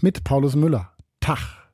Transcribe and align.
Mit 0.00 0.24
Paulus 0.24 0.54
Müller. 0.54 0.92
Tag. 1.20 1.70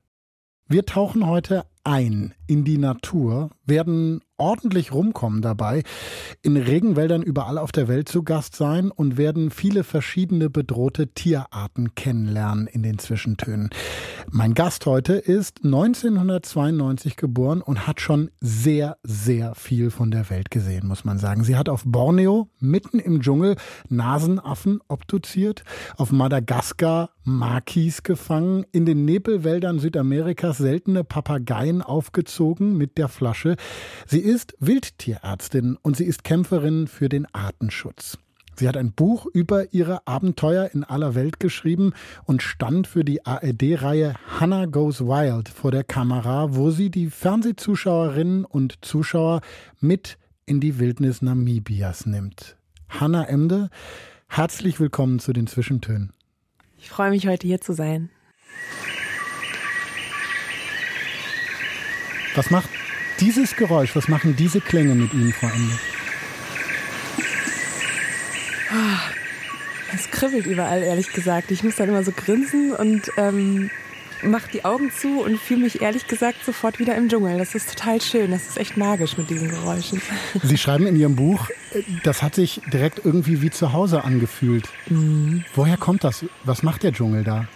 Wir 0.67 0.87
tauchen 0.87 1.27
heute 1.27 1.67
ein 1.85 2.35
in 2.47 2.65
die 2.65 2.79
Natur, 2.79 3.51
werden 3.65 4.21
ordentlich 4.37 4.93
rumkommen 4.93 5.43
dabei, 5.43 5.85
in 6.43 6.57
Regenwäldern 6.57 7.23
überall 7.23 7.57
auf 7.57 7.71
der 7.71 7.87
Welt 7.87 8.09
zu 8.09 8.25
Gast 8.25 8.57
sein 8.57 8.91
und 8.91 9.17
werden 9.17 9.51
viele 9.51 9.85
verschiedene 9.85 10.51
bedrohte 10.51 11.07
Tierarten 11.07 11.95
kennenlernen 11.95 12.67
in 12.67 12.83
den 12.83 12.99
Zwischentönen. 12.99 13.71
Mein 14.31 14.55
Gast 14.55 14.87
heute 14.87 15.15
ist 15.15 15.65
1992 15.65 17.17
geboren 17.17 17.63
und 17.63 17.87
hat 17.87 18.01
schon 18.01 18.31
sehr, 18.41 18.97
sehr 19.05 19.55
viel 19.55 19.91
von 19.91 20.11
der 20.11 20.29
Welt 20.31 20.51
gesehen, 20.51 20.89
muss 20.89 21.05
man 21.05 21.19
sagen. 21.19 21.45
Sie 21.45 21.57
hat 21.57 21.69
auf 21.69 21.85
Borneo 21.87 22.49
mitten 22.59 22.99
im 22.99 23.21
Dschungel 23.23 23.55
Nasenaffen 23.89 24.81
obduziert, 24.89 25.63
auf 25.97 26.11
Madagaskar 26.11 27.11
Makis 27.23 28.03
gefangen, 28.03 28.67
in 28.73 28.85
den 28.85 29.05
Nebelwäldern 29.05 29.79
Südamerikas 29.79 30.59
seltene 30.59 31.05
Papageien 31.05 31.81
aufgezogen 31.81 32.34
mit 32.41 32.99
der 32.99 33.09
Flasche. 33.09 33.57
Sie 34.07 34.21
ist 34.21 34.55
Wildtierärztin 34.59 35.79
und 35.83 35.97
sie 35.97 36.05
ist 36.05 36.25
Kämpferin 36.25 36.89
für 36.89 37.09
den 37.09 37.27
Artenschutz. 37.33 38.19
Sie 38.57 38.69
hat 38.69 38.77
ein 38.77 38.93
Buch 38.93 39.27
über 39.27 39.73
ihre 39.73 40.07
Abenteuer 40.07 40.71
in 40.73 40.85
aller 40.85 41.15
Welt 41.15 41.41
geschrieben 41.41 41.93
und 42.25 42.43
stand 42.43 42.87
für 42.87 43.05
die 43.05 43.27
ARD-Reihe 43.27 44.15
Hannah 44.39 44.67
Goes 44.67 45.01
Wild 45.01 45.49
vor 45.49 45.73
der 45.73 45.83
Kamera, 45.83 46.55
wo 46.55 46.71
sie 46.71 46.91
die 46.91 47.11
Fernsehzuschauerinnen 47.11 48.45
und 48.45 48.85
Zuschauer 48.85 49.41
mit 49.81 50.19
in 50.47 50.61
die 50.61 50.79
Wildnis 50.79 51.21
Namibias 51.21 52.07
nimmt. 52.07 52.57
Hannah 52.89 53.29
Emde, 53.29 53.71
herzlich 54.29 54.79
willkommen 54.79 55.19
zu 55.19 55.33
den 55.33 55.47
Zwischentönen. 55.47 56.13
Ich 56.79 56.91
freue 56.91 57.11
mich, 57.11 57.27
heute 57.27 57.47
hier 57.47 57.61
zu 57.61 57.73
sein. 57.73 58.11
Was 62.35 62.51
macht 62.51 62.69
dieses 63.21 63.55
Geräusch, 63.55 63.95
was 63.95 64.09
machen 64.09 64.35
diese 64.37 64.61
Klänge 64.61 64.95
mit 64.95 65.13
Ihnen, 65.15 65.33
Frau 65.33 65.47
Ende? 65.47 65.79
Es 69.95 70.11
kribbelt 70.11 70.47
überall, 70.47 70.83
ehrlich 70.83 71.13
gesagt. 71.13 71.51
Ich 71.53 71.63
muss 71.63 71.77
dann 71.77 71.89
immer 71.89 72.03
so 72.03 72.11
grinsen 72.11 72.73
und 72.73 73.11
ähm, 73.17 73.71
mache 74.23 74.51
die 74.53 74.65
Augen 74.65 74.91
zu 74.91 75.21
und 75.21 75.39
fühle 75.39 75.61
mich 75.61 75.81
ehrlich 75.81 76.09
gesagt 76.09 76.45
sofort 76.45 76.81
wieder 76.81 76.97
im 76.97 77.09
Dschungel. 77.09 77.39
Das 77.39 77.55
ist 77.55 77.71
total 77.71 78.01
schön. 78.01 78.33
Das 78.33 78.49
ist 78.49 78.59
echt 78.59 78.77
magisch 78.77 79.17
mit 79.17 79.31
diesen 79.31 79.49
Geräuschen. 79.49 80.03
Sie 80.43 80.59
schreiben 80.59 80.87
in 80.87 80.97
Ihrem 80.97 81.15
Buch, 81.15 81.49
das 82.03 82.23
hat 82.23 82.35
sich 82.35 82.61
direkt 82.73 83.03
irgendwie 83.05 83.43
wie 83.43 83.51
zu 83.51 83.73
Hause 83.73 84.03
angefühlt. 84.03 84.69
Mhm. 84.89 85.45
Woher 85.55 85.77
kommt 85.77 86.03
das? 86.03 86.25
Was 86.43 86.65
macht 86.65 86.83
der 86.83 86.93
Dschungel 86.93 87.23
da? 87.23 87.47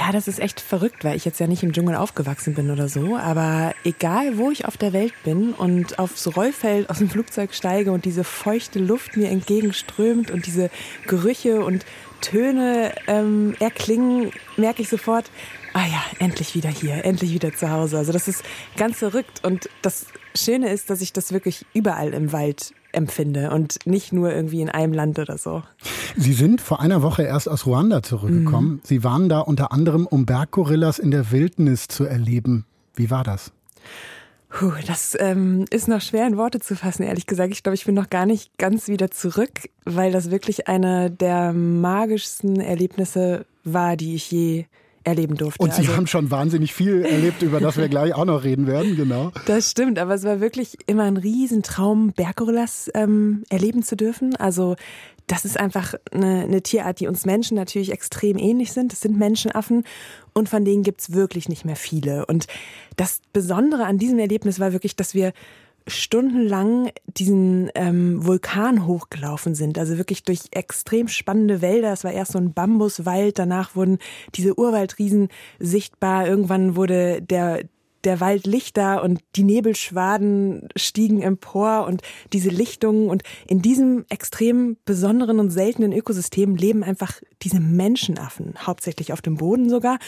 Ja, 0.00 0.12
das 0.12 0.28
ist 0.28 0.38
echt 0.38 0.62
verrückt, 0.62 1.04
weil 1.04 1.14
ich 1.14 1.26
jetzt 1.26 1.40
ja 1.40 1.46
nicht 1.46 1.62
im 1.62 1.74
Dschungel 1.74 1.94
aufgewachsen 1.94 2.54
bin 2.54 2.70
oder 2.70 2.88
so. 2.88 3.18
Aber 3.18 3.74
egal, 3.84 4.38
wo 4.38 4.50
ich 4.50 4.64
auf 4.64 4.78
der 4.78 4.94
Welt 4.94 5.12
bin 5.24 5.52
und 5.52 5.98
aufs 5.98 6.34
Rollfeld 6.34 6.88
aus 6.88 6.98
dem 6.98 7.10
Flugzeug 7.10 7.52
steige 7.52 7.92
und 7.92 8.06
diese 8.06 8.24
feuchte 8.24 8.78
Luft 8.78 9.18
mir 9.18 9.28
entgegenströmt 9.28 10.30
und 10.30 10.46
diese 10.46 10.70
Gerüche 11.06 11.62
und 11.62 11.84
Töne 12.22 12.94
ähm, 13.08 13.54
erklingen, 13.60 14.30
merke 14.56 14.80
ich 14.80 14.88
sofort, 14.88 15.30
ah 15.74 15.84
ja, 15.86 16.02
endlich 16.18 16.54
wieder 16.54 16.70
hier, 16.70 17.04
endlich 17.04 17.34
wieder 17.34 17.54
zu 17.54 17.70
Hause. 17.70 17.98
Also 17.98 18.12
das 18.12 18.26
ist 18.26 18.42
ganz 18.78 18.96
verrückt. 18.96 19.44
Und 19.44 19.68
das 19.82 20.06
Schöne 20.34 20.70
ist, 20.70 20.88
dass 20.88 21.02
ich 21.02 21.12
das 21.12 21.30
wirklich 21.30 21.66
überall 21.74 22.14
im 22.14 22.32
Wald 22.32 22.72
empfinde 22.92 23.50
und 23.50 23.86
nicht 23.86 24.12
nur 24.12 24.32
irgendwie 24.32 24.60
in 24.60 24.68
einem 24.68 24.92
Land 24.92 25.18
oder 25.18 25.38
so. 25.38 25.62
Sie 26.16 26.32
sind 26.32 26.60
vor 26.60 26.80
einer 26.80 27.02
Woche 27.02 27.22
erst 27.22 27.48
aus 27.48 27.66
Ruanda 27.66 28.02
zurückgekommen. 28.02 28.72
Mhm. 28.72 28.80
Sie 28.82 29.04
waren 29.04 29.28
da 29.28 29.40
unter 29.40 29.72
anderem, 29.72 30.06
um 30.06 30.26
Berggorillas 30.26 30.98
in 30.98 31.10
der 31.10 31.30
Wildnis 31.30 31.88
zu 31.88 32.04
erleben. 32.04 32.64
Wie 32.94 33.10
war 33.10 33.24
das? 33.24 33.52
Puh, 34.50 34.72
das 34.86 35.16
ähm, 35.18 35.64
ist 35.70 35.86
noch 35.86 36.00
schwer 36.00 36.26
in 36.26 36.36
Worte 36.36 36.58
zu 36.58 36.74
fassen, 36.74 37.04
ehrlich 37.04 37.26
gesagt. 37.26 37.52
Ich 37.52 37.62
glaube, 37.62 37.76
ich 37.76 37.84
bin 37.84 37.94
noch 37.94 38.10
gar 38.10 38.26
nicht 38.26 38.58
ganz 38.58 38.88
wieder 38.88 39.10
zurück, 39.10 39.70
weil 39.84 40.10
das 40.10 40.32
wirklich 40.32 40.66
einer 40.66 41.08
der 41.08 41.52
magischsten 41.52 42.60
Erlebnisse 42.60 43.46
war, 43.62 43.96
die 43.96 44.16
ich 44.16 44.30
je 44.30 44.66
erleben 45.10 45.36
durfte. 45.36 45.62
Und 45.62 45.74
Sie 45.74 45.82
also, 45.82 45.96
haben 45.96 46.06
schon 46.06 46.30
wahnsinnig 46.30 46.72
viel 46.72 47.04
erlebt, 47.04 47.42
über 47.42 47.60
das 47.60 47.76
wir 47.76 47.88
gleich 47.90 48.14
auch 48.14 48.24
noch 48.24 48.44
reden 48.44 48.66
werden, 48.66 48.96
genau. 48.96 49.32
Das 49.46 49.70
stimmt, 49.70 49.98
aber 49.98 50.14
es 50.14 50.24
war 50.24 50.40
wirklich 50.40 50.78
immer 50.86 51.04
ein 51.04 51.16
Riesentraum, 51.16 52.12
Berggorillas 52.12 52.90
ähm, 52.94 53.44
erleben 53.50 53.82
zu 53.82 53.96
dürfen. 53.96 54.36
Also 54.36 54.76
das 55.26 55.44
ist 55.44 55.60
einfach 55.60 55.94
eine, 56.10 56.42
eine, 56.42 56.62
Tierart, 56.62 56.98
die 56.98 57.06
uns 57.06 57.24
Menschen 57.24 57.56
natürlich 57.56 57.92
extrem 57.92 58.36
ähnlich 58.36 58.72
sind. 58.72 58.90
Das 58.90 59.00
sind 59.00 59.16
Menschenaffen 59.16 59.84
und 60.32 60.48
von 60.48 60.64
denen 60.64 60.82
gibt's 60.82 61.12
wirklich 61.12 61.48
nicht 61.48 61.64
mehr 61.64 61.76
viele. 61.76 62.26
Und 62.26 62.46
das 62.96 63.20
Besondere 63.32 63.84
an 63.84 63.98
diesem 63.98 64.18
Erlebnis 64.18 64.58
war 64.58 64.72
wirklich, 64.72 64.96
dass 64.96 65.14
wir 65.14 65.32
stundenlang 65.86 66.90
diesen 67.06 67.70
ähm, 67.74 68.24
Vulkan 68.24 68.86
hochgelaufen 68.86 69.54
sind. 69.54 69.78
Also 69.78 69.98
wirklich 69.98 70.22
durch 70.22 70.40
extrem 70.50 71.08
spannende 71.08 71.62
Wälder. 71.62 71.92
Es 71.92 72.04
war 72.04 72.12
erst 72.12 72.32
so 72.32 72.38
ein 72.38 72.52
Bambuswald, 72.52 73.38
danach 73.38 73.74
wurden 73.74 73.98
diese 74.34 74.58
Urwaldriesen 74.58 75.28
sichtbar. 75.58 76.26
Irgendwann 76.26 76.76
wurde 76.76 77.22
der 77.22 77.60
der 78.04 78.20
Wald 78.20 78.46
lichter 78.46 79.02
und 79.02 79.20
die 79.36 79.44
Nebelschwaden 79.44 80.68
stiegen 80.76 81.20
empor 81.22 81.86
und 81.86 82.02
diese 82.32 82.48
Lichtungen 82.48 83.10
und 83.10 83.22
in 83.46 83.60
diesem 83.60 84.04
extrem 84.08 84.76
besonderen 84.84 85.38
und 85.38 85.50
seltenen 85.50 85.92
Ökosystem 85.92 86.56
leben 86.56 86.82
einfach 86.82 87.20
diese 87.42 87.60
Menschenaffen, 87.60 88.54
hauptsächlich 88.58 89.12
auf 89.12 89.20
dem 89.20 89.36
Boden 89.36 89.68
sogar. 89.68 89.98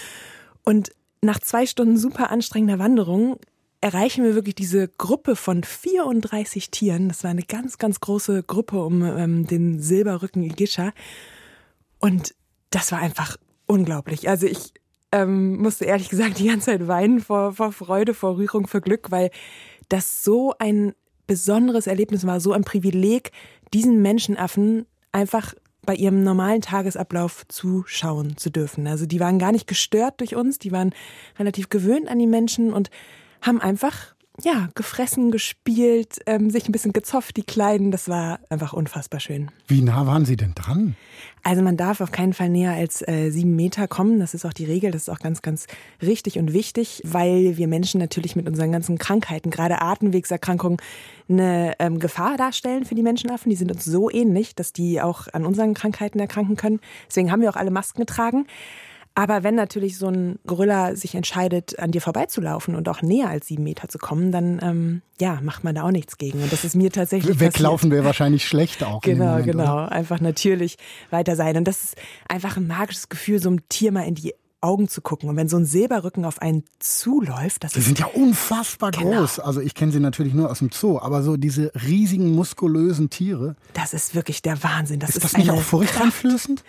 Und 0.64 0.92
nach 1.20 1.38
zwei 1.38 1.66
Stunden 1.66 1.96
super 1.96 2.30
anstrengender 2.30 2.78
Wanderung 2.78 3.38
erreichen 3.82 4.24
wir 4.24 4.34
wirklich 4.34 4.54
diese 4.54 4.88
Gruppe 4.88 5.36
von 5.36 5.64
34 5.64 6.70
Tieren. 6.70 7.08
Das 7.08 7.24
war 7.24 7.30
eine 7.30 7.42
ganz, 7.42 7.78
ganz 7.78 8.00
große 8.00 8.44
Gruppe 8.44 8.82
um 8.82 9.02
ähm, 9.02 9.46
den 9.46 9.80
Silberrücken 9.80 10.44
Igisha. 10.44 10.92
Und 11.98 12.34
das 12.70 12.92
war 12.92 13.00
einfach 13.00 13.36
unglaublich. 13.66 14.28
Also 14.28 14.46
ich 14.46 14.72
ähm, 15.10 15.56
musste 15.56 15.84
ehrlich 15.84 16.08
gesagt 16.08 16.38
die 16.38 16.46
ganze 16.46 16.66
Zeit 16.66 16.86
weinen 16.86 17.20
vor, 17.20 17.54
vor 17.54 17.72
Freude, 17.72 18.14
vor 18.14 18.36
Rührung, 18.36 18.68
vor 18.68 18.80
Glück, 18.80 19.10
weil 19.10 19.30
das 19.88 20.22
so 20.22 20.54
ein 20.58 20.94
besonderes 21.26 21.88
Erlebnis 21.88 22.24
war, 22.24 22.38
so 22.38 22.52
ein 22.52 22.64
Privileg, 22.64 23.32
diesen 23.74 24.00
Menschenaffen 24.00 24.86
einfach 25.10 25.54
bei 25.84 25.96
ihrem 25.96 26.22
normalen 26.22 26.62
Tagesablauf 26.62 27.44
zuschauen 27.48 28.36
zu 28.36 28.50
dürfen. 28.50 28.86
Also 28.86 29.06
die 29.06 29.18
waren 29.18 29.40
gar 29.40 29.50
nicht 29.50 29.66
gestört 29.66 30.20
durch 30.20 30.36
uns, 30.36 30.60
die 30.60 30.70
waren 30.70 30.94
relativ 31.36 31.68
gewöhnt 31.68 32.08
an 32.08 32.20
die 32.20 32.28
Menschen 32.28 32.72
und 32.72 32.88
haben 33.42 33.60
einfach 33.60 34.14
ja, 34.40 34.70
gefressen, 34.74 35.30
gespielt, 35.30 36.18
ähm, 36.26 36.48
sich 36.48 36.66
ein 36.66 36.72
bisschen 36.72 36.92
gezopft, 36.92 37.36
die 37.36 37.42
Kleinen. 37.42 37.90
Das 37.90 38.08
war 38.08 38.40
einfach 38.48 38.72
unfassbar 38.72 39.20
schön. 39.20 39.50
Wie 39.68 39.82
nah 39.82 40.06
waren 40.06 40.24
Sie 40.24 40.36
denn 40.36 40.54
dran? 40.54 40.96
Also 41.42 41.60
man 41.60 41.76
darf 41.76 42.00
auf 42.00 42.12
keinen 42.12 42.32
Fall 42.32 42.48
näher 42.48 42.72
als 42.72 43.06
äh, 43.06 43.30
sieben 43.30 43.54
Meter 43.56 43.88
kommen. 43.88 44.20
Das 44.20 44.32
ist 44.32 44.46
auch 44.46 44.52
die 44.52 44.64
Regel. 44.64 44.90
Das 44.90 45.02
ist 45.02 45.08
auch 45.10 45.18
ganz, 45.18 45.42
ganz 45.42 45.66
richtig 46.00 46.38
und 46.38 46.52
wichtig, 46.52 47.02
weil 47.04 47.58
wir 47.58 47.68
Menschen 47.68 48.00
natürlich 48.00 48.34
mit 48.34 48.48
unseren 48.48 48.72
ganzen 48.72 48.96
Krankheiten, 48.96 49.50
gerade 49.50 49.82
Atemwegserkrankungen, 49.82 50.78
eine 51.28 51.74
ähm, 51.78 51.98
Gefahr 51.98 52.36
darstellen 52.36 52.86
für 52.86 52.94
die 52.94 53.02
Menschenaffen. 53.02 53.50
Die 53.50 53.56
sind 53.56 53.70
uns 53.70 53.84
so 53.84 54.10
ähnlich, 54.10 54.54
dass 54.54 54.72
die 54.72 55.02
auch 55.02 55.28
an 55.32 55.44
unseren 55.44 55.74
Krankheiten 55.74 56.18
erkranken 56.18 56.56
können. 56.56 56.80
Deswegen 57.06 57.30
haben 57.30 57.42
wir 57.42 57.50
auch 57.50 57.56
alle 57.56 57.70
Masken 57.70 58.00
getragen. 58.00 58.46
Aber 59.14 59.42
wenn 59.42 59.54
natürlich 59.54 59.98
so 59.98 60.08
ein 60.08 60.38
Gorilla 60.46 60.96
sich 60.96 61.14
entscheidet, 61.14 61.78
an 61.78 61.90
dir 61.90 62.00
vorbeizulaufen 62.00 62.74
und 62.74 62.88
auch 62.88 63.02
näher 63.02 63.28
als 63.28 63.46
sieben 63.46 63.62
Meter 63.62 63.88
zu 63.88 63.98
kommen, 63.98 64.32
dann 64.32 64.58
ähm, 64.62 65.02
ja, 65.20 65.38
macht 65.42 65.64
man 65.64 65.74
da 65.74 65.82
auch 65.82 65.90
nichts 65.90 66.16
gegen. 66.16 66.42
Und 66.42 66.52
das 66.52 66.64
ist 66.64 66.74
mir 66.74 66.90
tatsächlich. 66.90 67.38
Weglaufen 67.38 67.90
wäre 67.90 68.04
wahrscheinlich 68.04 68.46
schlecht 68.46 68.82
auch. 68.82 69.02
Genau, 69.02 69.26
Moment, 69.26 69.46
genau. 69.46 69.74
Oder? 69.74 69.92
Einfach 69.92 70.20
natürlich 70.20 70.76
weiter 71.10 71.36
sein. 71.36 71.56
Und 71.58 71.64
das 71.68 71.84
ist 71.84 71.96
einfach 72.28 72.56
ein 72.56 72.66
magisches 72.66 73.08
Gefühl, 73.08 73.40
so 73.40 73.50
einem 73.50 73.68
Tier 73.68 73.92
mal 73.92 74.06
in 74.06 74.14
die 74.14 74.34
Augen 74.62 74.88
zu 74.88 75.02
gucken. 75.02 75.28
Und 75.28 75.36
wenn 75.36 75.48
so 75.48 75.56
ein 75.56 75.66
Silberrücken 75.66 76.24
auf 76.24 76.40
einen 76.40 76.64
zuläuft, 76.78 77.64
das 77.64 77.72
Die 77.72 77.80
sind 77.80 77.98
ja 77.98 78.06
unfassbar 78.06 78.92
genau. 78.92 79.18
groß. 79.18 79.40
Also 79.40 79.60
ich 79.60 79.74
kenne 79.74 79.92
sie 79.92 80.00
natürlich 80.00 80.34
nur 80.34 80.50
aus 80.50 80.60
dem 80.60 80.70
Zoo, 80.72 80.98
aber 80.98 81.22
so 81.22 81.36
diese 81.36 81.72
riesigen, 81.86 82.32
muskulösen 82.32 83.10
Tiere. 83.10 83.56
Das 83.74 83.92
ist 83.92 84.14
wirklich 84.14 84.40
der 84.40 84.62
Wahnsinn. 84.62 85.00
Das 85.00 85.10
ist, 85.10 85.16
ist 85.16 85.24
das 85.24 85.36
nicht 85.36 85.50
auch 85.50 85.60
furchteinflößend? 85.60 86.64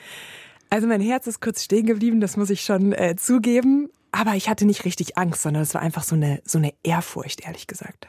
Also 0.73 0.87
mein 0.87 1.01
Herz 1.01 1.27
ist 1.27 1.39
kurz 1.39 1.63
stehen 1.63 1.85
geblieben, 1.85 2.19
das 2.19 2.35
muss 2.35 2.49
ich 2.49 2.61
schon 2.61 2.93
äh, 2.93 3.15
zugeben. 3.15 3.91
Aber 4.11 4.33
ich 4.33 4.49
hatte 4.49 4.65
nicht 4.65 4.85
richtig 4.85 5.19
Angst, 5.19 5.43
sondern 5.43 5.61
es 5.61 5.75
war 5.75 5.81
einfach 5.81 6.01
so 6.01 6.15
eine, 6.15 6.41
so 6.45 6.57
eine 6.57 6.73
Ehrfurcht, 6.81 7.45
ehrlich 7.45 7.67
gesagt. 7.67 8.07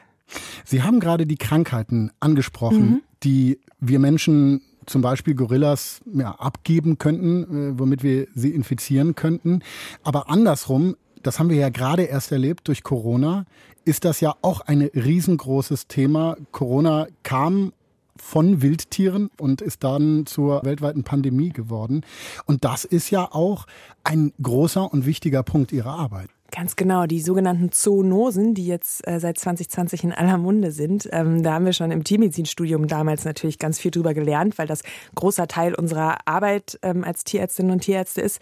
Sie 0.63 0.81
haben 0.81 0.99
gerade 0.99 1.27
die 1.27 1.37
Krankheiten 1.37 2.11
angesprochen, 2.19 2.89
mhm. 2.89 3.01
die 3.21 3.59
wir 3.79 3.99
Menschen 3.99 4.63
zum 4.87 5.03
Beispiel 5.03 5.35
Gorillas 5.35 6.01
ja, 6.11 6.31
abgeben 6.31 6.97
könnten, 6.97 7.75
äh, 7.75 7.79
womit 7.79 8.01
wir 8.01 8.25
sie 8.33 8.49
infizieren 8.49 9.13
könnten. 9.13 9.59
Aber 10.01 10.31
andersrum, 10.31 10.95
das 11.21 11.37
haben 11.37 11.51
wir 11.51 11.57
ja 11.57 11.69
gerade 11.69 12.05
erst 12.05 12.31
erlebt 12.31 12.67
durch 12.67 12.81
Corona, 12.81 13.45
ist 13.83 14.05
das 14.05 14.21
ja 14.21 14.33
auch 14.41 14.61
ein 14.61 14.81
riesengroßes 14.81 15.85
Thema. 15.85 16.35
Corona 16.51 17.05
kam 17.21 17.73
von 18.17 18.61
Wildtieren 18.61 19.29
und 19.39 19.61
ist 19.61 19.83
dann 19.83 20.25
zur 20.25 20.63
weltweiten 20.63 21.03
Pandemie 21.03 21.49
geworden. 21.49 22.01
Und 22.45 22.63
das 22.63 22.85
ist 22.85 23.09
ja 23.09 23.27
auch 23.31 23.65
ein 24.03 24.33
großer 24.41 24.91
und 24.91 25.05
wichtiger 25.05 25.43
Punkt 25.43 25.71
Ihrer 25.71 25.97
Arbeit. 25.97 26.29
Ganz 26.51 26.75
genau, 26.75 27.05
die 27.05 27.19
sogenannten 27.19 27.71
Zoonosen, 27.71 28.53
die 28.53 28.67
jetzt 28.67 29.05
äh, 29.07 29.19
seit 29.19 29.37
2020 29.37 30.05
in 30.05 30.13
aller 30.13 30.37
Munde 30.37 30.71
sind. 30.71 31.09
Ähm, 31.11 31.43
da 31.43 31.53
haben 31.53 31.65
wir 31.65 31.73
schon 31.73 31.91
im 31.91 32.03
Tiermedizinstudium 32.03 32.87
damals 32.87 33.25
natürlich 33.25 33.59
ganz 33.59 33.79
viel 33.79 33.91
drüber 33.91 34.13
gelernt, 34.13 34.57
weil 34.57 34.67
das 34.67 34.83
großer 35.15 35.47
Teil 35.47 35.75
unserer 35.75 36.19
Arbeit 36.25 36.79
ähm, 36.81 37.03
als 37.03 37.23
Tierärztinnen 37.25 37.71
und 37.71 37.81
Tierärzte 37.81 38.21
ist. 38.21 38.39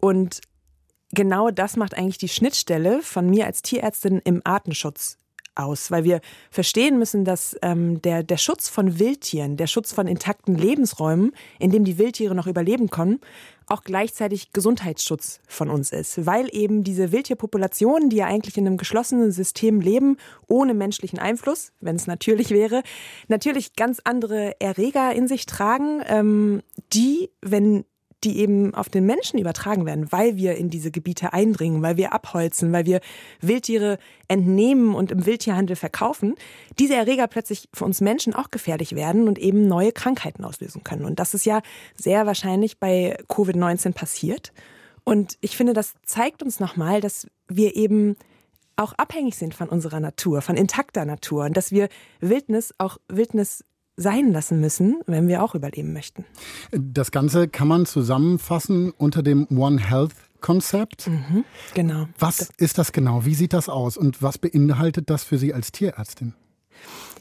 Und 0.00 0.40
genau 1.12 1.50
das 1.50 1.76
macht 1.76 1.96
eigentlich 1.96 2.18
die 2.18 2.28
Schnittstelle 2.28 3.00
von 3.02 3.30
mir 3.30 3.46
als 3.46 3.62
Tierärztin 3.62 4.20
im 4.24 4.40
Artenschutz 4.42 5.18
aus, 5.56 5.90
weil 5.90 6.04
wir 6.04 6.20
verstehen 6.50 6.98
müssen, 6.98 7.24
dass 7.24 7.56
ähm, 7.62 8.00
der, 8.02 8.22
der 8.22 8.36
Schutz 8.36 8.68
von 8.68 8.98
Wildtieren, 8.98 9.56
der 9.56 9.66
Schutz 9.66 9.92
von 9.92 10.06
intakten 10.06 10.54
Lebensräumen, 10.54 11.32
in 11.58 11.70
dem 11.70 11.84
die 11.84 11.98
Wildtiere 11.98 12.34
noch 12.34 12.46
überleben 12.46 12.90
können, 12.90 13.20
auch 13.68 13.82
gleichzeitig 13.82 14.52
Gesundheitsschutz 14.52 15.40
von 15.48 15.70
uns 15.70 15.90
ist, 15.90 16.24
weil 16.24 16.48
eben 16.52 16.84
diese 16.84 17.10
Wildtierpopulationen, 17.10 18.10
die 18.10 18.16
ja 18.16 18.26
eigentlich 18.26 18.56
in 18.56 18.66
einem 18.66 18.76
geschlossenen 18.76 19.32
System 19.32 19.80
leben, 19.80 20.18
ohne 20.46 20.72
menschlichen 20.72 21.18
Einfluss, 21.18 21.72
wenn 21.80 21.96
es 21.96 22.06
natürlich 22.06 22.50
wäre, 22.50 22.82
natürlich 23.28 23.74
ganz 23.74 24.00
andere 24.04 24.60
Erreger 24.60 25.12
in 25.12 25.26
sich 25.26 25.46
tragen, 25.46 26.00
ähm, 26.06 26.62
die, 26.92 27.30
wenn 27.42 27.84
die 28.26 28.38
eben 28.38 28.74
auf 28.74 28.88
den 28.88 29.06
Menschen 29.06 29.38
übertragen 29.38 29.86
werden, 29.86 30.10
weil 30.10 30.36
wir 30.36 30.56
in 30.56 30.68
diese 30.68 30.90
Gebiete 30.90 31.32
eindringen, 31.32 31.80
weil 31.80 31.96
wir 31.96 32.12
abholzen, 32.12 32.72
weil 32.72 32.84
wir 32.84 33.00
Wildtiere 33.40 33.98
entnehmen 34.26 34.94
und 34.94 35.12
im 35.12 35.24
Wildtierhandel 35.24 35.76
verkaufen, 35.76 36.34
diese 36.80 36.96
Erreger 36.96 37.28
plötzlich 37.28 37.68
für 37.72 37.84
uns 37.84 38.00
Menschen 38.00 38.34
auch 38.34 38.50
gefährlich 38.50 38.96
werden 38.96 39.28
und 39.28 39.38
eben 39.38 39.68
neue 39.68 39.92
Krankheiten 39.92 40.44
auslösen 40.44 40.82
können. 40.82 41.04
Und 41.04 41.20
das 41.20 41.34
ist 41.34 41.46
ja 41.46 41.62
sehr 41.94 42.26
wahrscheinlich 42.26 42.78
bei 42.78 43.16
Covid-19 43.28 43.92
passiert. 43.92 44.52
Und 45.04 45.38
ich 45.40 45.56
finde, 45.56 45.72
das 45.72 45.94
zeigt 46.04 46.42
uns 46.42 46.58
nochmal, 46.58 47.00
dass 47.00 47.28
wir 47.46 47.76
eben 47.76 48.16
auch 48.74 48.92
abhängig 48.94 49.36
sind 49.36 49.54
von 49.54 49.68
unserer 49.68 50.00
Natur, 50.00 50.42
von 50.42 50.56
intakter 50.56 51.04
Natur 51.04 51.44
und 51.44 51.56
dass 51.56 51.70
wir 51.70 51.88
Wildnis 52.20 52.74
auch 52.78 52.98
Wildnis 53.08 53.64
sein 53.96 54.32
lassen 54.32 54.60
müssen, 54.60 55.00
wenn 55.06 55.28
wir 55.28 55.42
auch 55.42 55.54
überleben 55.54 55.92
möchten. 55.92 56.24
Das 56.72 57.10
Ganze 57.10 57.48
kann 57.48 57.68
man 57.68 57.86
zusammenfassen 57.86 58.90
unter 58.90 59.22
dem 59.22 59.46
One 59.50 59.80
Health 59.80 60.14
Konzept. 60.40 61.08
Mhm, 61.08 61.44
genau. 61.74 62.06
Was 62.18 62.50
ist 62.58 62.78
das 62.78 62.92
genau? 62.92 63.24
Wie 63.24 63.34
sieht 63.34 63.52
das 63.52 63.68
aus? 63.68 63.96
Und 63.96 64.22
was 64.22 64.38
beinhaltet 64.38 65.10
das 65.10 65.24
für 65.24 65.38
Sie 65.38 65.52
als 65.54 65.72
Tierärztin? 65.72 66.34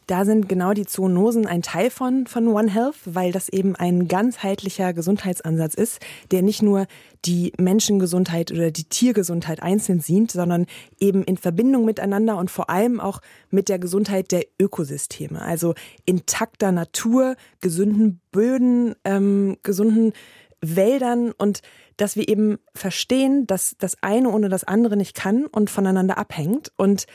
Da 0.08 0.24
sind 0.24 0.48
genau 0.48 0.74
die 0.74 0.86
Zoonosen 0.86 1.48
ein 1.48 1.64
Teil 1.64 1.90
von, 1.90 2.28
von 2.28 2.48
One 2.48 2.72
Health, 2.72 2.96
weil 3.06 3.32
das 3.32 3.50
eben 3.50 3.76
ein 3.76 4.08
ganzheitlicher 4.08 4.94
Gesundheitsansatz 4.94 5.74
ist, 5.74 6.00
der 6.30 6.44
nicht 6.44 6.62
nur 6.62 6.86
die 7.26 7.54
Menschengesundheit 7.58 8.52
oder 8.52 8.70
die 8.70 8.84
Tiergesundheit 8.84 9.64
einzeln 9.64 10.02
sieht, 10.02 10.32
sondern 10.32 10.68
eben 11.00 11.24
in 11.24 11.38
Verbindung 11.38 11.86
miteinander 11.86 12.38
und 12.38 12.52
vor 12.52 12.70
allem 12.70 13.00
auch 13.00 13.20
mit 13.50 13.68
der 13.68 13.80
Gesundheit 13.80 14.32
der 14.32 14.46
Ökosysteme. 14.62 15.42
Also 15.42 15.74
intakter 16.06 16.72
Natur, 16.72 17.36
gesunden 17.60 18.22
Böden, 18.32 18.94
ähm, 19.06 19.58
gesunden 19.64 20.14
Wäldern 20.62 21.32
und 21.32 21.62
dass 21.98 22.16
wir 22.16 22.28
eben 22.28 22.60
verstehen, 22.76 23.48
dass 23.48 23.76
das 23.80 23.98
eine 24.02 24.30
ohne 24.30 24.50
das 24.50 24.64
andere 24.64 24.98
nicht 24.98 25.16
kann 25.16 25.46
und 25.46 25.70
voneinander 25.70 26.18
abhängt 26.18 26.72
und 26.78 27.08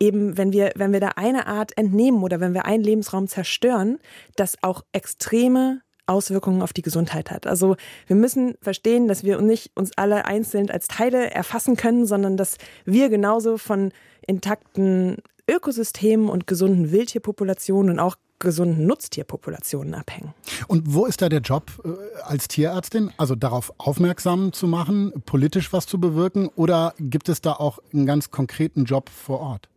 eben, 0.00 0.36
wenn 0.36 0.52
wir, 0.52 0.72
wenn 0.76 0.92
wir 0.92 1.00
da 1.00 1.10
eine 1.16 1.46
Art 1.46 1.76
entnehmen 1.76 2.22
oder 2.22 2.40
wenn 2.40 2.54
wir 2.54 2.66
einen 2.66 2.84
Lebensraum 2.84 3.28
zerstören, 3.28 3.98
das 4.36 4.56
auch 4.62 4.82
extreme 4.92 5.80
Auswirkungen 6.06 6.62
auf 6.62 6.72
die 6.72 6.82
Gesundheit 6.82 7.30
hat. 7.30 7.46
Also 7.46 7.76
wir 8.06 8.16
müssen 8.16 8.54
verstehen, 8.62 9.08
dass 9.08 9.24
wir 9.24 9.40
nicht 9.40 9.72
uns 9.74 9.90
alle 9.96 10.24
einzeln 10.24 10.70
als 10.70 10.86
Teile 10.86 11.30
erfassen 11.30 11.76
können, 11.76 12.06
sondern 12.06 12.36
dass 12.36 12.58
wir 12.84 13.08
genauso 13.08 13.58
von 13.58 13.92
intakten 14.26 15.16
Ökosystemen 15.48 16.28
und 16.28 16.46
gesunden 16.46 16.92
Wildtierpopulationen 16.92 17.92
und 17.92 17.98
auch 18.00 18.16
gesunden 18.38 18.86
Nutztierpopulationen 18.86 19.94
abhängen. 19.94 20.34
Und 20.68 20.94
wo 20.94 21.06
ist 21.06 21.22
da 21.22 21.28
der 21.28 21.40
Job 21.40 21.70
äh, 21.84 21.88
als 22.22 22.48
Tierärztin? 22.48 23.10
Also 23.16 23.34
darauf 23.34 23.72
aufmerksam 23.78 24.52
zu 24.52 24.66
machen, 24.66 25.12
politisch 25.24 25.72
was 25.72 25.86
zu 25.86 25.98
bewirken 25.98 26.48
oder 26.54 26.94
gibt 26.98 27.28
es 27.28 27.40
da 27.40 27.52
auch 27.52 27.78
einen 27.92 28.06
ganz 28.06 28.30
konkreten 28.30 28.84
Job 28.84 29.08
vor 29.08 29.40
Ort? 29.40 29.68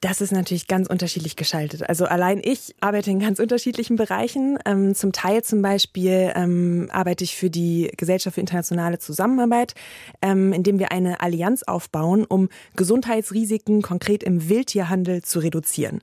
Das 0.00 0.20
ist 0.20 0.30
natürlich 0.30 0.66
ganz 0.66 0.88
unterschiedlich 0.88 1.36
geschaltet. 1.36 1.88
Also 1.88 2.04
allein 2.04 2.40
ich 2.44 2.74
arbeite 2.80 3.10
in 3.10 3.18
ganz 3.18 3.40
unterschiedlichen 3.40 3.96
Bereichen. 3.96 4.58
Ähm, 4.66 4.94
zum 4.94 5.12
Teil 5.12 5.42
zum 5.42 5.62
Beispiel 5.62 6.32
ähm, 6.34 6.88
arbeite 6.92 7.24
ich 7.24 7.34
für 7.34 7.48
die 7.48 7.90
Gesellschaft 7.96 8.34
für 8.34 8.40
internationale 8.40 8.98
Zusammenarbeit, 8.98 9.74
ähm, 10.20 10.52
indem 10.52 10.78
wir 10.78 10.92
eine 10.92 11.20
Allianz 11.22 11.62
aufbauen, 11.62 12.26
um 12.26 12.50
Gesundheitsrisiken 12.76 13.80
konkret 13.80 14.22
im 14.22 14.50
Wildtierhandel 14.50 15.22
zu 15.22 15.38
reduzieren. 15.38 16.02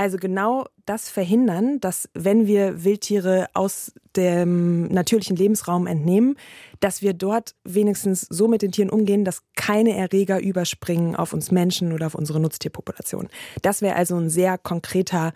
Also 0.00 0.16
genau 0.16 0.66
das 0.86 1.10
verhindern, 1.10 1.80
dass 1.80 2.08
wenn 2.14 2.46
wir 2.46 2.84
Wildtiere 2.84 3.48
aus 3.52 3.92
dem 4.14 4.86
natürlichen 4.86 5.34
Lebensraum 5.34 5.88
entnehmen, 5.88 6.36
dass 6.78 7.02
wir 7.02 7.14
dort 7.14 7.56
wenigstens 7.64 8.20
so 8.20 8.46
mit 8.46 8.62
den 8.62 8.70
Tieren 8.70 8.90
umgehen, 8.90 9.24
dass 9.24 9.42
keine 9.56 9.96
Erreger 9.96 10.40
überspringen 10.40 11.16
auf 11.16 11.32
uns 11.32 11.50
Menschen 11.50 11.92
oder 11.92 12.06
auf 12.06 12.14
unsere 12.14 12.38
Nutztierpopulation. 12.38 13.28
Das 13.62 13.82
wäre 13.82 13.96
also 13.96 14.16
ein 14.16 14.30
sehr 14.30 14.56
konkreter 14.56 15.32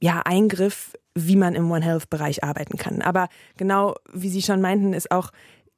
ja, 0.00 0.20
Eingriff, 0.26 0.92
wie 1.14 1.36
man 1.36 1.54
im 1.54 1.70
One 1.70 1.82
Health 1.82 2.10
Bereich 2.10 2.44
arbeiten 2.44 2.76
kann. 2.76 3.00
Aber 3.00 3.28
genau 3.56 3.94
wie 4.12 4.28
Sie 4.28 4.42
schon 4.42 4.60
meinten, 4.60 4.92
ist 4.92 5.10
auch 5.10 5.30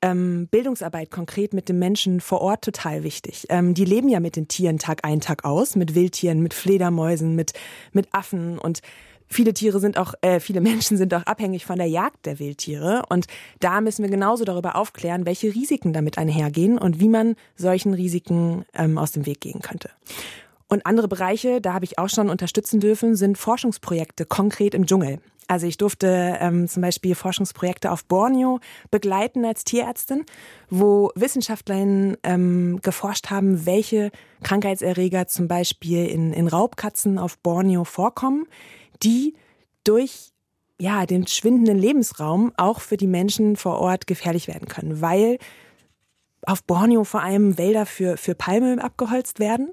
ähm, 0.07 0.49
Bildungsarbeit 0.51 1.11
konkret 1.11 1.53
mit 1.53 1.69
den 1.69 1.79
Menschen 1.79 2.21
vor 2.21 2.41
Ort 2.41 2.63
total 2.63 3.03
wichtig. 3.03 3.47
Ähm, 3.49 3.75
die 3.75 3.85
leben 3.85 4.09
ja 4.09 4.21
mit 4.21 4.37
den 4.37 4.49
Tieren 4.49 4.79
Tag 4.79 5.05
ein, 5.05 5.21
Tag 5.21 5.45
aus, 5.45 5.75
mit 5.75 5.95
Wildtieren, 5.95 6.43
mit 6.43 6.55
Fledermäusen, 6.55 7.35
mit, 7.35 7.53
mit 7.93 8.09
Affen 8.13 8.59
und 8.59 8.81
Viele 9.29 9.53
Tiere 9.53 9.81
sind 9.81 9.99
auch, 9.99 10.15
äh, 10.21 10.39
viele 10.39 10.61
Menschen 10.71 10.97
sind 10.97 11.13
auch 11.13 11.25
abhängig 11.25 11.67
von 11.67 11.79
der 11.79 11.89
Jagd 11.89 12.27
der 12.27 12.39
Wildtiere. 12.39 13.03
Und 13.09 13.27
da 13.59 13.81
müssen 13.81 14.05
wir 14.05 14.09
genauso 14.09 14.45
darüber 14.45 14.77
aufklären, 14.77 15.27
welche 15.27 15.53
Risiken 15.53 15.93
damit 15.93 16.17
einhergehen 16.17 16.79
und 16.79 17.01
wie 17.01 17.09
man 17.09 17.35
solchen 17.57 17.93
Risiken 17.93 18.65
ähm, 18.73 18.99
aus 18.99 19.11
dem 19.11 19.27
Weg 19.27 19.41
gehen 19.41 19.63
könnte. 19.63 19.91
Und 20.69 20.87
andere 20.87 21.09
Bereiche, 21.09 21.61
da 21.61 21.73
habe 21.73 21.85
ich 21.85 21.99
auch 21.99 22.09
schon 22.09 22.31
unterstützen 22.31 22.79
dürfen, 22.79 23.17
sind 23.17 23.37
Forschungsprojekte 23.37 24.27
konkret 24.27 24.75
im 24.75 24.87
Dschungel. 24.87 25.19
Also 25.49 25.67
ich 25.67 25.77
durfte 25.77 26.39
ähm, 26.41 26.67
zum 26.69 26.83
Beispiel 26.83 27.15
Forschungsprojekte 27.15 27.91
auf 27.91 28.05
Borneo 28.05 28.61
begleiten 28.91 29.45
als 29.45 29.65
Tierärztin, 29.65 30.25
wo 30.71 31.13
Wissenschaftlerinnen 31.15 32.17
ähm, 32.25 32.81
geforscht 32.83 33.31
haben, 33.31 33.65
welche 33.67 34.11
Krankheitserreger 34.43 35.29
zum 35.29 35.47
Beispiel 35.47 36.07
in, 36.07 36.33
in 36.33 36.49
Raubkatzen 36.49 37.19
auf 37.19 37.39
Borneo 37.39 37.85
vorkommen, 37.85 38.47
die 39.03 39.35
durch 39.85 40.33
ja, 40.79 41.07
den 41.07 41.27
schwindenden 41.27 41.79
Lebensraum 41.79 42.53
auch 42.57 42.81
für 42.81 42.97
die 42.97 43.07
Menschen 43.07 43.57
vor 43.57 43.79
Ort 43.79 44.07
gefährlich 44.07 44.49
werden 44.49 44.69
können, 44.69 45.01
weil 45.01 45.39
auf 46.43 46.63
Borneo 46.63 47.05
vor 47.05 47.23
allem 47.23 47.57
Wälder 47.57 47.87
für, 47.87 48.17
für 48.17 48.35
Palme 48.35 48.83
abgeholzt 48.83 49.39
werden 49.39 49.73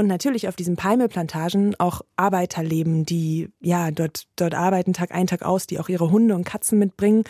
und 0.00 0.06
natürlich 0.06 0.48
auf 0.48 0.56
diesen 0.56 0.76
Palmeplantagen 0.76 1.76
auch 1.78 2.00
Arbeiter 2.16 2.62
leben, 2.62 3.04
die 3.04 3.50
ja 3.60 3.90
dort, 3.90 4.26
dort 4.36 4.54
arbeiten 4.54 4.94
Tag 4.94 5.12
ein, 5.12 5.26
Tag 5.26 5.42
aus, 5.42 5.66
die 5.66 5.78
auch 5.78 5.88
ihre 5.90 6.10
Hunde 6.10 6.34
und 6.34 6.44
Katzen 6.44 6.78
mitbringen. 6.78 7.24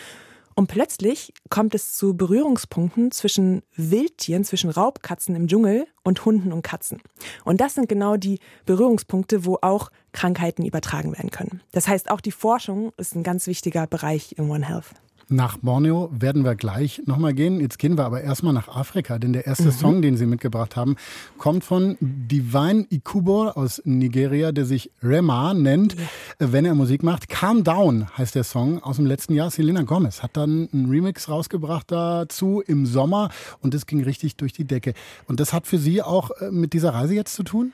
Und 0.55 0.67
plötzlich 0.67 1.33
kommt 1.49 1.75
es 1.75 1.95
zu 1.95 2.15
Berührungspunkten 2.15 3.11
zwischen 3.11 3.61
Wildtieren, 3.75 4.45
zwischen 4.45 4.69
Raubkatzen 4.69 5.35
im 5.35 5.47
Dschungel 5.47 5.85
und 6.03 6.23
Hunden 6.23 6.53
und 6.53 6.61
Katzen. 6.61 7.01
Und 7.43 7.59
das 7.59 7.75
sind 7.75 7.89
genau 7.89 8.15
die 8.15 8.39
Berührungspunkte, 8.65 9.45
wo 9.45 9.57
auch 9.61 9.91
Krankheiten 10.13 10.65
übertragen 10.65 11.11
werden 11.11 11.29
können. 11.29 11.61
Das 11.73 11.87
heißt, 11.87 12.09
auch 12.09 12.21
die 12.21 12.31
Forschung 12.31 12.93
ist 12.97 13.15
ein 13.15 13.23
ganz 13.23 13.47
wichtiger 13.47 13.85
Bereich 13.85 14.35
im 14.37 14.49
One 14.49 14.65
Health. 14.65 14.93
Nach 15.31 15.57
Borneo 15.57 16.09
werden 16.11 16.43
wir 16.43 16.55
gleich 16.55 17.03
nochmal 17.05 17.33
gehen. 17.33 17.61
Jetzt 17.61 17.79
gehen 17.79 17.97
wir 17.97 18.03
aber 18.03 18.19
erstmal 18.19 18.51
nach 18.51 18.67
Afrika, 18.67 19.17
denn 19.17 19.31
der 19.31 19.47
erste 19.47 19.67
mhm. 19.67 19.71
Song, 19.71 20.01
den 20.01 20.17
Sie 20.17 20.25
mitgebracht 20.25 20.75
haben, 20.75 20.97
kommt 21.37 21.63
von 21.63 21.95
Divine 22.01 22.85
Ikubor 22.89 23.55
aus 23.55 23.81
Nigeria, 23.85 24.51
der 24.51 24.65
sich 24.65 24.91
Rema 25.01 25.53
nennt, 25.53 25.93
ja. 25.93 26.51
wenn 26.51 26.65
er 26.65 26.75
Musik 26.75 27.01
macht. 27.01 27.29
Calm 27.29 27.63
Down 27.63 28.07
heißt 28.17 28.35
der 28.35 28.43
Song 28.43 28.83
aus 28.83 28.97
dem 28.97 29.05
letzten 29.05 29.33
Jahr. 29.33 29.49
Selena 29.51 29.83
Gomez 29.83 30.21
hat 30.21 30.35
dann 30.35 30.67
einen 30.73 30.89
Remix 30.89 31.29
rausgebracht 31.29 31.89
dazu 31.89 32.61
im 32.67 32.85
Sommer 32.85 33.29
und 33.61 33.73
es 33.73 33.85
ging 33.85 34.03
richtig 34.03 34.35
durch 34.35 34.51
die 34.51 34.65
Decke. 34.65 34.93
Und 35.27 35.39
das 35.39 35.53
hat 35.53 35.65
für 35.65 35.77
Sie 35.77 36.01
auch 36.01 36.31
äh, 36.41 36.51
mit 36.51 36.73
dieser 36.73 36.93
Reise 36.93 37.15
jetzt 37.15 37.35
zu 37.35 37.43
tun? 37.43 37.71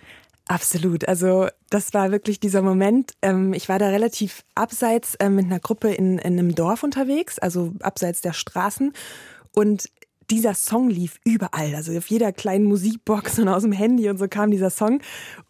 Absolut. 0.48 1.08
Also 1.08 1.48
das 1.70 1.94
war 1.94 2.12
wirklich 2.12 2.40
dieser 2.40 2.62
Moment. 2.62 3.12
Ähm, 3.22 3.54
ich 3.54 3.68
war 3.68 3.80
da 3.80 3.90
relativ 3.90 4.44
abseits 4.56 5.16
äh, 5.16 5.30
mit 5.30 5.46
einer 5.46 5.60
Gruppe 5.60 5.94
in, 5.94 6.18
in 6.20 6.40
einem 6.40 6.56
Dorf 6.56 6.84
unterwegs, 6.84 7.38
also 7.38 7.74
abseits 7.82 8.22
der 8.22 8.34
Straßen. 8.34 8.94
Und 9.54 9.90
dieser 10.30 10.54
Song 10.54 10.90
lief 10.90 11.20
überall, 11.24 11.74
also 11.76 11.98
auf 11.98 12.08
jeder 12.08 12.32
kleinen 12.32 12.66
Musikbox 12.66 13.40
und 13.40 13.48
aus 13.48 13.64
dem 13.64 13.72
Handy 13.72 14.10
und 14.10 14.18
so 14.18 14.28
kam 14.28 14.52
dieser 14.52 14.70
Song. 14.70 15.02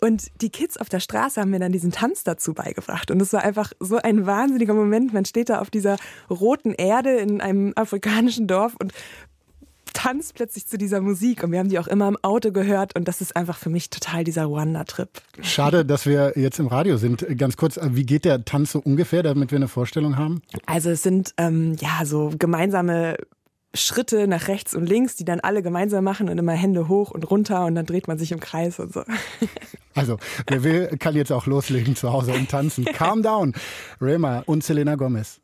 Und 0.01 0.27
die 0.41 0.49
Kids 0.49 0.77
auf 0.77 0.89
der 0.89 0.99
Straße 0.99 1.41
haben 1.41 1.49
mir 1.49 1.59
dann 1.59 1.71
diesen 1.71 1.91
Tanz 1.91 2.23
dazu 2.23 2.53
beigebracht. 2.53 3.09
Und 3.09 3.21
es 3.21 3.33
war 3.33 3.43
einfach 3.43 3.71
so 3.79 3.97
ein 3.97 4.25
wahnsinniger 4.25 4.73
Moment. 4.73 5.13
Man 5.13 5.25
steht 5.25 5.49
da 5.49 5.59
auf 5.59 5.69
dieser 5.69 5.97
roten 6.29 6.73
Erde 6.73 7.17
in 7.17 7.41
einem 7.41 7.73
afrikanischen 7.75 8.47
Dorf 8.47 8.75
und 8.79 8.93
tanzt 10.07 10.35
plötzlich 10.35 10.65
zu 10.65 10.77
dieser 10.77 11.01
Musik 11.01 11.43
und 11.43 11.51
wir 11.51 11.59
haben 11.59 11.67
die 11.67 11.79
auch 11.79 11.87
immer 11.87 12.07
im 12.07 12.15
Auto 12.21 12.53
gehört 12.53 12.95
und 12.95 13.09
das 13.09 13.19
ist 13.19 13.35
einfach 13.35 13.57
für 13.57 13.69
mich 13.69 13.89
total 13.89 14.23
dieser 14.23 14.49
Wonder-Trip. 14.49 15.09
Schade, 15.41 15.83
dass 15.83 16.05
wir 16.05 16.31
jetzt 16.37 16.59
im 16.59 16.67
Radio 16.67 16.95
sind. 16.95 17.25
Ganz 17.37 17.57
kurz, 17.57 17.77
wie 17.83 18.05
geht 18.05 18.23
der 18.23 18.45
Tanz 18.45 18.71
so 18.71 18.79
ungefähr, 18.79 19.21
damit 19.21 19.51
wir 19.51 19.57
eine 19.57 19.67
Vorstellung 19.67 20.15
haben? 20.15 20.41
Also 20.65 20.91
es 20.91 21.03
sind 21.03 21.33
ähm, 21.37 21.75
ja 21.81 22.05
so 22.05 22.31
gemeinsame 22.39 23.17
Schritte 23.73 24.29
nach 24.29 24.47
rechts 24.47 24.73
und 24.73 24.85
links, 24.85 25.17
die 25.17 25.25
dann 25.25 25.41
alle 25.41 25.61
gemeinsam 25.61 26.05
machen 26.05 26.29
und 26.29 26.37
immer 26.37 26.53
Hände 26.53 26.87
hoch 26.87 27.11
und 27.11 27.29
runter 27.29 27.65
und 27.65 27.75
dann 27.75 27.85
dreht 27.85 28.07
man 28.07 28.17
sich 28.17 28.31
im 28.31 28.39
Kreis 28.39 28.79
und 28.79 28.93
so. 28.93 29.03
Also, 29.93 30.19
wer 30.45 30.63
will, 30.63 30.95
kann 30.99 31.15
jetzt 31.15 31.31
auch 31.31 31.47
loslegen 31.47 31.95
zu 31.95 32.13
Hause 32.13 32.31
und 32.31 32.51
tanzen. 32.51 32.85
Calm 32.85 33.23
down. 33.23 33.53
Rema 33.99 34.43
und 34.45 34.63
Selena 34.63 34.93
Gomez. 34.93 35.41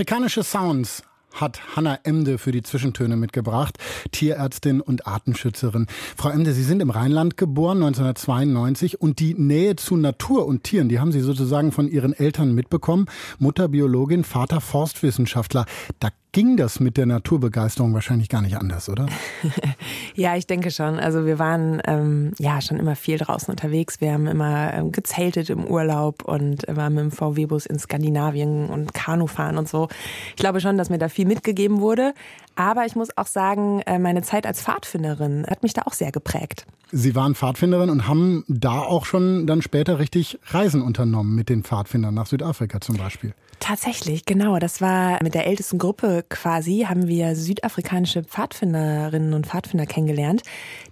Afrikanische 0.00 0.42
Sounds 0.42 1.02
hat 1.34 1.60
Hanna 1.80 1.98
Emde 2.02 2.36
für 2.36 2.52
die 2.52 2.60
Zwischentöne 2.60 3.16
mitgebracht, 3.16 3.78
Tierärztin 4.12 4.82
und 4.82 5.06
Artenschützerin. 5.06 5.86
Frau 6.14 6.28
Emde, 6.28 6.52
Sie 6.52 6.62
sind 6.62 6.82
im 6.82 6.90
Rheinland 6.90 7.38
geboren, 7.38 7.78
1992, 7.78 9.00
und 9.00 9.18
die 9.18 9.32
Nähe 9.32 9.76
zu 9.76 9.96
Natur 9.96 10.44
und 10.44 10.62
Tieren, 10.62 10.90
die 10.90 11.00
haben 11.00 11.10
Sie 11.10 11.20
sozusagen 11.20 11.72
von 11.72 11.88
Ihren 11.88 12.12
Eltern 12.12 12.54
mitbekommen. 12.54 13.06
Mutter 13.38 13.68
Biologin, 13.68 14.24
Vater 14.24 14.60
Forstwissenschaftler. 14.60 15.64
Da 16.00 16.10
ging 16.32 16.56
das 16.56 16.78
mit 16.78 16.96
der 16.96 17.06
Naturbegeisterung 17.06 17.92
wahrscheinlich 17.92 18.28
gar 18.28 18.40
nicht 18.40 18.56
anders, 18.56 18.88
oder? 18.88 19.06
ja, 20.14 20.36
ich 20.36 20.46
denke 20.46 20.70
schon. 20.70 20.98
Also 20.98 21.26
wir 21.26 21.38
waren 21.38 21.82
ähm, 21.86 22.32
ja 22.38 22.60
schon 22.60 22.78
immer 22.78 22.94
viel 22.94 23.18
draußen 23.18 23.50
unterwegs. 23.50 24.00
Wir 24.00 24.12
haben 24.12 24.26
immer 24.26 24.72
ähm, 24.72 24.92
gezeltet 24.92 25.50
im 25.50 25.64
Urlaub 25.64 26.22
und 26.22 26.64
waren 26.68 26.94
mit 26.94 27.04
dem 27.04 27.10
VW-Bus 27.10 27.66
in 27.66 27.78
Skandinavien 27.78 28.68
und 28.68 28.94
Kanu 28.94 29.26
fahren 29.26 29.58
und 29.58 29.68
so. 29.68 29.88
Ich 30.30 30.36
glaube 30.36 30.60
schon, 30.60 30.78
dass 30.78 30.90
mir 30.90 30.98
da 30.98 31.08
viel 31.08 31.26
mitgegeben 31.26 31.69
wurde. 31.78 32.14
Aber 32.56 32.84
ich 32.84 32.96
muss 32.96 33.16
auch 33.16 33.26
sagen, 33.26 33.80
äh, 33.86 33.98
meine 33.98 34.22
Zeit 34.22 34.46
als 34.46 34.62
Pfadfinderin 34.62 35.46
hat 35.48 35.62
mich 35.62 35.72
da 35.72 35.82
auch 35.86 35.92
sehr 35.92 36.10
geprägt. 36.10 36.66
Sie 36.92 37.14
waren 37.14 37.36
Pfadfinderin 37.36 37.88
und 37.88 38.08
haben 38.08 38.44
da 38.48 38.80
auch 38.80 39.06
schon 39.06 39.46
dann 39.46 39.62
später 39.62 40.00
richtig 40.00 40.38
Reisen 40.46 40.82
unternommen 40.82 41.36
mit 41.36 41.48
den 41.48 41.62
Pfadfindern 41.62 42.14
nach 42.14 42.26
Südafrika 42.26 42.80
zum 42.80 42.96
Beispiel. 42.96 43.32
Tatsächlich, 43.60 44.24
genau. 44.24 44.58
Das 44.58 44.80
war 44.80 45.22
mit 45.22 45.34
der 45.34 45.46
ältesten 45.46 45.78
Gruppe 45.78 46.24
quasi, 46.28 46.86
haben 46.88 47.06
wir 47.06 47.36
südafrikanische 47.36 48.24
Pfadfinderinnen 48.24 49.34
und 49.34 49.46
Pfadfinder 49.46 49.86
kennengelernt, 49.86 50.42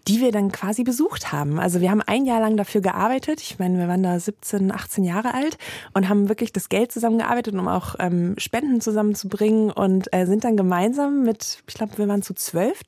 die 0.08 0.20
wir 0.20 0.32
dann 0.32 0.50
quasi 0.50 0.84
besucht 0.84 1.32
haben. 1.32 1.60
Also 1.60 1.82
wir 1.82 1.90
haben 1.90 2.00
ein 2.00 2.24
Jahr 2.24 2.40
lang 2.40 2.56
dafür 2.56 2.80
gearbeitet. 2.80 3.42
Ich 3.42 3.58
meine, 3.58 3.78
wir 3.78 3.88
waren 3.88 4.02
da 4.02 4.18
17, 4.18 4.72
18 4.72 5.04
Jahre 5.04 5.34
alt 5.34 5.58
und 5.92 6.08
haben 6.08 6.30
wirklich 6.30 6.50
das 6.50 6.70
Geld 6.70 6.90
zusammengearbeitet, 6.92 7.54
um 7.54 7.68
auch 7.68 7.94
ähm, 7.98 8.34
Spenden 8.38 8.80
zusammenzubringen 8.80 9.70
und 9.70 10.12
äh, 10.12 10.24
sind 10.24 10.44
dann 10.44 10.56
gemeinsam 10.56 11.24
mit, 11.24 11.62
ich 11.68 11.74
glaube, 11.74 11.98
wir 11.98 12.08
waren 12.08 12.22
zu 12.22 12.34
zwölf, 12.34 12.80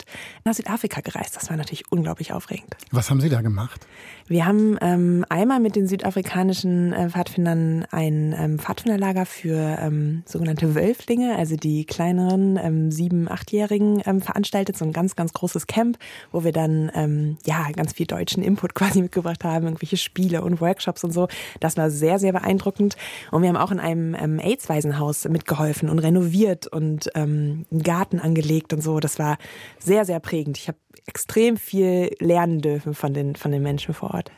nach 0.44 0.54
Südafrika 0.54 1.02
gereist. 1.02 1.36
Das 1.36 1.50
war 1.50 1.56
natürlich 1.56 1.92
unglaublich 1.92 2.32
aufregend. 2.32 2.74
Was 2.90 3.10
haben 3.10 3.20
Sie 3.20 3.28
da 3.28 3.42
gemacht? 3.42 3.86
Wir 4.30 4.46
haben 4.46 4.78
ähm, 4.80 5.24
einmal 5.28 5.58
mit 5.58 5.74
den 5.74 5.88
südafrikanischen 5.88 6.92
äh, 6.92 7.10
Pfadfindern 7.10 7.84
ein 7.90 8.32
ähm, 8.38 8.58
Pfadfinderlager 8.60 9.26
für 9.26 9.76
ähm, 9.80 10.22
sogenannte 10.24 10.76
Wölflinge, 10.76 11.36
also 11.36 11.56
die 11.56 11.84
kleineren 11.84 12.56
ähm, 12.56 12.92
sieben, 12.92 13.28
achtjährigen 13.28 14.00
ähm, 14.06 14.20
veranstaltet, 14.20 14.78
so 14.78 14.84
ein 14.84 14.92
ganz, 14.92 15.16
ganz 15.16 15.32
großes 15.32 15.66
Camp, 15.66 15.98
wo 16.30 16.44
wir 16.44 16.52
dann 16.52 16.92
ähm, 16.94 17.09
ja 17.46 17.70
ganz 17.74 17.92
viel 17.92 18.06
deutschen 18.06 18.42
Input 18.42 18.74
quasi 18.74 19.02
mitgebracht 19.02 19.44
haben, 19.44 19.66
irgendwelche 19.66 19.96
Spiele 19.96 20.42
und 20.42 20.60
Workshops 20.60 21.04
und 21.04 21.12
so. 21.12 21.28
Das 21.60 21.76
war 21.76 21.90
sehr, 21.90 22.18
sehr 22.18 22.32
beeindruckend. 22.32 22.96
Und 23.30 23.42
wir 23.42 23.48
haben 23.48 23.56
auch 23.56 23.70
in 23.70 23.80
einem 23.80 24.14
ähm, 24.14 24.38
AIDS-Waisenhaus 24.38 25.24
mitgeholfen 25.28 25.88
und 25.88 25.98
renoviert 25.98 26.66
und 26.66 27.10
ähm, 27.14 27.66
einen 27.70 27.82
Garten 27.82 28.20
angelegt 28.20 28.72
und 28.72 28.82
so. 28.82 29.00
Das 29.00 29.18
war 29.18 29.38
sehr, 29.78 30.04
sehr 30.04 30.20
prägend. 30.20 30.58
Ich 30.58 30.68
habe 30.68 30.78
extrem 31.06 31.56
viel 31.56 32.14
lernen 32.18 32.60
dürfen 32.60 32.94
von 32.94 33.14
den, 33.14 33.36
von 33.36 33.50
den 33.50 33.62
Menschen 33.62 33.94
vor 33.94 34.14
Ort. 34.14 34.30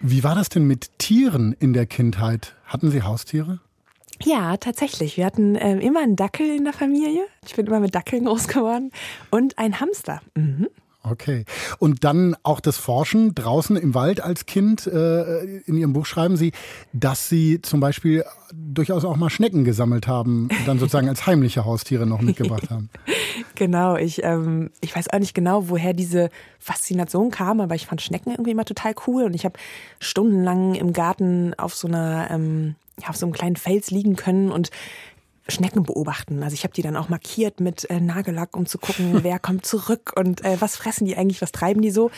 Wie 0.00 0.22
war 0.22 0.34
das 0.34 0.48
denn 0.48 0.64
mit 0.64 0.98
Tieren 0.98 1.54
in 1.58 1.72
der 1.72 1.86
Kindheit? 1.86 2.54
Hatten 2.66 2.90
Sie 2.90 3.02
Haustiere? 3.02 3.60
Ja, 4.22 4.56
tatsächlich. 4.56 5.16
Wir 5.16 5.26
hatten 5.26 5.54
äh, 5.56 5.78
immer 5.78 6.00
einen 6.00 6.16
Dackel 6.16 6.56
in 6.56 6.64
der 6.64 6.72
Familie. 6.72 7.24
Ich 7.46 7.56
bin 7.56 7.66
immer 7.66 7.80
mit 7.80 7.94
Dackeln 7.94 8.24
groß 8.26 8.48
geworden. 8.48 8.90
Und 9.30 9.58
ein 9.58 9.80
Hamster. 9.80 10.20
Mhm. 10.34 10.68
Okay. 11.06 11.44
Und 11.78 12.02
dann 12.02 12.34
auch 12.42 12.60
das 12.60 12.78
Forschen 12.78 13.34
draußen 13.34 13.76
im 13.76 13.94
Wald 13.94 14.22
als 14.22 14.46
Kind. 14.46 14.86
Äh, 14.86 15.58
in 15.66 15.76
Ihrem 15.76 15.92
Buch 15.92 16.06
schreiben 16.06 16.38
Sie, 16.38 16.52
dass 16.94 17.28
Sie 17.28 17.60
zum 17.60 17.80
Beispiel 17.80 18.24
durchaus 18.52 19.04
auch 19.04 19.16
mal 19.16 19.28
Schnecken 19.28 19.64
gesammelt 19.64 20.06
haben, 20.06 20.48
dann 20.64 20.78
sozusagen 20.78 21.08
als 21.08 21.26
heimliche 21.26 21.66
Haustiere 21.66 22.06
noch 22.06 22.20
mitgebracht 22.20 22.70
haben. 22.70 22.90
Genau. 23.56 23.96
Ich, 23.96 24.24
ähm, 24.24 24.70
ich 24.80 24.94
weiß 24.96 25.10
auch 25.12 25.18
nicht 25.18 25.34
genau, 25.34 25.68
woher 25.68 25.92
diese 25.92 26.30
Faszination 26.58 27.30
kam, 27.30 27.60
aber 27.60 27.76
ich 27.76 27.86
fand 27.86 28.02
Schnecken 28.02 28.30
irgendwie 28.32 28.50
immer 28.50 28.64
total 28.64 28.94
cool. 29.06 29.24
Und 29.24 29.34
ich 29.34 29.44
habe 29.44 29.58
stundenlang 30.00 30.74
im 30.74 30.92
Garten 30.92 31.54
auf 31.54 31.74
so 31.74 31.86
einer 31.86 32.28
ähm, 32.30 32.74
ja, 33.00 33.08
auf 33.08 33.16
so 33.16 33.26
einem 33.26 33.32
kleinen 33.32 33.56
Fels 33.56 33.90
liegen 33.90 34.16
können 34.16 34.50
und 34.50 34.70
Schnecken 35.48 35.82
beobachten. 35.82 36.42
Also 36.42 36.54
ich 36.54 36.64
habe 36.64 36.72
die 36.72 36.82
dann 36.82 36.96
auch 36.96 37.08
markiert 37.08 37.60
mit 37.60 37.88
äh, 37.90 38.00
Nagellack, 38.00 38.56
um 38.56 38.66
zu 38.66 38.78
gucken, 38.78 39.18
wer 39.22 39.38
kommt 39.38 39.66
zurück 39.66 40.12
und 40.16 40.44
äh, 40.44 40.56
was 40.60 40.76
fressen 40.76 41.04
die 41.04 41.16
eigentlich, 41.16 41.42
was 41.42 41.52
treiben 41.52 41.82
die 41.82 41.90
so. 41.90 42.10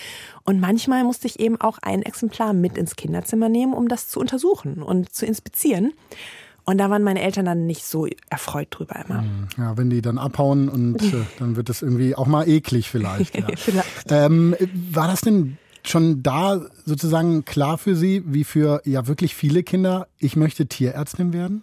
Und 0.44 0.60
manchmal 0.60 1.04
musste 1.04 1.26
ich 1.26 1.40
eben 1.40 1.60
auch 1.60 1.78
ein 1.82 2.02
Exemplar 2.02 2.52
mit 2.52 2.78
ins 2.78 2.96
Kinderzimmer 2.96 3.48
nehmen, 3.48 3.74
um 3.74 3.88
das 3.88 4.08
zu 4.08 4.20
untersuchen 4.20 4.82
und 4.82 5.12
zu 5.12 5.26
inspizieren. 5.26 5.92
Und 6.64 6.78
da 6.78 6.90
waren 6.90 7.04
meine 7.04 7.22
Eltern 7.22 7.44
dann 7.44 7.66
nicht 7.66 7.84
so 7.84 8.08
erfreut 8.28 8.68
drüber 8.70 8.96
immer. 9.04 9.22
Hm, 9.22 9.48
ja, 9.56 9.76
wenn 9.76 9.88
die 9.88 10.02
dann 10.02 10.18
abhauen 10.18 10.68
und 10.68 11.02
äh, 11.02 11.24
dann 11.38 11.56
wird 11.56 11.70
es 11.70 11.82
irgendwie 11.82 12.14
auch 12.14 12.26
mal 12.26 12.48
eklig 12.48 12.90
vielleicht. 12.90 13.36
Ja. 13.36 13.46
vielleicht. 13.56 14.06
Ähm, 14.10 14.54
war 14.90 15.06
das 15.06 15.20
denn 15.20 15.58
schon 15.84 16.22
da 16.22 16.60
sozusagen 16.84 17.44
klar 17.44 17.78
für 17.78 17.94
Sie, 17.94 18.22
wie 18.26 18.44
für 18.44 18.82
ja 18.84 19.06
wirklich 19.06 19.34
viele 19.34 19.62
Kinder, 19.62 20.08
ich 20.18 20.34
möchte 20.34 20.66
Tierärztin 20.66 21.32
werden? 21.32 21.62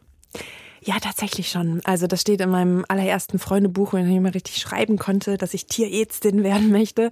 Ja, 0.85 0.99
tatsächlich 0.99 1.49
schon. 1.49 1.79
Also 1.85 2.07
das 2.07 2.19
steht 2.19 2.41
in 2.41 2.49
meinem 2.49 2.83
allerersten 2.89 3.39
Freundebuch, 3.39 3.93
wenn 3.93 4.09
ich 4.09 4.19
mal 4.19 4.33
richtig 4.33 4.57
schreiben 4.57 4.97
konnte, 4.97 5.37
dass 5.37 5.53
ich 5.53 5.65
Tierärztin 5.65 6.43
werden 6.43 6.71
möchte. 6.71 7.09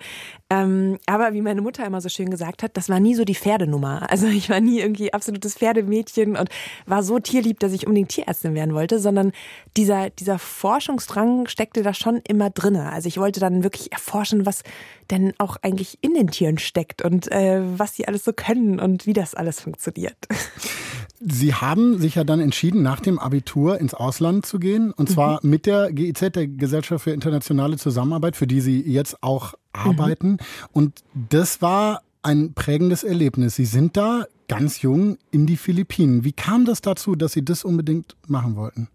Ähm, 0.49 0.97
aber 1.05 1.33
wie 1.33 1.41
meine 1.41 1.61
Mutter 1.61 1.85
immer 1.85 2.01
so 2.01 2.09
schön 2.09 2.29
gesagt 2.29 2.63
hat, 2.63 2.75
das 2.75 2.89
war 2.89 2.99
nie 2.99 3.15
so 3.15 3.23
die 3.23 3.35
Pferdenummer. 3.35 4.11
Also 4.11 4.27
ich 4.27 4.49
war 4.49 4.59
nie 4.59 4.81
irgendwie 4.81 5.13
absolutes 5.13 5.55
Pferdemädchen 5.55 6.35
und 6.35 6.49
war 6.85 7.01
so 7.01 7.19
tierlieb, 7.19 7.59
dass 7.59 7.71
ich 7.71 7.87
unbedingt 7.87 8.09
Tierärztin 8.09 8.55
werden 8.55 8.73
wollte, 8.73 8.99
sondern 8.99 9.31
dieser, 9.77 10.09
dieser 10.09 10.37
Forschungsdrang 10.37 11.47
steckte 11.47 11.81
da 11.81 11.93
schon 11.93 12.21
immer 12.27 12.49
drinne. 12.49 12.91
Also 12.91 13.07
ich 13.07 13.19
wollte 13.19 13.39
dann 13.39 13.63
wirklich 13.63 13.93
erforschen, 13.93 14.45
was 14.45 14.63
denn 15.11 15.33
auch 15.37 15.55
eigentlich 15.61 15.97
in 16.01 16.13
den 16.13 16.27
Tieren 16.27 16.57
steckt 16.57 17.01
und 17.03 17.31
äh, 17.31 17.61
was 17.77 17.95
sie 17.95 18.07
alles 18.07 18.25
so 18.25 18.33
können 18.33 18.81
und 18.81 19.05
wie 19.05 19.13
das 19.13 19.33
alles 19.33 19.61
funktioniert. 19.61 20.17
Sie 21.23 21.53
haben 21.53 21.99
sich 21.99 22.15
ja 22.15 22.23
dann 22.23 22.39
entschieden, 22.39 22.81
nach 22.81 22.99
dem 22.99 23.19
Abitur 23.19 23.79
ins 23.79 23.93
Ausland 23.93 24.45
zu 24.45 24.59
gehen. 24.59 24.91
Und 24.91 25.09
zwar 25.09 25.39
mhm. 25.43 25.49
mit 25.49 25.65
der 25.65 25.91
GIZ, 25.91 26.31
der 26.33 26.47
Gesellschaft 26.47 27.03
für 27.03 27.11
internationale 27.11 27.77
Zusammenarbeit, 27.77 28.35
für 28.35 28.47
die 28.47 28.61
Sie 28.61 28.81
jetzt 28.81 29.21
auch 29.21 29.53
arbeiten. 29.73 30.31
Mhm. 30.31 30.37
Und 30.71 31.03
das 31.29 31.61
war 31.61 32.01
ein 32.23 32.53
prägendes 32.53 33.03
Erlebnis. 33.03 33.55
Sie 33.55 33.65
sind 33.65 33.97
da 33.97 34.25
ganz 34.47 34.81
jung 34.81 35.17
in 35.31 35.45
die 35.45 35.57
Philippinen. 35.57 36.23
Wie 36.23 36.33
kam 36.33 36.65
das 36.65 36.81
dazu, 36.81 37.15
dass 37.15 37.33
Sie 37.33 37.45
das 37.45 37.63
unbedingt 37.63 38.15
machen 38.27 38.55
wollten? 38.55 38.87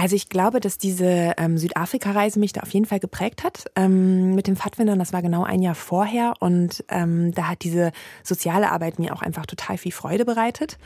Also 0.00 0.16
ich 0.16 0.30
glaube, 0.30 0.60
dass 0.60 0.78
diese 0.78 1.34
ähm, 1.36 1.58
Südafrika-Reise 1.58 2.40
mich 2.40 2.54
da 2.54 2.62
auf 2.62 2.70
jeden 2.70 2.86
Fall 2.86 3.00
geprägt 3.00 3.44
hat. 3.44 3.66
Ähm, 3.76 4.34
mit 4.34 4.46
den 4.46 4.56
Pfadfindern, 4.56 4.98
das 4.98 5.12
war 5.12 5.20
genau 5.20 5.44
ein 5.44 5.60
Jahr 5.60 5.74
vorher 5.74 6.32
und 6.40 6.82
ähm, 6.88 7.32
da 7.32 7.48
hat 7.48 7.64
diese 7.64 7.92
soziale 8.22 8.72
Arbeit 8.72 8.98
mir 8.98 9.14
auch 9.14 9.20
einfach 9.20 9.44
total 9.44 9.76
viel 9.76 9.92
Freude 9.92 10.24
bereitet. 10.24 10.78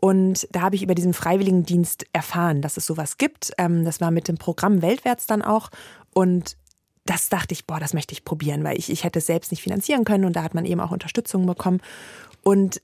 Und 0.00 0.48
da 0.52 0.62
habe 0.62 0.74
ich 0.74 0.82
über 0.82 0.94
diesen 0.94 1.12
Freiwilligendienst 1.12 2.06
erfahren, 2.14 2.62
dass 2.62 2.78
es 2.78 2.86
sowas 2.86 3.18
gibt. 3.18 3.52
Ähm, 3.58 3.84
das 3.84 4.00
war 4.00 4.10
mit 4.10 4.26
dem 4.26 4.38
Programm 4.38 4.80
Weltwärts 4.80 5.26
dann 5.26 5.42
auch. 5.42 5.68
Und 6.14 6.56
das 7.04 7.28
dachte 7.28 7.52
ich, 7.52 7.66
boah, 7.66 7.78
das 7.78 7.92
möchte 7.92 8.14
ich 8.14 8.24
probieren, 8.24 8.64
weil 8.64 8.78
ich, 8.78 8.90
ich 8.90 9.04
hätte 9.04 9.18
es 9.18 9.26
selbst 9.26 9.50
nicht 9.50 9.62
finanzieren 9.62 10.04
können 10.04 10.24
und 10.24 10.34
da 10.34 10.42
hat 10.42 10.54
man 10.54 10.64
eben 10.64 10.80
auch 10.80 10.92
Unterstützung 10.92 11.44
bekommen. 11.44 11.82
Und 12.42 12.80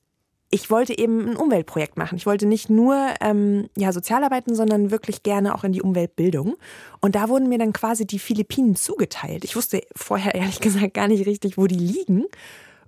ich 0.50 0.70
wollte 0.70 0.96
eben 0.96 1.30
ein 1.30 1.36
Umweltprojekt 1.36 1.96
machen. 1.98 2.16
Ich 2.16 2.24
wollte 2.24 2.46
nicht 2.46 2.70
nur 2.70 2.96
ähm, 3.20 3.68
ja, 3.76 3.92
Sozialarbeiten, 3.92 4.54
sondern 4.54 4.90
wirklich 4.90 5.22
gerne 5.22 5.54
auch 5.54 5.64
in 5.64 5.72
die 5.72 5.82
Umweltbildung. 5.82 6.56
Und 7.00 7.14
da 7.14 7.28
wurden 7.28 7.48
mir 7.48 7.58
dann 7.58 7.74
quasi 7.74 8.06
die 8.06 8.18
Philippinen 8.18 8.74
zugeteilt. 8.74 9.44
Ich 9.44 9.56
wusste 9.56 9.82
vorher 9.94 10.34
ehrlich 10.34 10.60
gesagt 10.60 10.94
gar 10.94 11.08
nicht 11.08 11.26
richtig, 11.26 11.58
wo 11.58 11.66
die 11.66 11.76
liegen. 11.76 12.24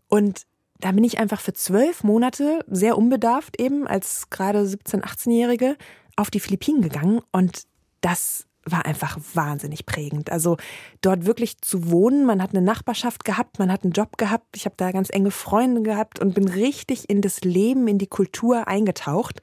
Und 0.09 0.47
da 0.79 0.93
bin 0.93 1.05
ich 1.05 1.19
einfach 1.19 1.41
für 1.41 1.53
zwölf 1.53 2.03
Monate 2.03 2.65
sehr 2.67 2.97
unbedarft 2.97 3.61
eben 3.61 3.87
als 3.87 4.31
gerade 4.31 4.61
17-, 4.61 5.03
18-Jährige 5.03 5.77
auf 6.17 6.31
die 6.31 6.41
Philippinen 6.41 6.81
gegangen 6.81 7.21
und 7.33 7.65
das 8.01 8.47
war 8.73 8.87
einfach 8.87 9.19
wahnsinnig 9.35 9.87
prägend. 9.87 10.31
Also 10.31 10.57
dort 11.01 11.27
wirklich 11.27 11.61
zu 11.61 11.91
wohnen, 11.91 12.27
man 12.27 12.43
hat 12.43 12.51
eine 12.51 12.63
Nachbarschaft 12.63 13.25
gehabt, 13.25 13.59
man 13.59 13.71
hat 13.71 13.85
einen 13.85 13.93
Job 13.93 14.17
gehabt, 14.17 14.57
ich 14.57 14.65
habe 14.65 14.75
da 14.77 14.93
ganz 14.93 15.11
enge 15.11 15.31
Freunde 15.31 15.83
gehabt 15.83 16.21
und 16.21 16.35
bin 16.35 16.49
richtig 16.49 17.09
in 17.09 17.21
das 17.23 17.43
Leben, 17.43 17.89
in 17.89 17.99
die 17.99 18.07
Kultur 18.07 18.69
eingetaucht. 18.69 19.41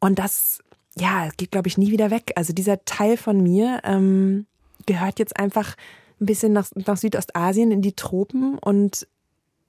Und 0.00 0.18
das, 0.18 0.60
ja, 0.96 1.28
geht, 1.36 1.50
glaube 1.50 1.68
ich, 1.68 1.78
nie 1.78 1.90
wieder 1.90 2.10
weg. 2.10 2.32
Also 2.36 2.52
dieser 2.52 2.84
Teil 2.84 3.16
von 3.16 3.42
mir 3.42 3.80
ähm, 3.84 4.46
gehört 4.86 5.18
jetzt 5.18 5.38
einfach 5.38 5.76
ein 6.20 6.26
bisschen 6.26 6.52
nach, 6.52 6.68
nach 6.74 6.96
Südostasien 6.96 7.70
in 7.70 7.82
die 7.82 7.94
Tropen 7.94 8.58
und 8.58 9.06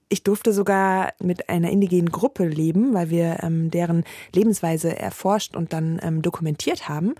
ich 0.09 0.23
durfte 0.23 0.53
sogar 0.53 1.13
mit 1.21 1.49
einer 1.49 1.69
indigenen 1.69 2.11
Gruppe 2.11 2.47
leben, 2.47 2.93
weil 2.93 3.09
wir 3.09 3.39
ähm, 3.43 3.71
deren 3.71 4.05
Lebensweise 4.33 4.97
erforscht 4.97 5.55
und 5.55 5.73
dann 5.73 5.99
ähm, 6.01 6.21
dokumentiert 6.21 6.87
haben. 6.87 7.15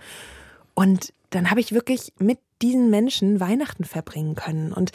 Und 0.74 1.12
dann 1.30 1.50
habe 1.50 1.60
ich 1.60 1.72
wirklich 1.72 2.12
mit 2.18 2.38
diesen 2.62 2.90
Menschen 2.90 3.40
Weihnachten 3.40 3.84
verbringen 3.84 4.34
können. 4.34 4.72
Und 4.72 4.92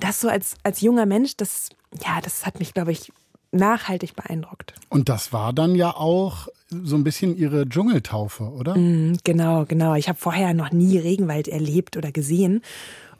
das 0.00 0.20
so 0.20 0.28
als, 0.28 0.54
als 0.62 0.80
junger 0.80 1.06
Mensch, 1.06 1.36
das, 1.36 1.70
ja, 2.04 2.20
das 2.22 2.44
hat 2.46 2.58
mich, 2.58 2.74
glaube 2.74 2.92
ich, 2.92 3.12
nachhaltig 3.52 4.16
beeindruckt. 4.16 4.74
Und 4.88 5.08
das 5.08 5.32
war 5.32 5.52
dann 5.52 5.74
ja 5.74 5.94
auch 5.94 6.48
so 6.70 6.96
ein 6.96 7.04
bisschen 7.04 7.36
Ihre 7.36 7.68
Dschungeltaufe, 7.68 8.44
oder? 8.44 8.76
Mm, 8.76 9.18
genau, 9.24 9.66
genau. 9.66 9.94
Ich 9.94 10.08
habe 10.08 10.18
vorher 10.18 10.54
noch 10.54 10.72
nie 10.72 10.98
Regenwald 10.98 11.48
erlebt 11.48 11.96
oder 11.96 12.12
gesehen. 12.12 12.62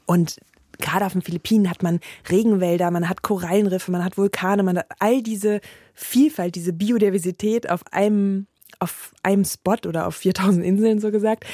Und 0.05 0.39
gerade 0.79 1.05
auf 1.05 1.13
den 1.13 1.21
Philippinen 1.21 1.69
hat 1.69 1.83
man 1.83 1.99
Regenwälder, 2.29 2.89
man 2.89 3.07
hat 3.07 3.21
Korallenriffe, 3.21 3.91
man 3.91 4.03
hat 4.03 4.17
Vulkane, 4.17 4.63
man 4.63 4.79
hat 4.79 4.87
all 4.99 5.21
diese 5.21 5.61
Vielfalt, 5.93 6.55
diese 6.55 6.73
Biodiversität 6.73 7.69
auf 7.69 7.81
einem, 7.91 8.47
auf 8.79 9.13
einem 9.21 9.45
Spot 9.45 9.77
oder 9.87 10.07
auf 10.07 10.15
4000 10.15 10.65
Inseln 10.65 10.99
so 10.99 11.11
gesagt. 11.11 11.45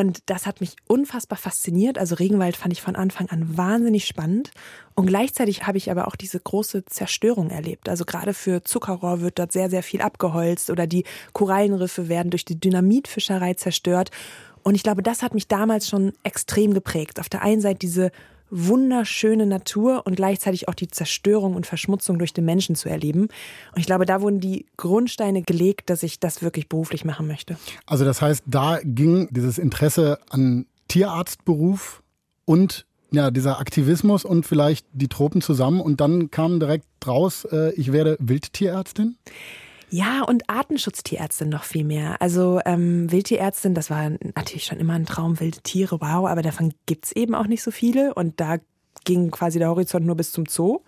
Und 0.00 0.30
das 0.30 0.46
hat 0.46 0.62
mich 0.62 0.76
unfassbar 0.88 1.36
fasziniert. 1.36 1.98
Also 1.98 2.14
Regenwald 2.14 2.56
fand 2.56 2.72
ich 2.72 2.80
von 2.80 2.96
Anfang 2.96 3.28
an 3.28 3.58
wahnsinnig 3.58 4.06
spannend. 4.06 4.50
Und 4.94 5.04
gleichzeitig 5.04 5.66
habe 5.66 5.76
ich 5.76 5.90
aber 5.90 6.08
auch 6.08 6.16
diese 6.16 6.40
große 6.40 6.86
Zerstörung 6.86 7.50
erlebt. 7.50 7.86
Also 7.86 8.06
gerade 8.06 8.32
für 8.32 8.64
Zuckerrohr 8.64 9.20
wird 9.20 9.38
dort 9.38 9.52
sehr, 9.52 9.68
sehr 9.68 9.82
viel 9.82 10.00
abgeholzt 10.00 10.70
oder 10.70 10.86
die 10.86 11.04
Korallenriffe 11.34 12.08
werden 12.08 12.30
durch 12.30 12.46
die 12.46 12.58
Dynamitfischerei 12.58 13.52
zerstört. 13.52 14.10
Und 14.62 14.74
ich 14.74 14.82
glaube, 14.82 15.02
das 15.02 15.22
hat 15.22 15.34
mich 15.34 15.48
damals 15.48 15.86
schon 15.86 16.14
extrem 16.22 16.72
geprägt. 16.72 17.20
Auf 17.20 17.28
der 17.28 17.42
einen 17.42 17.60
Seite 17.60 17.80
diese 17.80 18.10
wunderschöne 18.50 19.46
Natur 19.46 20.02
und 20.06 20.16
gleichzeitig 20.16 20.68
auch 20.68 20.74
die 20.74 20.88
Zerstörung 20.88 21.54
und 21.54 21.66
Verschmutzung 21.66 22.18
durch 22.18 22.32
den 22.32 22.44
Menschen 22.44 22.74
zu 22.74 22.88
erleben. 22.88 23.22
Und 23.22 23.78
ich 23.78 23.86
glaube, 23.86 24.06
da 24.06 24.20
wurden 24.20 24.40
die 24.40 24.66
Grundsteine 24.76 25.42
gelegt, 25.42 25.90
dass 25.90 26.02
ich 26.02 26.20
das 26.20 26.42
wirklich 26.42 26.68
beruflich 26.68 27.04
machen 27.04 27.26
möchte. 27.26 27.56
Also 27.86 28.04
das 28.04 28.20
heißt, 28.20 28.44
da 28.46 28.78
ging 28.82 29.28
dieses 29.30 29.58
Interesse 29.58 30.18
an 30.30 30.66
Tierarztberuf 30.88 32.02
und 32.44 32.86
ja, 33.12 33.30
dieser 33.30 33.58
Aktivismus 33.58 34.24
und 34.24 34.46
vielleicht 34.46 34.86
die 34.92 35.08
Tropen 35.08 35.40
zusammen 35.40 35.80
und 35.80 36.00
dann 36.00 36.30
kam 36.30 36.60
direkt 36.60 36.86
raus, 37.06 37.44
äh, 37.50 37.72
ich 37.74 37.92
werde 37.92 38.16
Wildtierärztin? 38.20 39.16
Ja, 39.90 40.22
und 40.22 40.48
Artenschutztierärztin 40.48 41.48
noch 41.48 41.64
viel 41.64 41.84
mehr. 41.84 42.22
Also 42.22 42.60
ähm, 42.64 43.10
Wildtierärztin, 43.10 43.74
das 43.74 43.90
war 43.90 44.10
natürlich 44.34 44.64
schon 44.64 44.78
immer 44.78 44.94
ein 44.94 45.06
Traum, 45.06 45.40
wilde 45.40 45.60
Tiere, 45.62 46.00
wow, 46.00 46.28
aber 46.28 46.42
davon 46.42 46.72
gibt's 46.86 47.10
eben 47.12 47.34
auch 47.34 47.48
nicht 47.48 47.62
so 47.62 47.72
viele. 47.72 48.14
Und 48.14 48.40
da 48.40 48.58
ging 49.04 49.30
quasi 49.32 49.58
der 49.58 49.68
Horizont 49.68 50.06
nur 50.06 50.16
bis 50.16 50.30
zum 50.30 50.46
Zoo. 50.46 50.80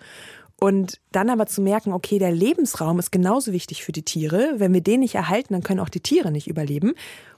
Und 0.60 1.00
dann 1.10 1.30
aber 1.30 1.46
zu 1.46 1.60
merken, 1.60 1.92
okay, 1.92 2.20
der 2.20 2.30
Lebensraum 2.30 3.00
ist 3.00 3.10
genauso 3.10 3.52
wichtig 3.52 3.82
für 3.82 3.90
die 3.90 4.04
Tiere. 4.04 4.54
Wenn 4.58 4.72
wir 4.72 4.80
den 4.80 5.00
nicht 5.00 5.16
erhalten, 5.16 5.54
dann 5.54 5.64
können 5.64 5.80
auch 5.80 5.88
die 5.88 6.00
Tiere 6.00 6.30
nicht 6.30 6.46
überleben. 6.46 6.92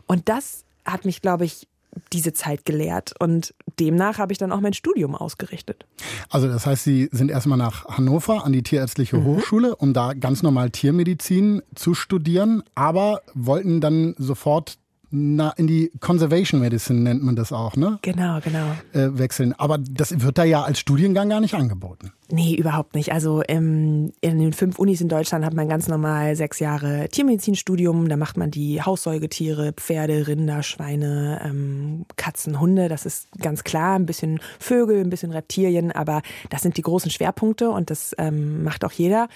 Und 0.07 0.29
das 0.29 0.67
hat 0.85 1.07
mich, 1.07 1.23
glaube 1.23 1.47
ich, 1.47 1.67
diese 2.13 2.33
Zeit 2.33 2.65
gelehrt. 2.65 3.15
Und 3.19 3.55
demnach 3.79 4.19
habe 4.19 4.33
ich 4.33 4.39
dann 4.39 4.53
auch 4.53 4.61
mein 4.61 4.73
Studium 4.73 5.15
ausgerichtet. 5.15 5.87
Also 6.31 6.49
das 6.49 6.67
heißt, 6.67 6.85
Sie 6.85 7.09
sind 7.13 7.31
erstmal 7.31 7.59
nach 7.59 7.85
Hannover 7.87 8.45
an 8.45 8.53
die 8.53 8.63
Tierärztliche 8.63 9.17
mhm. 9.17 9.25
Hochschule, 9.25 9.77
um 9.77 9.93
da 9.93 10.13
ganz 10.15 10.43
normal 10.43 10.71
Tiermedizin 10.71 11.63
zu 11.75 11.95
studieren, 11.95 12.63
aber 12.75 13.23
wollten 13.35 13.81
dann 13.81 14.15
sofort 14.19 14.79
in 15.15 15.67
die 15.67 15.93
Conservation 16.01 16.61
Medicine 16.61 17.01
nennt 17.01 17.23
man 17.23 17.37
das 17.37 17.53
auch, 17.53 17.77
ne? 17.77 17.99
Genau, 18.03 18.41
genau. 18.41 18.67
Äh, 18.93 19.17
wechseln. 19.19 19.55
Aber 19.57 19.79
das 19.79 20.21
wird 20.21 20.39
da 20.39 20.45
ja 20.45 20.63
als 20.63 20.81
Studiengang 20.81 21.29
gar 21.29 21.41
nicht 21.41 21.55
angeboten. 21.55 22.13
Nee, 22.31 22.55
überhaupt 22.55 22.95
nicht. 22.95 23.13
Also 23.13 23.43
im, 23.43 24.13
in 24.21 24.39
den 24.39 24.53
fünf 24.53 24.79
Unis 24.79 25.01
in 25.01 25.09
Deutschland 25.09 25.45
hat 25.45 25.55
man 25.55 25.69
ganz 25.69 25.87
normal 25.89 26.35
sechs 26.35 26.59
Jahre 26.59 27.09
Tiermedizinstudium. 27.11 28.09
Da 28.09 28.17
macht 28.17 28.37
man 28.37 28.51
die 28.51 28.83
Haussäugetiere, 28.83 29.73
Pferde, 29.73 30.27
Rinder, 30.27 30.63
Schweine, 30.63 31.41
ähm, 31.45 32.07
Katzen, 32.17 32.59
Hunde. 32.59 32.89
Das 32.89 33.07
ist 33.07 33.29
ganz 33.41 33.63
klar. 33.63 33.97
Ein 33.97 34.07
bisschen 34.07 34.41
Vögel, 34.59 35.01
ein 35.01 35.11
bisschen 35.11 35.31
Reptilien. 35.31 35.93
Aber 35.93 36.23
das 36.51 36.63
sind 36.63 36.77
die 36.77 36.83
großen 36.83 37.11
Schwerpunkte 37.11 37.71
und 37.71 37.91
das 37.91 38.15
ähm, 38.19 38.65
macht 38.65 38.85
auch 38.85 38.93
jeder. 38.93 39.29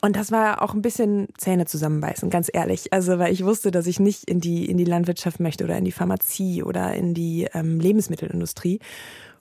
Und 0.00 0.16
das 0.16 0.30
war 0.30 0.62
auch 0.62 0.74
ein 0.74 0.82
bisschen 0.82 1.28
Zähne 1.38 1.66
zusammenbeißen, 1.66 2.30
ganz 2.30 2.50
ehrlich. 2.52 2.92
Also, 2.92 3.18
weil 3.18 3.32
ich 3.32 3.44
wusste, 3.44 3.70
dass 3.70 3.86
ich 3.86 3.98
nicht 3.98 4.24
in 4.24 4.40
die, 4.40 4.66
in 4.66 4.76
die 4.76 4.84
Landwirtschaft 4.84 5.40
möchte 5.40 5.64
oder 5.64 5.76
in 5.78 5.84
die 5.84 5.92
Pharmazie 5.92 6.62
oder 6.62 6.94
in 6.94 7.14
die 7.14 7.48
ähm, 7.54 7.80
Lebensmittelindustrie. 7.80 8.80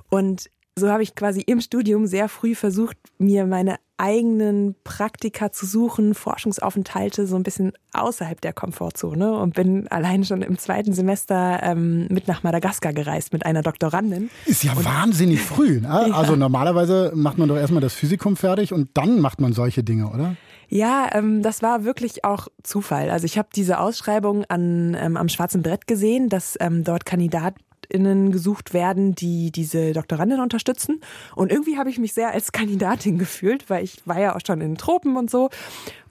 Und 0.10 0.50
so 0.78 0.90
habe 0.90 1.04
ich 1.04 1.16
quasi 1.16 1.42
im 1.42 1.62
Studium 1.62 2.06
sehr 2.06 2.28
früh 2.28 2.54
versucht, 2.54 2.98
mir 3.18 3.46
meine 3.46 3.78
eigenen 3.98 4.76
Praktika 4.84 5.52
zu 5.54 5.66
suchen, 5.66 6.16
Forschungsaufenthalte 6.16 7.28
so 7.28 7.38
ein 7.38 7.44
bisschen 7.44 7.72
außerhalb 7.94 8.42
der 8.42 8.52
Komfortzone 8.52 9.38
und 9.38 9.56
bin 9.56 9.88
allein 9.88 10.26
schon 10.26 10.42
im 10.42 10.58
zweiten 10.58 10.92
Semester 10.92 11.62
ähm, 11.64 12.08
mit 12.10 12.28
nach 12.28 12.44
Madagaskar 12.44 12.92
gereist 12.92 13.32
mit 13.32 13.46
einer 13.46 13.62
Doktorandin. 13.62 14.30
Ist 14.46 14.66
ja 14.66 14.74
und 14.74 14.84
wahnsinnig 14.84 15.40
früh. 15.42 15.80
Ne? 15.80 15.88
Ja. 16.06 16.14
Also 16.14 16.36
normalerweise 16.36 17.14
macht 17.16 17.38
man 17.38 17.48
doch 17.48 17.56
erstmal 17.56 17.82
das 17.82 17.94
Physikum 17.94 18.36
fertig 18.36 18.74
und 18.74 18.90
dann 18.96 19.22
macht 19.22 19.40
man 19.40 19.54
solche 19.54 19.82
Dinge, 19.82 20.10
oder? 20.10 20.36
Ja, 20.70 21.10
ähm, 21.14 21.42
das 21.42 21.62
war 21.62 21.84
wirklich 21.84 22.26
auch 22.26 22.48
Zufall. 22.64 23.10
Also 23.10 23.26
ich 23.26 23.38
habe 23.38 23.50
diese 23.56 23.80
Ausschreibung 23.80 24.46
an, 24.46 24.96
ähm, 25.00 25.18
am 25.18 25.30
schwarzen 25.30 25.62
Brett 25.62 25.88
gesehen, 25.88 26.30
dass 26.30 26.58
ähm, 26.60 26.84
dort 26.84 27.06
Kandidat 27.06 27.56
KandidatInnen 27.86 28.32
gesucht 28.32 28.74
werden, 28.74 29.16
die 29.16 29.52
diese 29.52 29.94
Doktorandin 29.94 30.40
unterstützen. 30.40 31.02
Und 31.36 31.52
irgendwie 31.52 31.78
habe 31.78 31.90
ich 31.90 31.98
mich 31.98 32.14
sehr 32.14 32.32
als 32.32 32.52
Kandidatin 32.52 33.18
gefühlt, 33.18 33.70
weil 33.70 33.84
ich 33.84 34.06
war 34.06 34.20
ja 34.20 34.36
auch 34.36 34.42
schon 34.46 34.62
in 34.62 34.72
den 34.72 34.78
Tropen 34.78 35.18
und 35.18 35.30
so. 35.30 35.50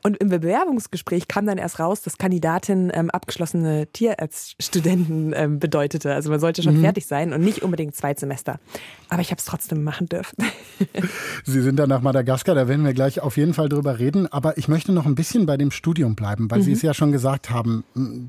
Und 0.07 0.19
im 0.19 0.29
Bewerbungsgespräch 0.29 1.29
kam 1.29 1.47
dann 1.47 1.57
erst 1.57 1.81
raus, 1.81 2.03
dass 2.03 2.19
Kandidatin 2.19 2.93
ähm, 2.93 3.09
abgeschlossene 3.09 3.87
Tierarztstudenten 3.87 5.33
ähm, 5.35 5.59
bedeutete. 5.59 6.13
Also 6.13 6.29
man 6.29 6.41
sollte 6.41 6.63
schon 6.63 6.77
mhm. 6.77 6.83
fertig 6.83 7.07
sein 7.07 7.33
und 7.33 7.41
nicht 7.41 7.63
unbedingt 7.63 7.97
zwei 7.97 8.13
Semester. 8.13 8.61
Aber 9.09 9.23
ich 9.23 9.31
habe 9.31 9.39
es 9.39 9.47
trotzdem 9.47 9.83
machen 9.83 10.07
dürfen. 10.07 10.45
Sie 11.45 11.63
sind 11.63 11.77
dann 11.77 11.89
nach 11.89 12.03
Madagaskar, 12.03 12.55
da 12.55 12.69
werden 12.69 12.85
wir 12.85 12.93
gleich 12.93 13.21
auf 13.21 13.39
jeden 13.39 13.55
Fall 13.55 13.71
drüber 13.71 13.99
reden. 13.99 14.31
Aber 14.31 14.59
ich 14.59 14.69
möchte 14.69 14.93
noch 14.93 15.07
ein 15.07 15.15
bisschen 15.15 15.47
bei 15.47 15.57
dem 15.57 15.71
Studium 15.71 16.17
bleiben, 16.17 16.51
weil 16.51 16.59
mhm. 16.59 16.65
Sie 16.65 16.73
es 16.73 16.83
ja 16.83 16.93
schon 16.93 17.11
gesagt 17.11 17.49
haben, 17.49 17.83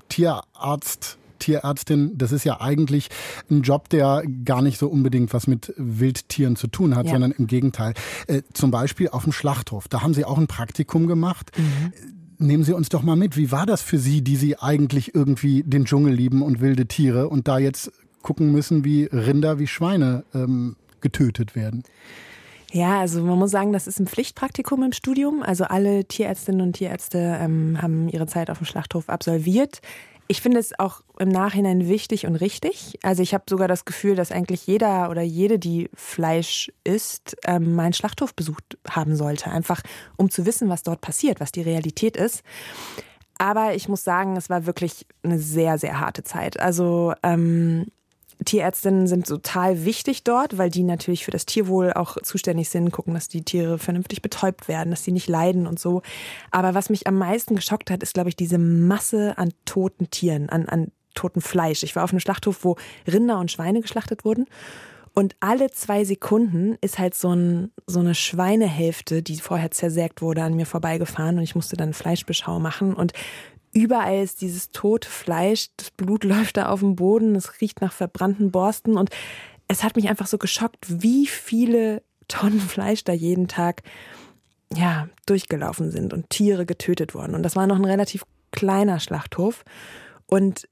Tierarzt 0.08 1.18
Tierärztin, 1.40 2.18
das 2.18 2.32
ist 2.32 2.44
ja 2.44 2.62
eigentlich 2.62 3.10
ein 3.50 3.62
Job, 3.62 3.90
der 3.90 4.24
gar 4.44 4.62
nicht 4.62 4.78
so 4.78 4.88
unbedingt 4.88 5.34
was 5.34 5.48
mit 5.48 5.74
Wildtieren 5.78 6.56
zu 6.56 6.68
tun 6.68 6.96
hat, 6.96 7.06
ja. 7.06 7.14
sondern 7.14 7.32
im 7.32 7.48
Gegenteil. 7.48 7.94
Äh, 8.28 8.42
zum 8.54 8.72
Beispiel 8.72 9.10
auf 9.10 9.24
dem 9.24 9.34
Schlachthof. 9.34 9.88
Da 9.88 10.02
haben 10.02 10.14
Sie 10.14 10.26
auch 10.26 10.38
ein 10.38 10.48
Praktikum 10.48 11.08
gemacht. 11.08 11.52
Mhm. 11.58 11.94
Nehmen 12.38 12.64
Sie 12.64 12.74
uns 12.74 12.90
doch 12.90 13.02
mal 13.02 13.16
mit. 13.16 13.38
Wie 13.38 13.52
war 13.52 13.66
das 13.66 13.82
für 13.82 13.98
Sie, 13.98 14.22
die 14.22 14.36
Sie 14.36 14.60
eigentlich 14.60 15.16
irgendwie 15.16 15.64
den 15.64 15.86
Dschungel 15.86 16.14
lieben 16.14 16.42
und 16.42 16.60
wilde 16.60 16.86
Tiere 16.86 17.30
und 17.30 17.48
da 17.48 17.60
jetzt 17.60 17.92
gucken 18.22 18.52
müssen, 18.52 18.84
wie 18.84 19.06
Rinder, 19.06 19.60
wie 19.60 19.68
Schweine 19.68 20.24
ähm, 20.34 20.76
getötet 21.00 21.56
werden? 21.56 21.84
Ja, 22.76 23.00
also 23.00 23.24
man 23.24 23.40
muss 23.40 23.52
sagen, 23.52 23.72
das 23.72 23.88
ist 23.88 24.00
ein 24.00 24.08
Pflichtpraktikum 24.08 24.84
im 24.84 24.92
Studium. 24.92 25.44
Also 25.44 25.64
alle 25.64 26.04
Tierärztinnen 26.04 26.60
und 26.60 26.74
Tierärzte 26.74 27.38
ähm, 27.40 27.82
haben 27.82 28.10
ihre 28.10 28.28
Zeit 28.28 28.50
auf 28.50 28.58
dem 28.58 28.66
Schlachthof 28.66 29.08
absolviert. 29.08 29.80
Ich 30.28 30.42
finde 30.42 30.60
es 30.60 30.78
auch 30.80 31.02
im 31.20 31.30
Nachhinein 31.30 31.88
wichtig 31.88 32.26
und 32.26 32.36
richtig. 32.36 32.98
Also 33.04 33.22
ich 33.22 33.34
habe 33.34 33.44
sogar 33.48 33.68
das 33.68 33.86
Gefühl, 33.86 34.16
dass 34.16 34.32
eigentlich 34.32 34.66
jeder 34.66 35.10
oder 35.12 35.22
jede, 35.22 35.60
die 35.60 35.90
Fleisch 35.94 36.72
isst, 36.84 37.38
ähm, 37.46 37.76
meinen 37.76 37.94
Schlachthof 37.94 38.34
besucht 38.34 38.78
haben 38.90 39.16
sollte. 39.16 39.52
Einfach 39.52 39.82
um 40.18 40.32
zu 40.32 40.46
wissen, 40.46 40.68
was 40.68 40.82
dort 40.84 41.02
passiert, 41.02 41.40
was 41.40 41.52
die 41.52 41.62
Realität 41.62 42.18
ist. 42.18 42.44
Aber 43.38 43.76
ich 43.76 43.88
muss 43.88 44.04
sagen, 44.04 44.36
es 44.36 44.50
war 44.50 44.66
wirklich 44.66 45.06
eine 45.22 45.38
sehr, 45.38 45.78
sehr 45.78 46.00
harte 46.00 46.24
Zeit. 46.24 46.60
Also 46.60 47.14
ähm, 47.22 47.86
Tierärztinnen 48.44 49.08
sind 49.08 49.28
total 49.28 49.86
wichtig 49.86 50.24
dort, 50.24 50.58
weil 50.58 50.70
die 50.70 50.84
natürlich 50.84 51.26
für 51.26 51.32
das 51.32 51.46
Tierwohl 51.46 51.94
auch 51.94 52.18
zuständig 52.22 52.70
sind, 52.70 52.92
gucken, 52.92 53.14
dass 53.14 53.28
die 53.28 53.44
Tiere 53.44 53.78
vernünftig 53.78 54.22
betäubt 54.22 54.68
werden, 54.68 54.90
dass 54.90 55.04
sie 55.04 55.12
nicht 55.12 55.30
leiden 55.30 55.68
und 55.68 55.80
so. 55.80 56.02
Aber 56.52 56.74
was 56.74 56.90
mich 56.90 57.08
am 57.08 57.18
meisten 57.18 57.56
geschockt 57.56 57.92
hat, 57.92 58.04
ist, 58.04 58.14
glaube 58.14 58.30
ich, 58.30 58.36
diese 58.36 58.58
Masse 58.58 59.38
an 59.38 59.52
toten 59.66 60.10
Tieren, 60.10 60.50
an, 60.50 60.68
an 60.68 60.92
toten 61.14 61.42
Fleisch. 61.42 61.84
Ich 61.84 61.96
war 61.96 62.04
auf 62.04 62.12
einem 62.12 62.20
Schlachthof, 62.20 62.64
wo 62.64 62.76
Rinder 63.08 63.40
und 63.40 63.52
Schweine 63.52 63.82
geschlachtet 63.82 64.26
wurden. 64.26 64.46
Und 65.14 65.34
alle 65.40 65.72
zwei 65.72 66.04
Sekunden 66.04 66.78
ist 66.82 67.00
halt 67.00 67.16
so, 67.16 67.34
ein, 67.34 67.72
so 67.88 68.02
eine 68.02 68.14
Schweinehälfte, 68.14 69.24
die 69.24 69.38
vorher 69.38 69.72
zersägt 69.72 70.22
wurde, 70.22 70.44
an 70.44 70.56
mir 70.56 70.66
vorbeigefahren 70.66 71.38
und 71.38 71.44
ich 71.44 71.56
musste 71.56 71.78
dann 71.78 71.94
Fleischbeschau 71.94 72.60
machen. 72.60 72.94
Und 72.94 73.14
Überall 73.76 74.24
ist 74.24 74.42
dieses 74.42 74.72
tote 74.72 75.10
Fleisch, 75.10 75.68
das 75.78 75.92
Blut 75.92 76.24
läuft 76.24 76.58
da 76.58 76.70
auf 76.70 76.80
dem 76.80 76.96
Boden, 76.96 77.36
es 77.36 77.62
riecht 77.62 77.82
nach 77.82 77.94
verbrannten 77.94 78.50
Borsten 78.50 78.98
und 78.98 79.10
es 79.68 79.84
hat 79.84 79.96
mich 79.96 80.10
einfach 80.10 80.28
so 80.28 80.38
geschockt, 80.38 80.86
wie 81.02 81.28
viele 81.28 82.02
Tonnen 82.28 82.60
Fleisch 82.62 83.04
da 83.04 83.14
jeden 83.14 83.48
Tag 83.48 83.84
ja, 84.74 85.10
durchgelaufen 85.26 85.92
sind 85.92 86.14
und 86.14 86.30
Tiere 86.30 86.66
getötet 86.66 87.14
wurden. 87.14 87.36
Und 87.36 87.44
das 87.44 87.56
war 87.56 87.68
noch 87.68 87.76
ein 87.76 87.86
relativ 87.86 88.24
kleiner 88.52 89.00
Schlachthof. 89.00 89.64
Und 90.26 90.68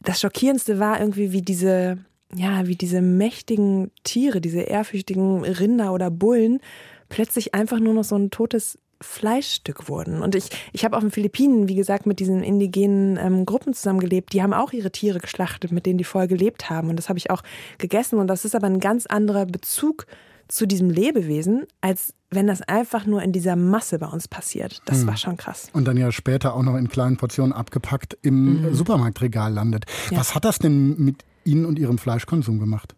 das 0.00 0.20
Schockierendste 0.20 0.78
war 0.78 1.00
irgendwie, 1.00 1.32
wie 1.32 1.42
diese, 1.42 1.98
ja, 2.32 2.66
wie 2.66 2.76
diese 2.76 3.00
mächtigen 3.00 3.90
Tiere, 4.04 4.40
diese 4.40 4.60
ehrfürchtigen 4.60 5.44
Rinder 5.44 5.92
oder 5.92 6.10
Bullen 6.10 6.60
plötzlich 7.08 7.54
einfach 7.54 7.80
nur 7.80 7.94
noch 7.94 8.04
so 8.04 8.16
ein 8.16 8.30
totes 8.30 8.78
Fleischstück 9.00 9.88
wurden. 9.88 10.22
Und 10.22 10.34
ich, 10.34 10.48
ich 10.72 10.84
habe 10.84 10.96
auf 10.96 11.02
den 11.02 11.10
Philippinen, 11.10 11.68
wie 11.68 11.74
gesagt, 11.74 12.06
mit 12.06 12.20
diesen 12.20 12.42
indigenen 12.42 13.16
ähm, 13.16 13.46
Gruppen 13.46 13.74
zusammengelebt. 13.74 14.32
Die 14.32 14.42
haben 14.42 14.52
auch 14.52 14.72
ihre 14.72 14.90
Tiere 14.90 15.18
geschlachtet, 15.18 15.72
mit 15.72 15.86
denen 15.86 15.98
die 15.98 16.04
vorher 16.04 16.28
gelebt 16.28 16.70
haben. 16.70 16.88
Und 16.90 16.96
das 16.96 17.08
habe 17.08 17.18
ich 17.18 17.30
auch 17.30 17.42
gegessen. 17.78 18.18
Und 18.18 18.28
das 18.28 18.44
ist 18.44 18.54
aber 18.54 18.66
ein 18.66 18.80
ganz 18.80 19.06
anderer 19.06 19.46
Bezug 19.46 20.06
zu 20.48 20.66
diesem 20.66 20.90
Lebewesen, 20.90 21.64
als 21.80 22.14
wenn 22.30 22.46
das 22.46 22.62
einfach 22.62 23.06
nur 23.06 23.22
in 23.22 23.32
dieser 23.32 23.56
Masse 23.56 23.98
bei 23.98 24.06
uns 24.06 24.28
passiert. 24.28 24.82
Das 24.86 25.00
hm. 25.00 25.06
war 25.06 25.16
schon 25.16 25.36
krass. 25.36 25.68
Und 25.72 25.86
dann 25.86 25.96
ja 25.96 26.12
später 26.12 26.54
auch 26.54 26.62
noch 26.62 26.76
in 26.76 26.88
kleinen 26.88 27.16
Portionen 27.16 27.52
abgepackt 27.52 28.18
im 28.22 28.62
mhm. 28.62 28.74
Supermarktregal 28.74 29.52
landet. 29.52 29.84
Ja. 30.10 30.18
Was 30.18 30.34
hat 30.34 30.44
das 30.44 30.58
denn 30.58 30.96
mit 30.98 31.24
Ihnen 31.44 31.64
und 31.64 31.78
Ihrem 31.78 31.98
Fleischkonsum 31.98 32.58
gemacht? 32.58 32.94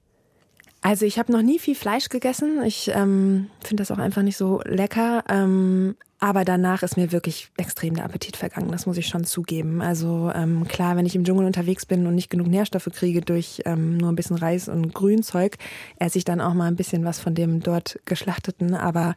Also 0.82 1.04
ich 1.04 1.18
habe 1.18 1.32
noch 1.32 1.42
nie 1.42 1.58
viel 1.58 1.74
Fleisch 1.74 2.08
gegessen. 2.08 2.62
Ich 2.64 2.90
ähm, 2.94 3.48
finde 3.64 3.80
das 3.80 3.90
auch 3.90 3.98
einfach 3.98 4.22
nicht 4.22 4.36
so 4.36 4.60
lecker. 4.64 5.24
Ähm, 5.28 5.96
aber 6.18 6.44
danach 6.44 6.82
ist 6.82 6.96
mir 6.96 7.12
wirklich 7.12 7.50
extrem 7.56 7.94
der 7.94 8.04
Appetit 8.04 8.36
vergangen. 8.36 8.70
Das 8.70 8.86
muss 8.86 8.96
ich 8.96 9.06
schon 9.06 9.24
zugeben. 9.24 9.82
Also 9.82 10.30
ähm, 10.34 10.66
klar, 10.66 10.96
wenn 10.96 11.04
ich 11.04 11.14
im 11.14 11.24
Dschungel 11.24 11.44
unterwegs 11.44 11.84
bin 11.84 12.06
und 12.06 12.14
nicht 12.14 12.30
genug 12.30 12.46
Nährstoffe 12.46 12.88
kriege 12.92 13.20
durch 13.20 13.62
ähm, 13.66 13.98
nur 13.98 14.10
ein 14.10 14.16
bisschen 14.16 14.36
Reis 14.36 14.68
und 14.68 14.94
Grünzeug, 14.94 15.56
esse 15.98 16.18
ich 16.18 16.24
dann 16.24 16.40
auch 16.40 16.54
mal 16.54 16.68
ein 16.68 16.76
bisschen 16.76 17.04
was 17.04 17.18
von 17.18 17.34
dem 17.34 17.60
dort 17.60 18.00
geschlachteten. 18.06 18.74
Aber 18.74 19.14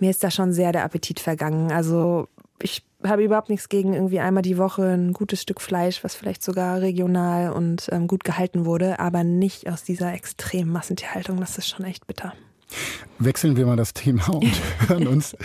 mir 0.00 0.10
ist 0.10 0.24
da 0.24 0.30
schon 0.30 0.52
sehr 0.52 0.72
der 0.72 0.84
Appetit 0.84 1.20
vergangen. 1.20 1.70
Also 1.70 2.28
ich 2.60 2.82
habe 3.06 3.24
überhaupt 3.24 3.50
nichts 3.50 3.68
gegen 3.68 3.94
irgendwie 3.94 4.20
einmal 4.20 4.42
die 4.42 4.58
Woche 4.58 4.82
ein 4.82 5.12
gutes 5.12 5.42
Stück 5.42 5.60
Fleisch, 5.60 6.02
was 6.04 6.14
vielleicht 6.14 6.42
sogar 6.42 6.80
regional 6.80 7.52
und 7.52 7.88
ähm, 7.92 8.06
gut 8.06 8.24
gehalten 8.24 8.64
wurde, 8.64 8.98
aber 8.98 9.24
nicht 9.24 9.68
aus 9.68 9.82
dieser 9.82 10.12
extremen 10.12 10.72
Massentierhaltung. 10.72 11.40
Das 11.40 11.58
ist 11.58 11.68
schon 11.68 11.84
echt 11.84 12.06
bitter. 12.06 12.32
Wechseln 13.18 13.56
wir 13.56 13.64
mal 13.66 13.76
das 13.76 13.94
Thema 13.94 14.28
und 14.34 14.52
hören 14.88 15.06
uns 15.06 15.36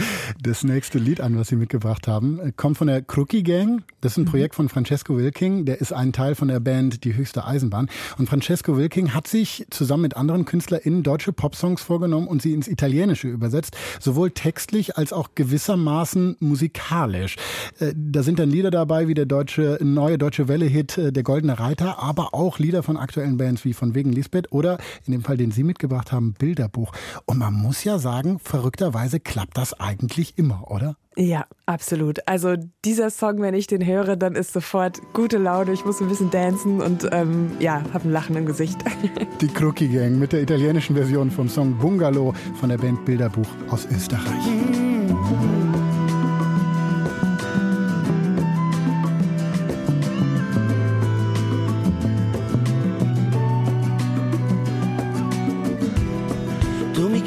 das 0.42 0.64
nächste 0.64 0.98
Lied 0.98 1.22
an, 1.22 1.38
was 1.38 1.50
Sie 1.50 1.56
mitgebracht 1.56 2.08
haben. 2.08 2.54
Kommt 2.56 2.78
von 2.78 2.88
der 2.88 3.02
Crookie 3.02 3.44
Gang. 3.44 3.84
Das 4.02 4.14
ist 4.14 4.18
ein 4.18 4.24
mhm. 4.24 4.30
Projekt 4.30 4.56
von 4.56 4.70
Francesco 4.70 5.18
Wilking. 5.18 5.66
Der 5.66 5.80
ist 5.80 5.94
ein 5.94 6.12
Teil 6.12 6.36
von 6.36 6.48
der 6.48 6.60
Band 6.60 7.04
Die 7.04 7.16
höchste 7.16 7.46
Eisenbahn. 7.46 7.88
Und 8.18 8.28
Francesco 8.28 8.78
Wilking 8.78 9.14
hat 9.14 9.28
sich 9.28 9.68
zusammen 9.70 10.04
mit 10.04 10.18
anderen 10.18 10.46
KünstlerInnen 10.46 11.04
deutsche 11.04 11.32
Popsongs 11.32 11.82
vorgenommen 11.82 12.28
und 12.28 12.42
sie 12.42 12.54
ins 12.54 12.68
Italienische 12.68 13.28
übersetzt. 13.28 13.78
Sowohl 14.00 14.32
textlich 14.32 14.98
als 14.98 15.14
auch 15.14 15.30
gewissermaßen 15.36 16.38
musikalisch. 16.40 17.36
Äh, 17.80 17.94
da 17.96 18.24
sind 18.24 18.40
dann 18.40 18.50
Lieder 18.50 18.72
dabei 18.72 19.08
wie 19.08 19.14
der 19.14 19.26
deutsche, 19.26 19.78
neue 19.82 20.18
deutsche 20.18 20.48
Welle-Hit 20.48 20.98
äh, 20.98 21.12
Der 21.12 21.24
Goldene 21.24 21.60
Reiter, 21.60 22.00
aber 22.00 22.34
auch 22.34 22.58
Lieder 22.58 22.84
von 22.84 22.98
aktuellen 22.98 23.38
Bands 23.38 23.64
wie 23.64 23.74
von 23.74 23.94
Wegen 23.94 24.12
Lisbeth 24.12 24.52
oder 24.52 24.80
in 25.06 25.12
dem 25.12 25.24
Fall, 25.24 25.38
den 25.38 25.52
Sie 25.52 25.64
mitgebracht 25.64 26.12
haben, 26.12 26.34
Bilderbuch. 26.34 26.92
Und 27.26 27.38
man 27.40 27.54
muss 27.54 27.84
ja 27.84 28.00
sagen, 28.00 28.40
verrückterweise 28.40 29.20
klappt 29.20 29.58
das 29.58 29.80
eigentlich 29.80 30.38
immer, 30.38 30.70
oder? 30.70 30.96
Ja, 31.16 31.46
absolut. 31.66 32.26
Also 32.28 32.56
dieser 32.86 33.10
Song, 33.10 33.42
wenn 33.42 33.54
ich 33.54 33.68
den 33.68 33.86
höre, 33.86 34.16
dann 34.16 34.36
ist 34.36 34.54
sofort 34.54 35.02
gute 35.14 35.38
Laune. 35.38 35.74
Ich 35.74 35.84
muss 35.84 36.00
ein 36.00 36.08
bisschen 36.08 36.32
dancen 36.32 36.82
und 36.82 37.10
ähm, 37.12 37.52
ja, 37.60 37.84
habe 37.94 38.08
ein 38.08 38.12
Lachen 38.12 38.38
im 38.38 38.46
Gesicht. 38.46 38.78
Die 39.42 39.48
Crookie 39.48 39.90
Gang 39.90 40.18
mit 40.18 40.32
der 40.32 40.42
italienischen 40.42 40.96
Version 40.96 41.30
vom 41.30 41.50
Song 41.50 41.78
Bungalow 41.78 42.34
von 42.60 42.70
der 42.70 42.78
Band 42.78 43.04
Bilderbuch 43.04 43.48
aus 43.70 43.86
Österreich. 43.92 44.48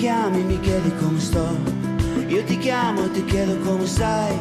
Chiami, 0.03 0.43
mi 0.43 0.59
chiedi 0.59 0.93
come 0.97 1.21
sto. 1.21 1.47
Io 2.27 2.43
ti 2.43 2.59
chiamo 2.59 3.05
e 3.05 3.11
ti 3.12 3.25
chiedo 3.25 3.57
come 3.59 3.87
stai, 3.87 4.37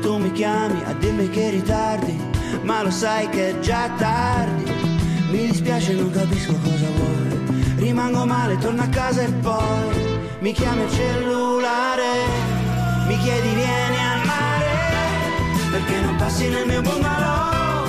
tu 0.00 0.18
mi 0.18 0.30
chiami 0.30 0.84
a 0.84 0.92
dirmi 0.92 1.28
che 1.28 1.50
ritardi, 1.50 2.16
ma 2.62 2.84
lo 2.84 2.92
sai 2.92 3.28
che 3.28 3.50
è 3.50 3.58
già 3.58 3.90
tardi. 3.98 4.70
Mi 5.32 5.46
dispiace, 5.46 5.94
non 5.94 6.12
capisco 6.12 6.52
cosa 6.62 6.86
vuoi, 6.94 7.74
rimango 7.78 8.24
male, 8.24 8.56
torno 8.58 8.82
a 8.82 8.86
casa 8.86 9.22
e 9.22 9.32
poi 9.32 10.20
mi 10.38 10.52
chiami 10.52 10.84
il 10.84 10.90
cellulare, 10.92 12.10
mi 13.08 13.18
chiedi 13.18 13.48
vieni 13.48 13.98
al 14.12 14.24
mare, 14.26 14.70
perché 15.72 16.00
non 16.02 16.14
passi 16.18 16.48
nel 16.48 16.66
mio 16.68 16.82
bungalow, 16.82 17.82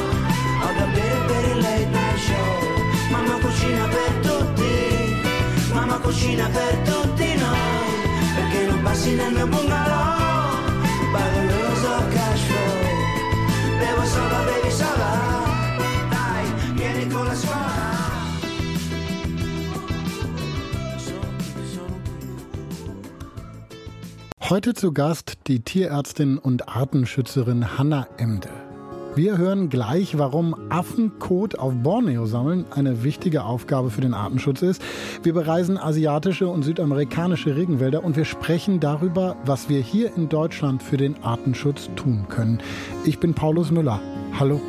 ho 0.64 0.72
da 0.76 0.86
bere 0.86 1.20
per 1.28 1.44
il 1.52 1.62
late 1.62 1.86
night 1.86 2.18
show, 2.18 3.12
mamma 3.12 3.38
cucina 3.44 3.88
per 3.88 4.12
tutti, 4.28 5.72
mamma 5.72 6.00
cucina 6.00 6.48
per 6.48 6.78
tutti 6.78 6.91
perché 9.02 9.16
non 9.16 9.16
passi 9.16 9.16
nel 9.16 9.34
mio 9.34 9.48
bungalow 9.48 10.60
Bagoloso 11.12 12.08
cash 12.10 12.42
flow. 12.42 13.80
Bevo 13.80 14.06
solo, 14.06 14.44
bevi 14.46 14.72
sola 14.72 15.12
Dai, 16.10 16.74
vieni 16.74 17.08
con 17.08 17.26
la 17.26 17.36
scuola 17.36 17.70
Heute 24.50 24.74
zu 24.74 24.92
Gast 24.92 25.48
die 25.48 25.62
Tierärztin 25.62 26.38
und 26.38 26.68
Artenschützerin 26.68 27.78
Hanna 27.78 28.08
Emde. 28.18 28.71
Wir 29.14 29.38
hören 29.38 29.68
gleich, 29.68 30.18
warum 30.18 30.56
Affenkot 30.70 31.60
auf 31.60 31.74
Borneo 31.76 32.26
sammeln 32.28 32.64
eine 32.72 33.04
wichtige 33.04 33.44
Aufgabe 33.44 33.90
für 33.90 34.00
den 34.00 34.14
Artenschutz 34.14 34.62
ist. 34.62 34.82
Wir 35.22 35.34
bereisen 35.34 35.78
asiatische 35.78 36.48
und 36.48 36.64
südamerikanische 36.64 37.58
Regenwälder 37.58 38.06
und 38.06 38.16
wir 38.16 38.24
sprechen 38.24 38.80
darüber, 38.80 39.36
was 39.44 39.68
wir 39.68 39.82
hier 39.82 40.16
in 40.16 40.30
Deutschland 40.30 40.82
für 40.82 40.96
den 40.96 41.22
Artenschutz 41.24 41.90
tun 41.98 42.26
können. 42.30 42.60
Ich 43.04 43.20
bin 43.20 43.34
Paulus 43.34 43.70
Müller. 43.70 44.00
Hallo. 44.40 44.62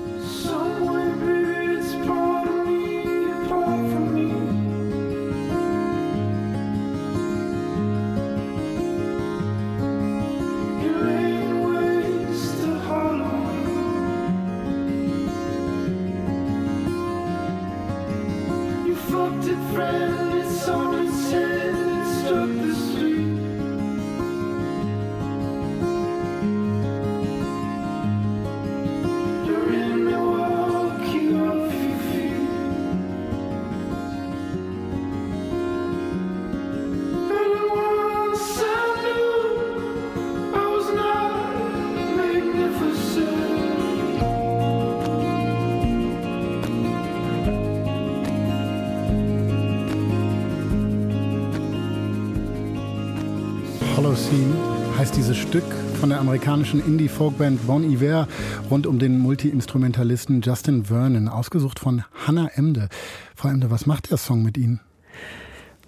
Amerikanischen 56.32 56.82
Indie-Folkband 56.82 57.66
Bon 57.66 57.84
Iver 57.84 58.26
rund 58.70 58.86
um 58.86 58.98
den 58.98 59.18
Multi-Instrumentalisten 59.18 60.40
Justin 60.40 60.86
Vernon, 60.86 61.28
ausgesucht 61.28 61.78
von 61.78 62.04
Hannah 62.26 62.48
Emde. 62.54 62.88
Frau 63.36 63.50
Emde, 63.50 63.70
was 63.70 63.84
macht 63.84 64.10
der 64.10 64.16
Song 64.16 64.42
mit 64.42 64.56
Ihnen? 64.56 64.80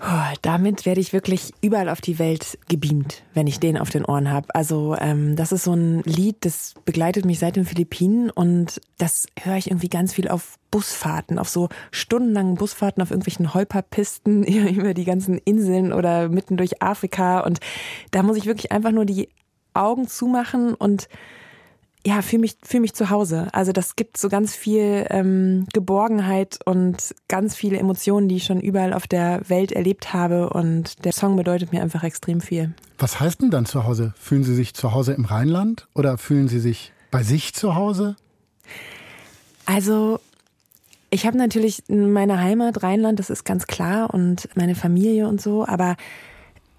Oh, 0.02 0.34
damit 0.42 0.84
werde 0.84 1.00
ich 1.00 1.14
wirklich 1.14 1.54
überall 1.62 1.88
auf 1.88 2.02
die 2.02 2.18
Welt 2.18 2.58
gebeamt, 2.68 3.22
wenn 3.32 3.46
ich 3.46 3.58
den 3.58 3.78
auf 3.78 3.88
den 3.88 4.04
Ohren 4.04 4.30
habe. 4.30 4.54
Also 4.54 4.94
ähm, 5.00 5.34
das 5.34 5.50
ist 5.50 5.64
so 5.64 5.72
ein 5.72 6.02
Lied, 6.02 6.36
das 6.40 6.74
begleitet 6.84 7.24
mich 7.24 7.38
seit 7.38 7.56
den 7.56 7.64
Philippinen 7.64 8.28
und 8.28 8.82
das 8.98 9.26
höre 9.40 9.56
ich 9.56 9.68
irgendwie 9.68 9.88
ganz 9.88 10.12
viel 10.12 10.28
auf 10.28 10.58
Busfahrten, 10.70 11.38
auf 11.38 11.48
so 11.48 11.70
stundenlangen 11.90 12.56
Busfahrten 12.56 13.02
auf 13.02 13.12
irgendwelchen 13.12 13.54
Holperpisten 13.54 14.44
über 14.74 14.92
die 14.92 15.06
ganzen 15.06 15.38
Inseln 15.38 15.94
oder 15.94 16.28
mitten 16.28 16.58
durch 16.58 16.82
Afrika. 16.82 17.40
Und 17.40 17.60
da 18.10 18.22
muss 18.22 18.36
ich 18.36 18.44
wirklich 18.44 18.72
einfach 18.72 18.92
nur 18.92 19.06
die 19.06 19.30
Augen 19.74 20.08
zumachen 20.08 20.74
und 20.74 21.08
ja, 22.06 22.20
fühle 22.20 22.42
mich, 22.42 22.56
fühl 22.62 22.80
mich 22.80 22.92
zu 22.92 23.08
Hause. 23.08 23.48
Also 23.52 23.72
das 23.72 23.96
gibt 23.96 24.18
so 24.18 24.28
ganz 24.28 24.54
viel 24.54 25.06
ähm, 25.08 25.66
Geborgenheit 25.72 26.58
und 26.66 27.14
ganz 27.28 27.56
viele 27.56 27.78
Emotionen, 27.78 28.28
die 28.28 28.36
ich 28.36 28.44
schon 28.44 28.60
überall 28.60 28.92
auf 28.92 29.06
der 29.06 29.40
Welt 29.48 29.72
erlebt 29.72 30.12
habe. 30.12 30.50
Und 30.50 31.04
der 31.06 31.12
Song 31.12 31.36
bedeutet 31.36 31.72
mir 31.72 31.80
einfach 31.80 32.04
extrem 32.04 32.42
viel. 32.42 32.74
Was 32.98 33.20
heißt 33.20 33.40
denn 33.40 33.50
dann 33.50 33.64
zu 33.64 33.84
Hause? 33.84 34.12
Fühlen 34.18 34.44
Sie 34.44 34.54
sich 34.54 34.74
zu 34.74 34.92
Hause 34.92 35.14
im 35.14 35.24
Rheinland 35.24 35.88
oder 35.94 36.18
fühlen 36.18 36.48
Sie 36.48 36.60
sich 36.60 36.92
bei 37.10 37.22
sich 37.22 37.54
zu 37.54 37.74
Hause? 37.74 38.16
Also 39.64 40.20
ich 41.08 41.26
habe 41.26 41.38
natürlich 41.38 41.84
meine 41.88 42.40
Heimat 42.40 42.82
Rheinland, 42.82 43.18
das 43.18 43.30
ist 43.30 43.44
ganz 43.44 43.66
klar, 43.66 44.12
und 44.12 44.48
meine 44.56 44.74
Familie 44.74 45.26
und 45.28 45.40
so, 45.40 45.64
aber 45.66 45.96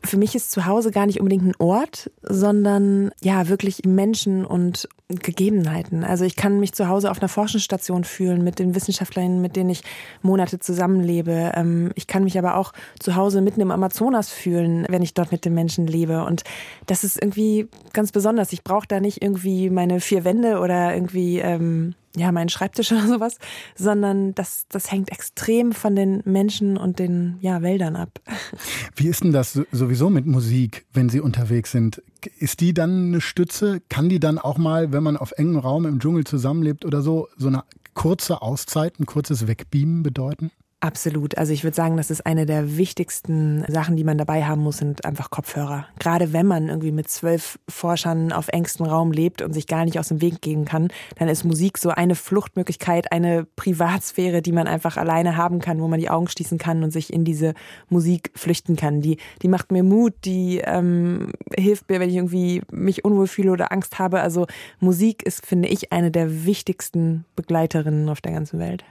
für 0.06 0.18
mich 0.18 0.36
ist 0.36 0.52
zu 0.52 0.66
Hause 0.66 0.92
gar 0.92 1.06
nicht 1.06 1.20
unbedingt 1.20 1.46
ein 1.46 1.56
Ort, 1.60 2.12
sondern 2.22 3.12
ja, 3.22 3.48
wirklich 3.48 3.84
Menschen 3.86 4.46
und 4.46 4.88
Gegebenheiten. 5.08 6.04
Also 6.04 6.26
ich 6.26 6.36
kann 6.36 6.60
mich 6.60 6.74
zu 6.74 6.88
Hause 6.88 7.12
auf 7.12 7.20
einer 7.20 7.30
Forschungsstation 7.30 8.04
fühlen 8.04 8.44
mit 8.44 8.58
den 8.58 8.74
Wissenschaftlern, 8.74 9.40
mit 9.40 9.56
denen 9.56 9.70
ich 9.70 9.84
Monate 10.24 10.60
zusammenlebe. 10.60 11.52
Ähm, 11.56 11.92
ich 11.96 12.08
kann 12.08 12.24
mich 12.24 12.40
aber 12.40 12.58
auch 12.58 12.74
zu 13.00 13.16
Hause 13.16 13.42
mitten 13.42 13.62
im 13.62 13.72
Amazonas 13.72 14.30
fühlen, 14.30 14.86
wenn 14.90 15.04
ich 15.04 15.14
dort 15.14 15.32
mit 15.32 15.46
den 15.46 15.54
Menschen 15.54 15.86
lebe. 15.86 16.24
Und 16.26 16.44
das 16.88 17.04
ist 17.04 17.22
irgendwie 17.22 17.68
ganz 17.94 18.12
besonders. 18.12 18.52
Ich 18.52 18.64
brauche 18.64 18.88
da 18.88 19.00
nicht 19.00 19.22
irgendwie 19.22 19.70
meine 19.70 20.00
vier 20.00 20.24
Wände 20.24 20.60
oder 20.60 20.96
irgendwie 20.96 21.40
ähm, 21.40 21.94
ja, 22.16 22.32
meinen 22.32 22.50
Schreibtisch 22.50 22.92
oder 22.92 23.08
sowas, 23.08 23.38
sondern 23.76 24.34
das, 24.36 24.66
das 24.70 24.92
hängt 24.92 25.12
extrem 25.12 25.72
von 25.74 25.96
den 25.96 26.22
Menschen 26.26 26.78
und 26.78 27.00
den 27.00 27.38
ja, 27.42 27.62
Wäldern 27.62 27.96
ab. 27.96 28.20
Wie 28.96 29.08
ist 29.08 29.24
denn 29.24 29.32
das 29.32 29.60
sowieso 29.72 30.10
mit 30.10 30.26
Musik, 30.26 30.86
wenn 30.94 31.10
Sie 31.10 31.20
unterwegs 31.20 31.72
sind? 31.72 32.02
Ist 32.38 32.62
die 32.62 32.74
dann 32.74 33.08
eine 33.08 33.22
Stütze? 33.22 33.82
Kann 33.90 34.10
die 34.10 34.20
dann 34.20 34.40
auch 34.40 34.58
mal, 34.58 34.92
wenn 34.92 35.04
man 35.04 35.18
auf 35.18 35.32
engem 35.34 35.60
Raum 35.60 35.86
im 35.86 36.00
Dschungel 36.00 36.24
zusammenlebt 36.24 36.86
oder 36.86 37.02
so, 37.02 37.28
so 37.38 37.48
eine 37.48 37.64
kurze 37.94 38.42
Auszeit, 38.42 39.00
ein 39.00 39.06
kurzes 39.06 39.48
Wegbeamen 39.48 40.04
bedeuten? 40.04 40.52
Absolut. 40.82 41.38
Also 41.38 41.52
ich 41.52 41.64
würde 41.64 41.76
sagen, 41.76 41.98
das 41.98 42.12
ist 42.12 42.26
eine 42.26 42.46
der 42.46 42.78
wichtigsten 42.78 43.66
Sachen, 43.68 43.96
die 43.96 44.04
man 44.04 44.18
dabei 44.18 44.44
haben 44.44 44.62
muss, 44.62 44.78
sind 44.78 45.04
einfach 45.06 45.32
Kopfhörer. 45.32 45.88
Gerade 46.00 46.32
wenn 46.32 46.46
man 46.46 46.68
irgendwie 46.68 46.92
mit 46.92 47.10
zwölf 47.10 47.58
Forschern 47.68 48.32
auf 48.32 48.50
engstem 48.50 48.86
Raum 48.86 49.12
lebt 49.12 49.42
und 49.42 49.54
sich 49.54 49.68
gar 49.68 49.86
nicht 49.86 49.98
aus 49.98 50.10
dem 50.10 50.22
Weg 50.22 50.42
gehen 50.42 50.66
kann, 50.66 50.90
dann 51.18 51.28
ist 51.28 51.44
Musik 51.44 51.78
so 51.78 51.90
eine 51.90 52.14
Fluchtmöglichkeit, 52.14 53.12
eine 53.12 53.48
Privatsphäre, 53.56 54.42
die 54.42 54.52
man 54.52 54.68
einfach 54.68 54.98
alleine 54.98 55.38
haben 55.38 55.60
kann, 55.60 55.82
wo 55.82 55.88
man 55.88 56.00
die 56.00 56.10
Augen 56.10 56.28
schließen 56.28 56.58
kann 56.58 56.84
und 56.84 56.92
sich 56.92 57.12
in 57.12 57.24
diese 57.24 57.54
Musik 57.90 58.32
flüchten 58.36 58.76
kann. 58.76 59.02
Die, 59.02 59.18
die 59.42 59.48
macht 59.48 59.72
mir 59.72 59.82
Mut, 59.82 60.14
die 60.26 60.62
ähm, 60.64 61.32
hilft 61.58 61.90
mir, 61.90 62.00
wenn 62.00 62.10
ich 62.10 62.18
irgendwie 62.18 62.62
mich 62.70 63.04
unwohl 63.04 63.28
fühle 63.28 63.54
oder 63.54 63.72
Angst 63.72 63.98
habe. 63.98 64.20
Also 64.22 64.46
Musik 64.80 65.24
ist, 65.24 65.46
finde 65.46 65.70
ich, 65.70 65.92
eine 65.94 66.12
der 66.12 66.46
wichtigsten 66.46 67.26
Begleiterinnen 67.36 68.10
auf 68.10 68.22
der 68.22 68.34
ganzen 68.34 68.60
Welt. 68.60 68.84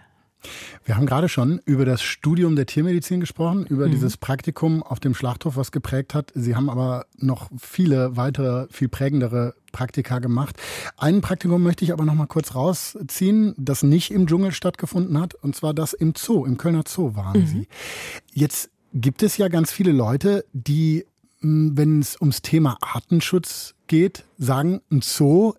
Wir 0.85 0.97
haben 0.97 1.07
gerade 1.07 1.29
schon 1.29 1.61
über 1.65 1.85
das 1.85 2.03
Studium 2.03 2.57
der 2.57 2.67
Tiermedizin 2.67 3.21
gesprochen, 3.21 3.67
über 3.67 3.87
mhm. 3.87 3.93
dieses 3.93 4.17
Praktikum 4.17 4.83
auf 4.83 5.01
dem 5.01 5.15
Schlachthof, 5.15 5.57
was 5.57 5.73
geprägt 5.73 6.15
hat. 6.15 6.33
Sie 6.35 6.55
haben 6.57 6.69
aber 6.69 7.07
noch 7.17 7.51
viele 7.59 8.17
weitere, 8.17 8.67
viel 8.71 8.89
prägendere 8.89 9.55
Praktika 9.73 10.19
gemacht. 10.19 10.57
Ein 10.97 11.21
Praktikum 11.21 11.63
möchte 11.63 11.85
ich 11.85 11.93
aber 11.93 12.05
noch 12.05 12.15
mal 12.15 12.27
kurz 12.27 12.55
rausziehen, 12.55 13.55
das 13.57 13.83
nicht 13.83 14.11
im 14.11 14.27
Dschungel 14.27 14.53
stattgefunden 14.53 15.19
hat, 15.21 15.35
und 15.35 15.57
zwar 15.57 15.75
das 15.75 15.93
im 15.93 16.15
Zoo, 16.17 16.45
im 16.45 16.57
Kölner 16.59 16.85
Zoo 16.87 17.15
waren 17.15 17.41
mhm. 17.41 17.47
Sie. 17.47 17.69
Jetzt 18.33 18.71
gibt 18.93 19.23
es 19.23 19.37
ja 19.37 19.49
ganz 19.49 19.73
viele 19.73 19.93
Leute, 19.93 20.45
die, 20.53 21.05
wenn 21.41 22.01
es 22.01 22.21
ums 22.21 22.43
Thema 22.43 22.79
Artenschutz 22.81 23.75
geht, 23.87 24.25
sagen, 24.39 24.81
ein 24.91 25.01
Zoo 25.03 25.55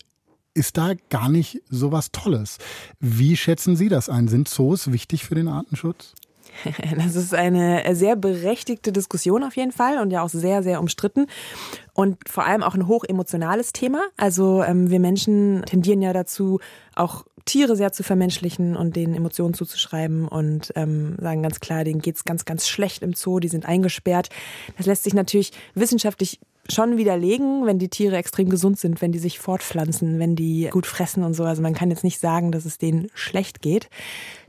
ist 0.55 0.77
da 0.77 0.93
gar 1.09 1.29
nicht 1.29 1.61
so 1.69 1.91
was 1.91 2.11
Tolles. 2.11 2.57
Wie 2.99 3.37
schätzen 3.37 3.75
Sie 3.75 3.89
das 3.89 4.09
ein? 4.09 4.27
Sind 4.27 4.47
Zoos 4.47 4.91
wichtig 4.91 5.25
für 5.25 5.35
den 5.35 5.47
Artenschutz? 5.47 6.15
Das 6.97 7.15
ist 7.15 7.33
eine 7.33 7.83
sehr 7.95 8.15
berechtigte 8.15 8.91
Diskussion 8.91 9.43
auf 9.43 9.55
jeden 9.57 9.73
Fall 9.73 9.99
und 9.99 10.11
ja 10.11 10.23
auch 10.23 10.29
sehr, 10.29 10.63
sehr 10.63 10.79
umstritten 10.79 11.27
und 11.93 12.17
vor 12.29 12.45
allem 12.45 12.63
auch 12.63 12.75
ein 12.75 12.87
hochemotionales 12.87 13.73
Thema. 13.73 14.01
Also 14.15 14.63
ähm, 14.63 14.89
wir 14.89 15.01
Menschen 15.01 15.63
tendieren 15.65 16.01
ja 16.01 16.13
dazu, 16.13 16.59
auch 16.95 17.25
Tiere 17.43 17.75
sehr 17.75 17.91
zu 17.91 18.03
vermenschlichen 18.03 18.75
und 18.75 18.95
denen 18.95 19.13
Emotionen 19.13 19.53
zuzuschreiben 19.53 20.27
und 20.27 20.71
ähm, 20.75 21.15
sagen 21.19 21.43
ganz 21.43 21.59
klar, 21.59 21.83
denen 21.83 22.01
geht's 22.01 22.23
ganz, 22.23 22.45
ganz 22.45 22.67
schlecht 22.67 23.03
im 23.03 23.13
Zoo, 23.13 23.39
die 23.39 23.49
sind 23.49 23.65
eingesperrt. 23.65 24.29
Das 24.77 24.85
lässt 24.85 25.03
sich 25.03 25.13
natürlich 25.13 25.51
wissenschaftlich 25.75 26.39
schon 26.69 26.97
widerlegen, 26.97 27.65
wenn 27.65 27.79
die 27.79 27.89
Tiere 27.89 28.17
extrem 28.17 28.49
gesund 28.49 28.79
sind, 28.79 29.01
wenn 29.01 29.11
die 29.11 29.19
sich 29.19 29.39
fortpflanzen, 29.39 30.19
wenn 30.19 30.35
die 30.35 30.69
gut 30.71 30.87
fressen 30.87 31.23
und 31.23 31.33
so. 31.33 31.43
Also 31.43 31.61
man 31.61 31.73
kann 31.73 31.89
jetzt 31.89 32.03
nicht 32.03 32.19
sagen, 32.19 32.51
dass 32.51 32.65
es 32.65 32.77
denen 32.77 33.09
schlecht 33.13 33.61
geht. 33.61 33.89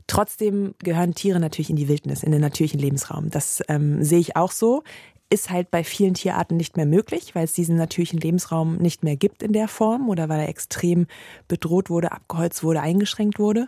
Trotzdem 0.07 0.73
gehören 0.79 1.13
Tiere 1.13 1.39
natürlich 1.39 1.69
in 1.69 1.75
die 1.75 1.89
Wildnis, 1.89 2.23
in 2.23 2.31
den 2.31 2.41
natürlichen 2.41 2.79
Lebensraum. 2.79 3.29
Das 3.29 3.61
ähm, 3.67 4.03
sehe 4.03 4.19
ich 4.19 4.35
auch 4.35 4.51
so. 4.51 4.83
Ist 5.29 5.49
halt 5.49 5.69
bei 5.69 5.83
vielen 5.83 6.13
Tierarten 6.13 6.55
nicht 6.55 6.77
mehr 6.77 6.85
möglich, 6.85 7.35
weil 7.35 7.43
es 7.43 7.53
diesen 7.53 7.75
natürlichen 7.75 8.19
Lebensraum 8.19 8.77
nicht 8.77 9.03
mehr 9.03 9.17
gibt 9.17 9.43
in 9.43 9.51
der 9.51 9.67
Form 9.67 10.07
oder 10.07 10.29
weil 10.29 10.39
er 10.39 10.49
extrem 10.49 11.05
bedroht 11.49 11.89
wurde, 11.89 12.13
abgeholzt 12.13 12.63
wurde, 12.63 12.79
eingeschränkt 12.79 13.37
wurde. 13.37 13.67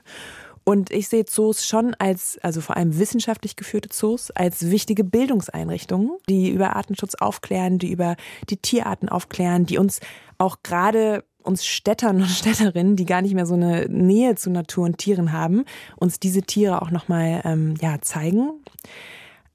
Und 0.63 0.91
ich 0.91 1.09
sehe 1.09 1.25
Zoos 1.25 1.65
schon 1.65 1.95
als, 1.95 2.37
also 2.41 2.61
vor 2.61 2.77
allem 2.77 2.99
wissenschaftlich 2.99 3.55
geführte 3.55 3.89
Zoos, 3.89 4.31
als 4.31 4.69
wichtige 4.69 5.03
Bildungseinrichtungen, 5.03 6.11
die 6.27 6.49
über 6.49 6.75
Artenschutz 6.75 7.15
aufklären, 7.15 7.79
die 7.79 7.91
über 7.91 8.15
die 8.49 8.57
Tierarten 8.57 9.09
aufklären, 9.09 9.65
die 9.65 9.77
uns 9.77 9.99
auch 10.37 10.57
gerade 10.63 11.23
uns 11.41 11.65
Städtern 11.65 12.17
und 12.17 12.27
Städterinnen, 12.29 12.95
die 12.95 13.05
gar 13.05 13.21
nicht 13.21 13.33
mehr 13.33 13.45
so 13.45 13.55
eine 13.55 13.87
Nähe 13.87 14.35
zu 14.35 14.49
Natur 14.49 14.85
und 14.85 14.97
Tieren 14.97 15.31
haben, 15.31 15.65
uns 15.95 16.19
diese 16.19 16.41
Tiere 16.41 16.81
auch 16.81 16.91
nochmal 16.91 17.41
ähm, 17.45 17.75
ja, 17.81 17.99
zeigen. 18.01 18.51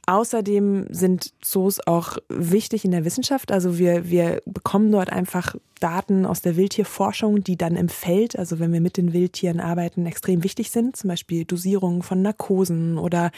Außerdem 0.06 0.86
sind 0.90 1.32
Zoos 1.42 1.80
auch 1.86 2.18
wichtig 2.28 2.84
in 2.84 2.90
der 2.90 3.04
Wissenschaft. 3.04 3.50
Also 3.50 3.78
wir, 3.78 4.10
wir 4.10 4.42
bekommen 4.44 4.92
dort 4.92 5.10
einfach 5.10 5.54
Daten 5.80 6.26
aus 6.26 6.42
der 6.42 6.56
Wildtierforschung, 6.56 7.42
die 7.42 7.56
dann 7.56 7.76
im 7.76 7.88
Feld, 7.88 8.38
also 8.38 8.58
wenn 8.58 8.72
wir 8.72 8.80
mit 8.80 8.96
den 8.96 9.12
Wildtieren 9.12 9.60
arbeiten, 9.60 10.04
extrem 10.06 10.44
wichtig 10.44 10.70
sind. 10.70 10.96
Zum 10.96 11.08
Beispiel 11.08 11.44
Dosierungen 11.44 12.02
von 12.02 12.20
Narkosen 12.20 12.98
oder 12.98 13.30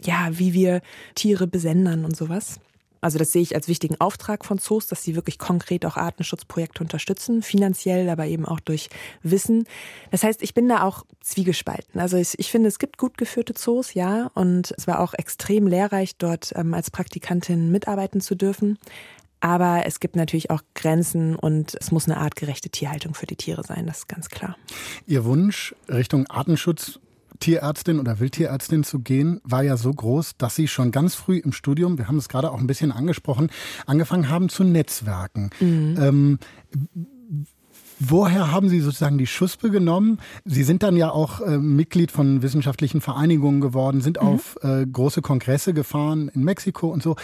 ja, 0.00 0.30
wie 0.32 0.54
wir 0.54 0.80
Tiere 1.14 1.46
besendern 1.46 2.04
und 2.04 2.16
sowas. 2.16 2.58
Also 3.02 3.18
das 3.18 3.32
sehe 3.32 3.42
ich 3.42 3.54
als 3.54 3.68
wichtigen 3.68 4.00
Auftrag 4.00 4.44
von 4.44 4.58
Zoos, 4.58 4.86
dass 4.86 5.02
sie 5.02 5.16
wirklich 5.16 5.38
konkret 5.38 5.84
auch 5.84 5.96
Artenschutzprojekte 5.96 6.82
unterstützen, 6.82 7.42
finanziell, 7.42 8.08
aber 8.08 8.26
eben 8.26 8.46
auch 8.46 8.60
durch 8.60 8.88
Wissen. 9.22 9.64
Das 10.12 10.22
heißt, 10.22 10.40
ich 10.42 10.54
bin 10.54 10.68
da 10.68 10.84
auch 10.84 11.04
zwiegespalten. 11.20 12.00
Also 12.00 12.16
ich, 12.16 12.38
ich 12.38 12.50
finde, 12.50 12.68
es 12.68 12.78
gibt 12.78 12.98
gut 12.98 13.18
geführte 13.18 13.54
Zoos, 13.54 13.94
ja, 13.94 14.30
und 14.34 14.72
es 14.78 14.86
war 14.86 15.00
auch 15.00 15.14
extrem 15.14 15.66
lehrreich, 15.66 16.16
dort 16.16 16.52
ähm, 16.54 16.74
als 16.74 16.90
Praktikantin 16.92 17.72
mitarbeiten 17.72 18.20
zu 18.20 18.36
dürfen. 18.36 18.78
Aber 19.40 19.82
es 19.86 19.98
gibt 19.98 20.14
natürlich 20.14 20.50
auch 20.50 20.62
Grenzen 20.76 21.34
und 21.34 21.74
es 21.80 21.90
muss 21.90 22.04
eine 22.04 22.18
artgerechte 22.18 22.70
Tierhaltung 22.70 23.14
für 23.14 23.26
die 23.26 23.34
Tiere 23.34 23.64
sein, 23.64 23.88
das 23.88 23.98
ist 23.98 24.08
ganz 24.08 24.28
klar. 24.28 24.56
Ihr 25.08 25.24
Wunsch 25.24 25.74
Richtung 25.88 26.28
Artenschutz 26.28 27.00
Tierärztin 27.42 27.98
oder 27.98 28.20
Wildtierärztin 28.20 28.84
zu 28.84 29.00
gehen, 29.00 29.40
war 29.44 29.62
ja 29.62 29.76
so 29.76 29.92
groß, 29.92 30.36
dass 30.38 30.54
Sie 30.54 30.68
schon 30.68 30.92
ganz 30.92 31.14
früh 31.14 31.38
im 31.38 31.52
Studium, 31.52 31.98
wir 31.98 32.08
haben 32.08 32.18
es 32.18 32.28
gerade 32.28 32.50
auch 32.50 32.60
ein 32.60 32.66
bisschen 32.66 32.92
angesprochen, 32.92 33.50
angefangen 33.84 34.28
haben 34.28 34.48
zu 34.48 34.64
netzwerken. 34.64 35.50
Mhm. 35.60 35.98
Ähm, 36.00 36.38
Woher 38.04 38.50
haben 38.50 38.68
Sie 38.68 38.80
sozusagen 38.80 39.16
die 39.16 39.28
Schuspe 39.28 39.70
genommen? 39.70 40.18
Sie 40.44 40.64
sind 40.64 40.82
dann 40.82 40.96
ja 40.96 41.10
auch 41.10 41.40
äh, 41.40 41.58
Mitglied 41.58 42.10
von 42.10 42.42
wissenschaftlichen 42.42 43.00
Vereinigungen 43.00 43.60
geworden, 43.60 44.00
sind 44.00 44.20
mhm. 44.20 44.26
auf 44.26 44.58
äh, 44.62 44.84
große 44.84 45.22
Kongresse 45.22 45.72
gefahren 45.72 46.28
in 46.34 46.42
Mexiko 46.42 46.88
und 46.88 47.00
so 47.00 47.14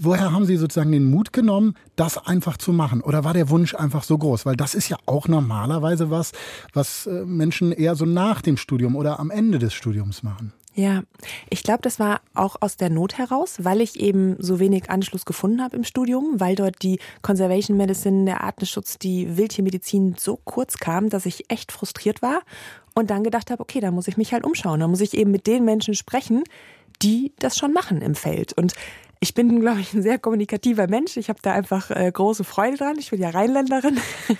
woher 0.00 0.32
haben 0.32 0.44
Sie 0.44 0.56
sozusagen 0.56 0.92
den 0.92 1.10
Mut 1.10 1.32
genommen, 1.32 1.74
das 1.96 2.18
einfach 2.18 2.56
zu 2.56 2.72
machen? 2.72 3.00
Oder 3.00 3.24
war 3.24 3.34
der 3.34 3.50
Wunsch 3.50 3.74
einfach 3.74 4.02
so 4.02 4.18
groß? 4.18 4.46
Weil 4.46 4.56
das 4.56 4.74
ist 4.74 4.88
ja 4.88 4.96
auch 5.06 5.28
normalerweise 5.28 6.10
was, 6.10 6.32
was 6.72 7.06
äh, 7.06 7.24
Menschen 7.24 7.72
eher 7.72 7.96
so 7.96 8.04
nach 8.04 8.42
dem 8.42 8.56
Studium 8.56 8.96
oder 8.96 9.18
am 9.20 9.30
Ende 9.30 9.58
des 9.58 9.74
Studiums 9.74 10.22
machen. 10.22 10.52
Ja, 10.74 11.04
ich 11.48 11.62
glaube, 11.62 11.80
das 11.80 11.98
war 11.98 12.20
auch 12.34 12.56
aus 12.60 12.76
der 12.76 12.90
Not 12.90 13.16
heraus, 13.16 13.56
weil 13.62 13.80
ich 13.80 13.98
eben 13.98 14.36
so 14.38 14.60
wenig 14.60 14.90
Anschluss 14.90 15.24
gefunden 15.24 15.62
habe 15.62 15.74
im 15.74 15.84
Studium, 15.84 16.38
weil 16.38 16.54
dort 16.54 16.82
die 16.82 16.98
Conservation 17.22 17.78
Medicine, 17.78 18.26
der 18.26 18.44
Artenschutz, 18.44 18.98
die 18.98 19.38
Wildtiermedizin 19.38 20.16
so 20.18 20.38
kurz 20.44 20.76
kam, 20.76 21.08
dass 21.08 21.24
ich 21.24 21.50
echt 21.50 21.72
frustriert 21.72 22.20
war 22.20 22.40
und 22.94 23.08
dann 23.08 23.24
gedacht 23.24 23.50
habe, 23.50 23.62
okay, 23.62 23.80
da 23.80 23.90
muss 23.90 24.06
ich 24.06 24.18
mich 24.18 24.34
halt 24.34 24.44
umschauen, 24.44 24.80
da 24.80 24.86
muss 24.86 25.00
ich 25.00 25.14
eben 25.14 25.30
mit 25.30 25.46
den 25.46 25.64
Menschen 25.64 25.94
sprechen, 25.94 26.44
die 27.00 27.32
das 27.38 27.56
schon 27.56 27.72
machen 27.72 28.02
im 28.02 28.14
Feld. 28.14 28.52
Und 28.52 28.74
ich 29.20 29.34
bin, 29.34 29.60
glaube 29.60 29.80
ich, 29.80 29.94
ein 29.94 30.02
sehr 30.02 30.18
kommunikativer 30.18 30.88
Mensch. 30.88 31.16
Ich 31.16 31.28
habe 31.28 31.38
da 31.42 31.52
einfach 31.52 31.90
äh, 31.90 32.10
große 32.12 32.44
Freude 32.44 32.76
dran. 32.76 32.96
Ich 32.98 33.10
bin 33.10 33.20
ja 33.20 33.30
Rheinländerin 33.30 33.98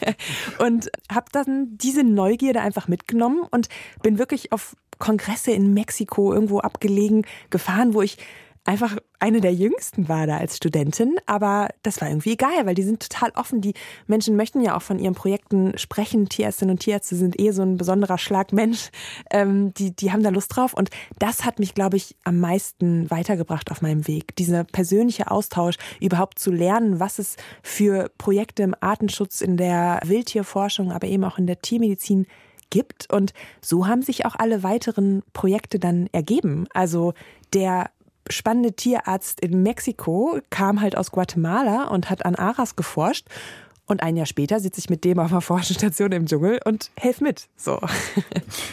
und 0.59 0.91
habe 1.11 1.27
dann 1.33 1.79
diese 1.79 2.05
Neugierde 2.05 2.61
einfach 2.61 2.89
mitgenommen 2.89 3.41
und 3.51 3.69
bin 4.03 4.19
wirklich 4.19 4.53
auf 4.53 4.77
Kongresse 4.99 5.53
in 5.53 5.75
Mexiko 5.75 6.33
irgendwo 6.33 6.61
abgelegen 6.61 7.27
gefahren, 7.51 7.95
wo 7.95 8.03
ich 8.03 8.19
einfach 8.66 8.96
eine 9.18 9.40
der 9.40 9.55
jüngsten 9.55 10.09
war 10.09 10.26
da 10.26 10.37
als 10.37 10.57
Studentin, 10.57 11.16
aber 11.26 11.68
das 11.83 12.00
war 12.00 12.09
irgendwie 12.09 12.33
egal, 12.33 12.66
weil 12.66 12.74
die 12.74 12.83
sind 12.83 13.00
total 13.00 13.31
offen. 13.31 13.61
Die 13.61 13.74
Menschen 14.07 14.37
möchten 14.37 14.61
ja 14.61 14.76
auch 14.76 14.83
von 14.83 14.98
ihren 14.98 15.14
Projekten 15.14 15.79
sprechen. 15.79 16.29
Tierärztinnen 16.29 16.74
und 16.74 16.81
Tierärzte 16.81 17.16
sind 17.16 17.40
eh 17.40 17.52
so 17.52 17.62
ein 17.62 17.76
besonderer 17.76 18.18
Schlag 18.18 18.52
Mensch. 18.52 18.90
Ähm, 19.31 19.72
die, 19.74 19.94
die 19.94 20.12
haben 20.12 20.22
da 20.22 20.31
Lust 20.31 20.55
drauf 20.55 20.74
und 20.74 20.90
das 21.18 21.44
hat 21.44 21.59
mich, 21.59 21.74
glaube 21.74 21.96
ich, 21.96 22.16
am 22.24 22.38
meisten 22.40 23.11
weitergebracht 23.11 23.70
auf 23.70 23.83
meinem 23.83 24.07
Weg. 24.07 24.37
Dieser 24.37 24.64
persönliche 24.64 25.31
Austausch, 25.31 25.76
überhaupt 26.00 26.38
zu 26.38 26.50
lernen, 26.50 27.00
was 27.00 27.18
es 27.18 27.37
für 27.62 28.11
Projekte 28.18 28.62
im 28.62 28.74
Artenschutz, 28.81 29.40
in 29.40 29.57
der 29.57 30.00
Wildtierforschung, 30.05 30.92
aber 30.92 31.07
eben 31.07 31.24
auch 31.24 31.38
in 31.38 31.46
der 31.46 31.61
Tiermedizin 31.61 32.26
gibt. 32.70 33.12
Und 33.12 33.33
so 33.61 33.87
haben 33.87 34.02
sich 34.02 34.26
auch 34.26 34.35
alle 34.35 34.62
weiteren 34.62 35.22
Projekte 35.33 35.79
dann 35.79 36.09
ergeben. 36.12 36.66
Also 36.72 37.14
der 37.52 37.90
spannende 38.31 38.73
Tierarzt 38.73 39.41
in 39.41 39.62
Mexiko 39.62 40.39
kam 40.51 40.81
halt 40.81 40.97
aus 40.97 41.11
Guatemala 41.11 41.89
und 41.89 42.11
hat 42.11 42.25
an 42.25 42.35
Aras 42.35 42.77
geforscht. 42.77 43.27
Und 43.89 44.03
ein 44.03 44.17
Jahr 44.17 44.27
später 44.27 44.59
sitze 44.59 44.81
ich 44.81 44.91
mit 44.91 45.05
dem 45.05 45.21
auf 45.21 45.31
einer 45.31 45.41
Forschungsstation 45.41 46.11
im 46.11 46.27
Dschungel 46.27 46.59
und 46.65 46.91
helfe 46.97 47.23
mit. 47.23 47.49
So. 47.57 47.79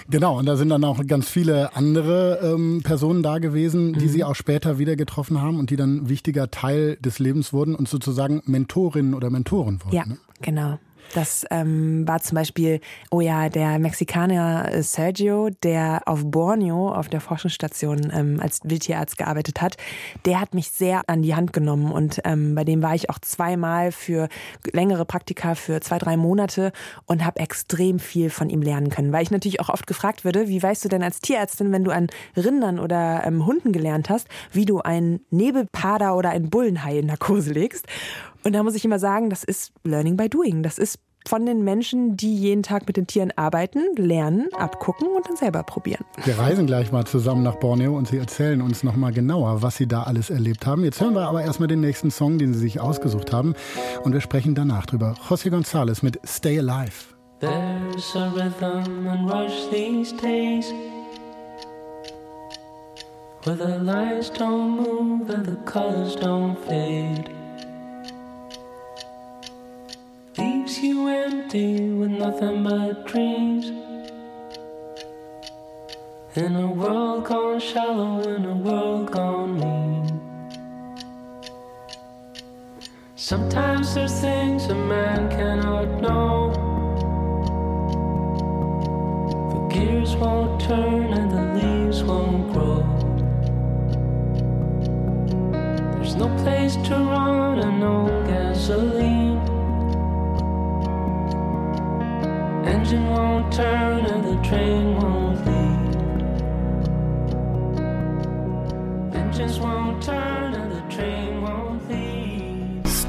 Genau, 0.10 0.38
und 0.38 0.46
da 0.46 0.56
sind 0.56 0.70
dann 0.70 0.84
auch 0.84 1.06
ganz 1.08 1.30
viele 1.30 1.76
andere 1.76 2.40
ähm, 2.44 2.82
Personen 2.84 3.24
da 3.24 3.38
gewesen, 3.38 3.94
die 3.94 4.06
mhm. 4.06 4.10
Sie 4.10 4.24
auch 4.24 4.36
später 4.36 4.78
wieder 4.80 4.96
getroffen 4.96 5.42
haben 5.42 5.60
und 5.60 5.70
die 5.70 5.76
dann 5.76 6.10
wichtiger 6.10 6.52
Teil 6.52 6.98
des 6.98 7.20
Lebens 7.20 7.54
wurden 7.54 7.76
und 7.76 7.88
sozusagen 7.88 8.42
Mentorinnen 8.46 9.14
oder 9.14 9.30
Mentoren 9.30 9.84
wurden. 9.84 9.96
Ja, 9.96 10.06
ne? 10.06 10.18
genau. 10.42 10.80
Das 11.14 11.46
ähm, 11.52 12.08
war 12.08 12.22
zum 12.22 12.36
Beispiel, 12.36 12.80
oh 13.12 13.22
ja, 13.22 13.50
der 13.50 13.78
Mexikaner 13.78 14.72
äh, 14.72 14.82
Sergio, 14.82 15.50
der 15.62 16.02
auf 16.06 16.22
Borneo 16.26 16.92
auf 16.92 17.08
der 17.08 17.22
Forschungsstation 17.22 18.12
ähm, 18.14 18.40
als 18.42 18.62
Wildtierarzt 18.64 19.18
gearbeitet 19.18 19.62
hat, 19.62 19.78
der 20.26 20.40
hat 20.40 20.54
mich 20.54 20.72
sehr 20.72 21.04
an 21.08 21.22
die 21.22 21.36
Hand 21.36 21.54
genommen 21.54 21.92
und 21.92 22.20
ähm, 22.26 22.56
bei 22.56 22.64
dem 22.64 22.82
war 22.82 22.96
ich 22.96 23.10
auch 23.10 23.20
zweimal 23.20 23.92
für 23.92 24.28
längere 24.72 25.06
Praktika 25.06 25.56
für 25.56 25.82
zwei, 25.82 26.00
drei 26.00 26.18
Monate 26.18 26.72
und 27.06 27.24
habe 27.24 27.40
extrem 27.40 28.00
viel 28.00 28.30
von 28.30 28.50
ihm 28.50 28.62
lernen 28.62 28.90
können, 28.90 29.12
weil 29.12 29.24
ich 29.24 29.32
natürlich 29.32 29.60
auch 29.60 29.70
oft 29.70 29.86
gefragt 29.86 30.26
würde, 30.26 30.48
wie 30.48 30.64
weißt 30.64 30.84
du 30.84 30.90
denn 30.90 31.04
als 31.04 31.20
Tierärztin, 31.20 31.72
wenn 31.72 31.84
du 31.84 31.92
an 31.92 32.08
Rindern 32.36 32.80
oder 32.80 33.24
ähm, 33.26 33.46
Hunden 33.46 33.72
gelernt 33.72 34.10
hast, 34.10 34.28
wie 34.52 34.66
du 34.66 34.80
einen 34.80 35.20
Nebelpader 35.30 36.16
oder 36.16 36.32
einen 36.32 36.50
Bullenhai 36.50 37.00
in 37.00 37.06
Narkose 37.06 37.52
legst? 37.54 37.86
Und 38.44 38.54
da 38.54 38.64
muss 38.64 38.76
ich 38.76 38.84
immer 38.84 39.00
sagen, 39.00 39.30
das 39.30 39.44
ist 39.44 39.72
Learning 39.84 40.18
by 40.18 40.30
Doing. 40.30 40.64
Das 40.64 40.78
ist 40.78 41.00
von 41.26 41.46
den 41.46 41.64
Menschen, 41.64 42.18
die 42.18 42.36
jeden 42.36 42.64
Tag 42.64 42.86
mit 42.86 42.98
den 42.98 43.08
Tieren 43.08 43.32
arbeiten, 43.36 43.80
lernen, 43.96 44.50
abgucken 44.54 45.08
und 45.08 45.28
dann 45.28 45.38
selber 45.38 45.64
probieren. 45.64 46.04
Wir 46.26 46.38
reisen 46.38 46.68
gleich 46.68 46.92
mal 46.92 47.06
zusammen 47.06 47.44
nach 47.44 47.56
Borneo 47.56 47.98
und 47.98 48.10
Sie 48.10 48.18
erzählen 48.18 48.62
uns 48.62 48.84
noch 48.84 48.98
mal 48.98 49.14
genauer, 49.14 49.62
was 49.62 49.78
Sie 49.78 49.88
da 49.88 50.04
alles 50.04 50.30
erlebt 50.30 50.66
haben. 50.66 50.84
Jetzt 50.84 51.00
hören 51.00 51.16
wir 51.16 51.28
aber 51.28 51.42
erstmal 51.42 51.70
den 51.70 51.80
nächsten 51.80 52.12
Song, 52.12 52.38
den 52.38 52.54
Sie 52.54 52.60
sich 52.60 52.82
ausgesucht 52.82 53.32
haben 53.32 53.54
und 54.04 54.14
wir 54.14 54.22
sprechen 54.22 54.54
danach 54.54 54.86
drüber. 54.86 55.16
José 55.30 55.50
González 55.50 56.04
mit 56.04 56.20
Stay 56.26 56.60
Alive. 56.60 57.14
There's 57.40 58.16
a 58.16 58.30
rhythm 58.30 59.08
and 59.08 59.30
rush 59.30 59.70
these 59.72 60.14
days 60.16 60.74
Where 63.44 63.58
the 63.58 63.78
lights 63.84 64.30
don't 64.30 64.78
move 64.78 65.30
and 65.30 65.46
the 65.46 65.58
colors 65.66 66.16
don't 66.16 66.58
fade 66.66 67.30
leaves 70.38 70.80
you 70.80 71.08
empty 71.08 71.90
with 71.90 72.10
nothing 72.10 72.64
but 72.64 73.06
dreams. 73.06 73.68
In 76.36 76.56
a 76.56 76.68
world 76.68 77.26
gone 77.26 77.60
shallow, 77.60 78.22
in 78.22 78.46
a 78.46 78.56
world 78.56 79.12
gone 79.12 79.60
mean. 79.60 80.22
Sometimes 83.16 83.94
there's 83.94 84.20
things 84.20 84.66
a 84.66 84.76
man 84.76 85.30
cannot 85.30 86.02
know. 86.02 86.52
The 89.52 89.76
gears 89.76 90.16
won't 90.16 90.60
turn 90.62 91.14
and 91.14 91.32
the 91.32 91.44
leaves 91.60 92.04
won't 92.04 92.52
grow. 92.52 92.82
There's 95.94 96.16
no 96.16 96.28
place 96.44 96.76
to 96.88 97.13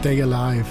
Stay 0.04 0.20
alive. 0.20 0.66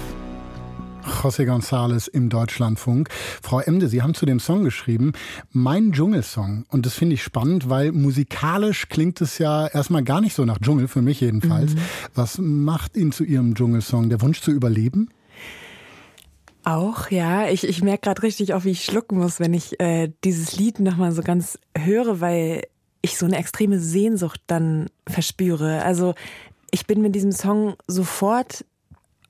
José 1.20 1.44
González 1.44 2.06
im 2.06 2.28
Deutschlandfunk. 2.28 3.08
Frau 3.42 3.58
Emde, 3.58 3.88
Sie 3.88 4.00
haben 4.00 4.14
zu 4.14 4.26
dem 4.26 4.38
Song 4.38 4.62
geschrieben, 4.62 5.12
mein 5.50 5.90
Dschungelsong. 5.90 6.66
Und 6.68 6.86
das 6.86 6.94
finde 6.94 7.14
ich 7.14 7.24
spannend, 7.24 7.68
weil 7.68 7.90
musikalisch 7.90 8.88
klingt 8.88 9.20
es 9.20 9.38
ja 9.38 9.66
erstmal 9.66 10.04
gar 10.04 10.20
nicht 10.20 10.34
so 10.34 10.44
nach 10.44 10.60
Dschungel, 10.60 10.86
für 10.86 11.02
mich 11.02 11.20
jedenfalls. 11.20 11.74
Mhm. 11.74 11.78
Was 12.14 12.38
macht 12.38 12.96
ihn 12.96 13.10
zu 13.10 13.24
Ihrem 13.24 13.56
Dschungelsong? 13.56 14.08
Der 14.08 14.22
Wunsch 14.22 14.40
zu 14.40 14.52
überleben? 14.52 15.08
Auch, 16.62 17.10
ja. 17.10 17.48
Ich, 17.48 17.66
ich 17.66 17.82
merke 17.82 18.02
gerade 18.02 18.22
richtig 18.22 18.54
auch, 18.54 18.62
wie 18.62 18.70
ich 18.70 18.84
schlucken 18.84 19.18
muss, 19.18 19.40
wenn 19.40 19.52
ich 19.52 19.80
äh, 19.80 20.12
dieses 20.22 20.56
Lied 20.56 20.78
nochmal 20.78 21.10
so 21.10 21.22
ganz 21.22 21.58
höre, 21.76 22.20
weil 22.20 22.62
ich 23.02 23.18
so 23.18 23.26
eine 23.26 23.38
extreme 23.38 23.80
Sehnsucht 23.80 24.42
dann 24.46 24.90
verspüre. 25.08 25.82
Also 25.82 26.14
ich 26.70 26.86
bin 26.86 27.02
mit 27.02 27.16
diesem 27.16 27.32
Song 27.32 27.74
sofort 27.88 28.64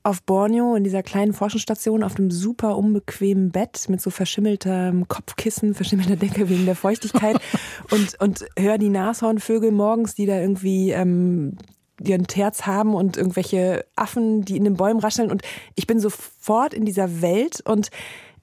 auf 0.05 0.21
Borneo 0.21 0.75
in 0.75 0.83
dieser 0.83 1.01
kleinen 1.01 1.33
Forschungsstation 1.33 2.03
auf 2.03 2.13
dem 2.13 2.29
super 2.29 2.77
unbequemen 2.77 3.51
Bett 3.51 3.89
mit 3.89 4.01
so 4.01 4.11
verschimmeltem 4.11 5.07
Kopfkissen, 5.07 5.73
verschimmelter 5.73 6.15
Decke 6.15 6.47
wegen 6.47 6.65
der 6.65 6.75
Feuchtigkeit 6.75 7.37
und, 7.91 8.21
und 8.21 8.45
höre 8.57 8.77
die 8.77 8.89
Nashornvögel 8.89 9.71
morgens, 9.71 10.13
die 10.13 10.27
da 10.27 10.39
irgendwie 10.39 10.91
ähm, 10.91 11.57
ihren 11.99 12.27
Terz 12.27 12.67
haben 12.67 12.93
und 12.93 13.17
irgendwelche 13.17 13.83
Affen, 13.95 14.45
die 14.45 14.57
in 14.57 14.63
den 14.63 14.75
Bäumen 14.75 14.99
rascheln. 14.99 15.31
Und 15.31 15.41
ich 15.73 15.87
bin 15.87 15.99
sofort 15.99 16.75
in 16.75 16.85
dieser 16.85 17.23
Welt 17.23 17.61
und 17.61 17.89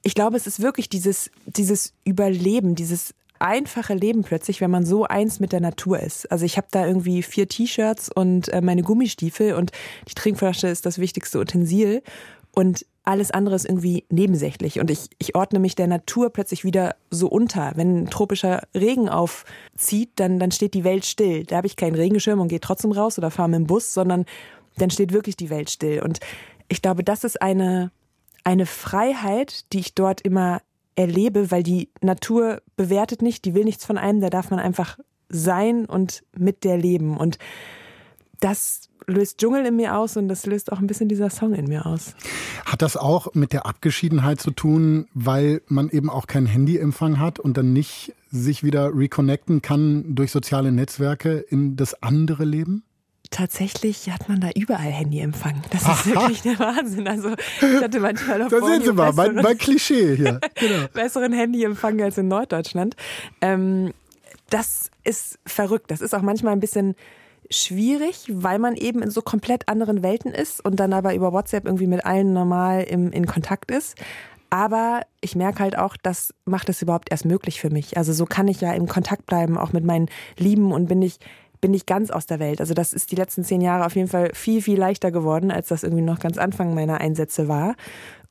ich 0.03 0.17
glaube, 0.17 0.37
es 0.37 0.49
ist 0.49 0.61
wirklich 0.61 0.89
dieses, 0.89 1.31
dieses 1.47 1.95
Überleben, 2.05 2.75
dieses 2.75 3.15
einfache 3.43 3.95
Leben 3.95 4.23
plötzlich, 4.23 4.61
wenn 4.61 4.71
man 4.71 4.87
so 4.87 5.05
eins 5.05 5.41
mit 5.41 5.53
der 5.53 5.61
Natur 5.61 6.01
ist. 6.01 6.31
Also 6.31 6.45
ich 6.45 6.57
habe 6.57 6.69
da 6.71 6.87
irgendwie 6.87 7.23
vier 7.23 7.49
T-Shirts 7.49 8.11
und 8.11 8.49
äh, 8.49 8.61
meine 8.61 8.83
Gummistiefel 8.83 9.55
und 9.55 9.73
die 10.09 10.15
Trinkflasche 10.15 10.69
ist 10.69 10.87
das 10.87 10.99
wichtigste 10.99 11.41
Utensil 11.41 12.03
und 12.53 12.87
alles 13.05 13.33
andere 13.33 13.57
ist 13.57 13.65
irgendwie 13.65 14.05
nebensächlich 14.11 14.79
und 14.79 14.89
ich, 14.91 15.09
ich 15.19 15.35
ordne 15.35 15.59
mich 15.59 15.75
der 15.75 15.89
Natur 15.89 16.31
plötzlich 16.31 16.65
wieder 16.65 16.95
so 17.11 17.27
unter. 17.27 17.73
Wenn 17.75 18.07
tropischer 18.07 18.63
Regen 18.75 19.09
aufzieht, 19.09 20.11
dann, 20.17 20.39
dann 20.39 20.53
steht 20.53 20.75
die 20.75 20.85
Welt 20.85 21.05
still. 21.05 21.45
Da 21.45 21.57
habe 21.57 21.67
ich 21.67 21.75
keinen 21.75 21.97
Regenschirm 21.97 22.39
und 22.39 22.49
gehe 22.49 22.61
trotzdem 22.61 22.93
raus 22.93 23.19
oder 23.19 23.33
fahre 23.33 23.49
mit 23.49 23.59
dem 23.59 23.67
Bus, 23.67 23.93
sondern 23.93 24.25
dann 24.77 24.91
steht 24.91 25.13
wirklich 25.13 25.37
die 25.37 25.51
Welt 25.51 25.69
still. 25.69 26.01
Und 26.01 26.21
ich 26.69 26.81
glaube, 26.81 27.03
das 27.03 27.25
ist 27.25 27.43
eine, 27.43 27.91
eine 28.45 28.67
Freiheit, 28.67 29.73
die 29.73 29.81
ich 29.81 29.95
dort 29.95 30.21
immer 30.21 30.61
erlebe, 30.97 31.51
weil 31.51 31.63
die 31.63 31.91
Natur 32.01 32.63
bewertet 32.77 33.23
nicht, 33.23 33.45
die 33.45 33.55
will 33.55 33.65
nichts 33.65 33.85
von 33.85 33.99
einem, 33.99 34.21
da 34.21 34.31
darf 34.31 34.51
man 34.51 34.59
einfach 34.59 34.99
sein 35.29 35.87
und 35.87 36.23
mit 36.37 36.65
der 36.65 36.77
leben. 36.77 37.17
Und 37.17 37.39
das 38.41 38.89
löst 39.07 39.39
Dschungel 39.39 39.67
in 39.67 39.77
mir 39.77 39.97
aus 39.97 40.17
und 40.17 40.29
das 40.29 40.47
löst 40.47 40.71
auch 40.73 40.79
ein 40.79 40.87
bisschen 40.87 41.09
dieser 41.09 41.31
Song 41.31 41.55
in 41.55 41.67
mir 41.67 41.87
aus. 41.87 42.15
Hat 42.65 42.83
das 42.83 42.97
auch 42.97 43.35
mit 43.35 43.53
der 43.53 43.67
Abgeschiedenheit 43.67 44.41
zu 44.41 44.51
tun, 44.51 45.07
weil 45.15 45.63
man 45.67 45.89
eben 45.91 46.11
auch 46.11 46.27
keinen 46.27 46.47
Handyempfang 46.47 47.19
hat 47.19 47.39
und 47.39 47.57
dann 47.57 47.73
nicht 47.73 48.15
sich 48.31 48.63
wieder 48.63 48.95
reconnecten 48.95 49.63
kann 49.63 50.15
durch 50.15 50.31
soziale 50.31 50.73
Netzwerke 50.73 51.39
in 51.39 51.77
das 51.77 52.03
andere 52.03 52.45
Leben? 52.45 52.85
Tatsächlich 53.33 54.09
hat 54.11 54.29
man 54.29 54.41
da 54.41 54.51
überall 54.55 54.93
Handyempfang. 54.93 55.63
Das 55.71 55.83
ist 55.83 55.89
Aha. 55.89 56.07
wirklich 56.07 56.43
der 56.43 56.59
Wahnsinn. 56.59 57.09
Also 57.09 57.35
ich 57.61 57.83
hatte 57.83 57.99
manchmal 57.99 58.43
auf 58.43 58.51
Da 58.51 58.65
sehen 58.65 58.83
Sie 58.83 58.93
mal, 58.93 59.13
mein, 59.13 59.35
mein 59.35 59.59
Klischee 59.59 60.17
hier. 60.17 60.41
Genau. 60.55 60.87
besseren 60.93 61.33
Handyempfang 61.33 62.01
als 62.01 62.19
in 62.19 62.29
Norddeutschland. 62.29 62.95
Ähm, 63.41 63.93
das 64.51 64.91
ist 65.03 65.39
verrückt. 65.47 65.91
Das 65.91 66.01
ist 66.01 66.15
auch 66.15 66.23
manchmal 66.23 66.53
ein 66.53 66.61
bisschen 66.61 66.95
schwierig, 67.51 68.27
weil 68.29 68.59
man 68.59 68.77
eben 68.77 69.03
in 69.03 69.11
so 69.11 69.23
komplett 69.23 69.69
anderen 69.69 70.03
Welten 70.03 70.33
ist 70.33 70.65
und 70.65 70.79
dann 70.79 70.93
aber 70.93 71.15
über 71.15 71.33
WhatsApp 71.33 71.65
irgendwie 71.65 71.87
mit 71.87 72.05
allen 72.05 72.33
normal 72.33 72.83
im, 72.85 73.11
in 73.11 73.27
Kontakt 73.27 73.71
ist. 73.71 73.97
Aber 74.51 75.03
ich 75.23 75.35
merke 75.35 75.61
halt 75.61 75.79
auch, 75.79 75.97
das 75.97 76.35
macht 76.45 76.69
es 76.69 76.83
überhaupt 76.83 77.11
erst 77.11 77.25
möglich 77.25 77.61
für 77.61 77.71
mich. 77.71 77.97
Also 77.97 78.13
so 78.13 78.27
kann 78.27 78.49
ich 78.49 78.61
ja 78.61 78.73
im 78.75 78.87
Kontakt 78.87 79.25
bleiben, 79.27 79.57
auch 79.57 79.73
mit 79.73 79.85
meinen 79.85 80.09
Lieben 80.37 80.73
und 80.73 80.89
bin 80.89 81.01
ich 81.01 81.19
bin 81.63 81.73
ich 81.73 81.87
ganz 81.87 82.11
aus 82.11 82.27
der 82.27 82.41
Welt. 82.41 82.61
Also 82.61 82.75
das 82.75 82.93
ist 82.93 83.11
die 83.11 83.17
letzten 83.17 83.45
zehn 83.45 83.63
Jahre 83.63 83.87
auf 83.87 83.95
jeden 83.95 84.09
Fall 84.09 84.33
viel, 84.35 84.61
viel 84.61 84.79
leichter 84.79 85.11
geworden, 85.11 85.51
als 85.51 85.69
das 85.69 85.85
irgendwie 85.85 86.03
noch 86.03 86.19
ganz 86.19 86.37
Anfang 86.37 86.75
meiner 86.75 87.01
Einsätze 87.01 87.49
war. 87.49 87.77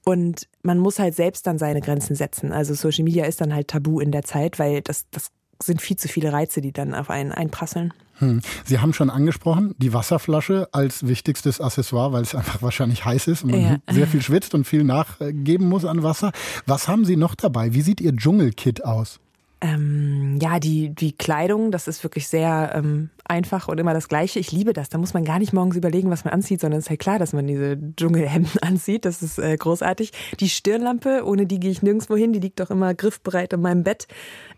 Und 0.03 0.47
man 0.63 0.77
muss 0.77 0.99
halt 0.99 1.15
selbst 1.15 1.47
dann 1.47 1.57
seine 1.57 1.79
Grenzen 1.79 2.15
setzen. 2.15 2.51
Also 2.51 2.73
Social 2.73 3.05
Media 3.05 3.25
ist 3.25 3.39
dann 3.39 3.55
halt 3.55 3.69
tabu 3.69 3.99
in 3.99 4.11
der 4.11 4.23
Zeit, 4.23 4.59
weil 4.59 4.82
das, 4.82 5.05
das 5.11 5.32
sind 5.63 5.82
viel 5.82 5.95
zu 5.95 6.07
viele 6.07 6.34
Reize, 6.34 6.59
die 6.59 6.73
dann 6.73 6.93
auf 6.93 7.09
einen 7.09 7.32
einprasseln. 7.32 7.93
Hm. 8.15 8.41
Sie 8.65 8.79
haben 8.79 8.93
schon 8.93 9.09
angesprochen, 9.09 9.75
die 9.77 9.93
Wasserflasche 9.93 10.67
als 10.73 11.07
wichtigstes 11.07 11.61
Accessoire, 11.61 12.11
weil 12.11 12.23
es 12.23 12.36
einfach 12.36 12.61
wahrscheinlich 12.61 13.05
heiß 13.05 13.27
ist 13.27 13.43
und 13.43 13.51
man 13.51 13.61
ja. 13.61 13.77
sehr 13.89 14.07
viel 14.07 14.21
schwitzt 14.21 14.53
und 14.53 14.65
viel 14.65 14.84
nachgeben 14.84 15.69
muss 15.69 15.86
an 15.86 16.03
Wasser. 16.03 16.32
Was 16.65 16.88
haben 16.88 17.05
Sie 17.05 17.15
noch 17.15 17.36
dabei? 17.36 17.73
Wie 17.73 17.82
sieht 17.82 18.01
Ihr 18.01 18.15
Dschungelkit 18.15 18.84
aus? 18.84 19.19
Ähm, 19.64 20.39
ja, 20.41 20.59
die, 20.59 20.89
die 20.89 21.12
Kleidung, 21.12 21.70
das 21.70 21.88
ist 21.88 22.03
wirklich 22.03 22.28
sehr 22.28 22.72
ähm, 22.74 23.12
einfach 23.26 23.68
und 23.68 23.80
immer 23.80 23.93
das 23.93 24.07
Gleiche. 24.07 24.39
Ich 24.39 24.51
liebe 24.51 24.74
das. 24.74 24.89
Da 24.89 24.97
muss 24.97 25.14
man 25.14 25.24
gar 25.24 25.38
nicht 25.38 25.53
morgens 25.53 25.76
überlegen, 25.76 26.09
was 26.09 26.26
man 26.26 26.34
anzieht, 26.34 26.62
sondern 26.62 26.80
es 26.80 26.86
ist 26.86 26.89
halt 26.89 26.99
klar, 26.99 27.20
dass 27.20 27.32
man 27.32 27.45
diese 27.45 27.78
Dschungelhemden 27.95 28.59
anzieht. 28.62 29.05
Das 29.05 29.22
ist 29.22 29.38
äh, 29.38 29.55
großartig. 29.55 30.14
Die 30.39 30.49
Stirnlampe, 30.49 31.24
ohne 31.26 31.45
die 31.45 31.59
gehe 31.59 31.70
ich 31.70 31.84
nirgendwo 31.84 32.16
hin. 32.16 32.34
Die 32.34 32.39
liegt 32.39 32.59
doch 32.59 32.72
immer 32.72 32.95
griffbereit 32.95 33.53
in 33.53 33.62
meinem 33.62 33.84
Bett, 33.84 34.07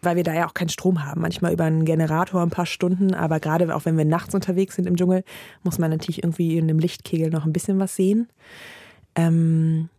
weil 0.01 0.15
wir 0.15 0.23
da 0.23 0.33
ja 0.33 0.47
auch 0.47 0.53
keinen 0.53 0.69
Strom 0.69 1.03
haben. 1.03 1.19
Manchmal 1.19 1.51
über 1.51 1.65
einen 1.65 1.83
Generator 1.83 2.41
ein 2.41 2.49
paar 2.49 2.65
Stunden, 2.65 3.13
aber 3.13 3.41
gerade 3.41 3.75
auch 3.75 3.83
wenn 3.83 3.97
wir 3.97 4.05
nachts 4.05 4.33
unterwegs 4.33 4.77
sind 4.77 4.87
im 4.87 4.95
Dschungel, 4.95 5.25
muss 5.63 5.79
man 5.79 5.91
natürlich 5.91 6.23
irgendwie 6.23 6.57
in 6.57 6.69
dem 6.69 6.79
Lichtkegel 6.79 7.29
noch 7.29 7.45
ein 7.45 7.51
bisschen 7.51 7.77
was 7.77 7.97
sehen. 7.97 8.29
Ähm, 9.15 9.89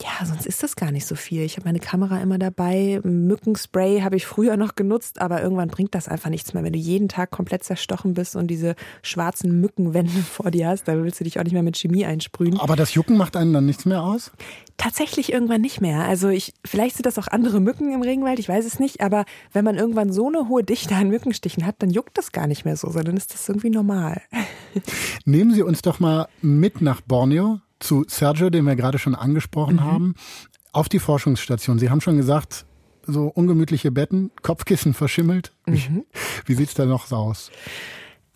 ja, 0.00 0.24
sonst 0.24 0.46
ist 0.46 0.62
das 0.62 0.76
gar 0.76 0.92
nicht 0.92 1.06
so 1.06 1.16
viel. 1.16 1.42
Ich 1.42 1.56
habe 1.56 1.66
meine 1.66 1.80
Kamera 1.80 2.20
immer 2.20 2.38
dabei. 2.38 3.00
Mückenspray 3.02 4.02
habe 4.02 4.14
ich 4.14 4.26
früher 4.26 4.56
noch 4.56 4.76
genutzt, 4.76 5.20
aber 5.20 5.42
irgendwann 5.42 5.68
bringt 5.68 5.92
das 5.94 6.06
einfach 6.06 6.30
nichts 6.30 6.54
mehr. 6.54 6.62
Wenn 6.62 6.72
du 6.72 6.78
jeden 6.78 7.08
Tag 7.08 7.32
komplett 7.32 7.64
zerstochen 7.64 8.14
bist 8.14 8.36
und 8.36 8.46
diese 8.46 8.76
schwarzen 9.02 9.60
Mückenwände 9.60 10.12
vor 10.30 10.52
dir 10.52 10.68
hast, 10.68 10.86
dann 10.86 11.02
willst 11.02 11.18
du 11.18 11.24
dich 11.24 11.40
auch 11.40 11.44
nicht 11.44 11.52
mehr 11.52 11.64
mit 11.64 11.76
Chemie 11.76 12.06
einsprühen. 12.06 12.60
Aber 12.60 12.76
das 12.76 12.94
Jucken 12.94 13.16
macht 13.16 13.36
einen 13.36 13.52
dann 13.52 13.66
nichts 13.66 13.86
mehr 13.86 14.04
aus? 14.04 14.30
Tatsächlich 14.76 15.32
irgendwann 15.32 15.62
nicht 15.62 15.80
mehr. 15.80 16.04
Also 16.04 16.28
ich, 16.28 16.54
vielleicht 16.64 16.94
sind 16.94 17.06
das 17.06 17.18
auch 17.18 17.26
andere 17.26 17.58
Mücken 17.58 17.92
im 17.92 18.02
Regenwald, 18.02 18.38
ich 18.38 18.48
weiß 18.48 18.64
es 18.64 18.78
nicht, 18.78 19.00
aber 19.00 19.24
wenn 19.52 19.64
man 19.64 19.74
irgendwann 19.76 20.12
so 20.12 20.28
eine 20.28 20.48
hohe 20.48 20.62
Dichte 20.62 20.94
an 20.94 21.08
Mückenstichen 21.08 21.66
hat, 21.66 21.76
dann 21.80 21.90
juckt 21.90 22.16
das 22.16 22.30
gar 22.30 22.46
nicht 22.46 22.64
mehr 22.64 22.76
so, 22.76 22.88
sondern 22.88 23.16
ist 23.16 23.34
das 23.34 23.48
irgendwie 23.48 23.70
normal. 23.70 24.22
Nehmen 25.24 25.52
Sie 25.52 25.62
uns 25.62 25.82
doch 25.82 25.98
mal 25.98 26.28
mit 26.40 26.80
nach 26.80 27.00
Borneo 27.00 27.60
zu 27.80 28.04
Sergio, 28.08 28.50
den 28.50 28.64
wir 28.64 28.76
gerade 28.76 28.98
schon 28.98 29.14
angesprochen 29.14 29.76
mhm. 29.76 29.84
haben, 29.84 30.14
auf 30.72 30.88
die 30.88 30.98
Forschungsstation. 30.98 31.78
Sie 31.78 31.90
haben 31.90 32.00
schon 32.00 32.16
gesagt, 32.16 32.66
so 33.06 33.26
ungemütliche 33.26 33.90
Betten, 33.90 34.30
Kopfkissen 34.42 34.94
verschimmelt. 34.94 35.52
Mhm. 35.66 36.04
Wie 36.44 36.54
sieht 36.54 36.68
es 36.68 36.74
da 36.74 36.84
noch 36.84 37.06
so 37.06 37.16
aus? 37.16 37.50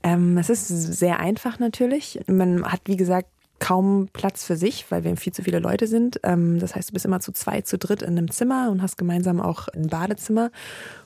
Ähm, 0.03 0.39
es 0.39 0.51
ist 0.51 0.69
sehr 0.69 1.21
einfach 1.21 1.59
natürlich. 1.59 2.21
Man 2.27 2.65
hat, 2.65 2.81
wie 2.87 2.97
gesagt, 2.97 3.29
kaum 3.63 4.09
Platz 4.13 4.45
für 4.45 4.57
sich, 4.57 4.91
weil 4.91 5.05
wir 5.05 5.17
viel 5.17 5.33
zu 5.33 5.45
viele 5.45 5.61
Leute 5.61 5.87
sind. 5.87 6.19
Ähm, 6.25 6.59
das 6.59 6.75
heißt, 6.75 6.91
du 6.91 6.95
bist 6.95 7.05
immer 7.05 7.21
zu 7.21 7.31
zweit, 7.33 7.69
zu 7.69 7.79
dritt 7.79 8.03
in 8.03 8.19
einem 8.19 8.31
Zimmer 8.31 8.71
und 8.71 8.83
hast 8.83 8.99
gemeinsam 8.99 9.41
auch 9.41 9.69
ein 9.69 9.87
Badezimmer. 9.87 10.51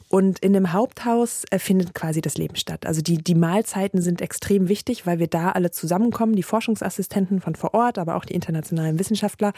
Und 0.08 0.38
in 0.38 0.52
dem 0.52 0.72
Haupthaus 0.72 1.44
äh, 1.50 1.58
findet 1.58 1.94
quasi 1.94 2.20
das 2.20 2.36
Leben 2.36 2.56
statt. 2.56 2.86
Also 2.86 3.02
die, 3.02 3.18
die 3.18 3.34
Mahlzeiten 3.34 4.00
sind 4.00 4.20
extrem 4.20 4.68
wichtig, 4.68 5.06
weil 5.06 5.18
wir 5.18 5.26
da 5.26 5.50
alle 5.50 5.72
zusammenkommen, 5.72 6.36
die 6.36 6.44
Forschungsassistenten 6.44 7.40
von 7.40 7.56
vor 7.56 7.74
Ort, 7.74 7.98
aber 7.98 8.14
auch 8.14 8.24
die 8.24 8.34
internationalen 8.34 8.98
Wissenschaftler. 8.98 9.52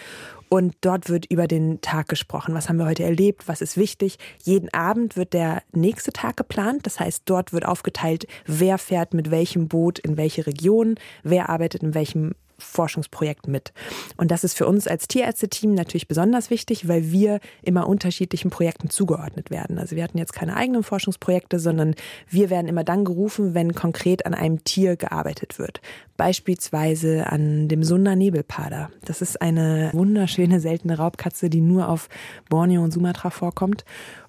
Und 0.49 0.75
dort 0.81 1.11
wird 1.11 1.27
über 1.27 1.47
den 1.47 1.81
Tag 1.83 2.09
gesprochen. 2.09 2.55
Was 2.55 2.69
haben 2.69 2.79
wir 2.79 2.87
heute 2.87 3.05
erlebt? 3.05 3.47
Was 3.47 3.61
ist 3.61 3.77
wichtig? 3.77 4.19
Jeden 4.43 4.73
Abend 4.73 5.17
wird 5.17 5.35
der 5.35 5.63
nächste 5.73 6.13
Tag 6.13 6.39
geplant. 6.39 6.87
Das 6.87 6.99
heißt, 6.99 7.23
dort 7.27 7.53
wird 7.53 7.67
aufgeteilt, 7.67 8.27
wer 8.47 8.79
fährt 8.79 9.13
mit 9.13 9.31
welchem 9.31 9.69
Boot 9.69 9.99
in 9.99 10.17
welche 10.17 10.47
Region, 10.47 10.95
wer 11.23 11.51
arbeitet 11.51 11.83
in 11.83 11.95
welchem 11.95 12.33
Forschungsprojekt 12.59 13.49
mit. 13.49 13.73
Und 14.17 14.31
das 14.31 14.45
ist 14.45 14.55
für 14.55 14.67
uns 14.67 14.87
als 14.87 15.09
Tierärzte-Team 15.09 15.75
natürlich 15.75 16.09
besonders 16.09 16.51
wichtig, 16.51 16.89
weil 16.89 17.11
wir 17.11 17.41
immer 17.63 17.89
unterschiedlichen 17.89 18.51
Projekten 18.51 18.91
zugeordnet 18.91 19.51
werden. 19.51 19.79
Also 19.79 19.97
wir 19.97 20.05
hatten 20.05 20.19
jetzt 20.19 20.33
keine 20.33 20.57
eigenen 20.57 20.83
Forschungsprojekte, 20.83 21.59
sondern 21.59 21.95
wir 22.29 22.51
werden 22.51 22.69
immer 22.69 22.85
dann 22.85 23.05
gerufen, 23.05 23.55
wenn 23.55 23.75
konkret 23.75 24.27
an 24.27 24.35
einem 24.35 24.65
Tier 24.65 24.97
gearbeitet 24.97 25.59
wird. 25.59 25.81
Beispielsweise 26.17 27.27
an 27.31 27.69
dem 27.69 27.85
Sunda 27.85 28.17
Nebelpader. 28.17 28.91
Das 29.05 29.23
ist 29.23 29.41
eine 29.41 29.91
wunderschöne, 29.93 30.61
seltene 30.61 30.99
Raubkatze, 30.99 31.51
die 31.51 31.61
nur 31.61 31.89
auf 31.89 32.09
Borneo 32.49 32.83
und 32.83 32.93
Sumatra 32.93 33.31
vorkommt. 33.31 33.85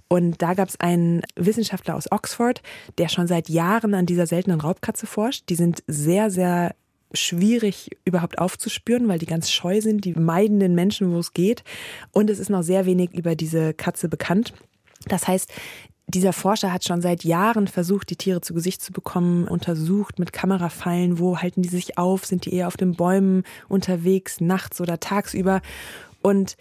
Und 0.10 0.42
da 0.42 0.56
gab 0.56 0.68
es 0.68 0.80
einen 0.80 1.22
Wissenschaftler 1.36 1.96
aus 1.96 2.12
Oxford, 2.12 2.64
der 2.98 3.10
schon 3.10 3.28
seit 3.28 3.48
Jahren 3.48 3.94
an 3.94 4.08
dieser 4.08 4.26
seltenen 4.26 4.60
Raubkatze 4.60 5.06
forscht. 5.06 5.48
Die 5.50 5.56
sind 5.56 5.84
sehr, 5.88 6.32
sehr 6.32 6.76
schwierig 7.14 7.90
überhaupt 8.06 8.40
aufzuspüren, 8.40 9.08
weil 9.08 9.20
die 9.20 9.26
ganz 9.26 9.52
scheu 9.52 9.82
sind, 9.82 10.06
die 10.06 10.14
meiden 10.14 10.60
den 10.60 10.76
Menschen, 10.76 11.12
wo 11.14 11.20
es 11.20 11.34
geht. 11.34 11.64
Und 12.12 12.30
es 12.30 12.40
ist 12.40 12.50
noch 12.50 12.64
sehr 12.64 12.86
wenig 12.86 13.14
über 13.14 13.36
diese 13.36 13.74
Katze 13.74 14.10
bekannt. 14.10 14.54
Das 15.08 15.28
heißt, 15.28 15.52
dieser 16.08 16.34
Forscher 16.34 16.74
hat 16.74 16.84
schon 16.84 17.02
seit 17.02 17.24
Jahren 17.24 17.68
versucht, 17.68 18.10
die 18.10 18.16
Tiere 18.16 18.42
zu 18.42 18.56
Gesicht 18.56 18.82
zu 18.82 18.92
bekommen, 18.92 19.48
untersucht 19.48 20.18
mit 20.18 20.34
Kamerafallen, 20.34 21.20
wo 21.20 21.38
halten 21.38 21.62
die 21.62 21.70
sich 21.70 22.00
auf, 22.00 22.26
sind 22.26 22.46
die 22.46 22.54
eher 22.54 22.68
auf 22.68 22.78
den 22.78 22.96
Bäumen 22.96 23.44
unterwegs, 23.68 24.42
nachts 24.42 24.82
oder 24.82 25.00
tagsüber. 25.00 25.62
Und 26.22 26.58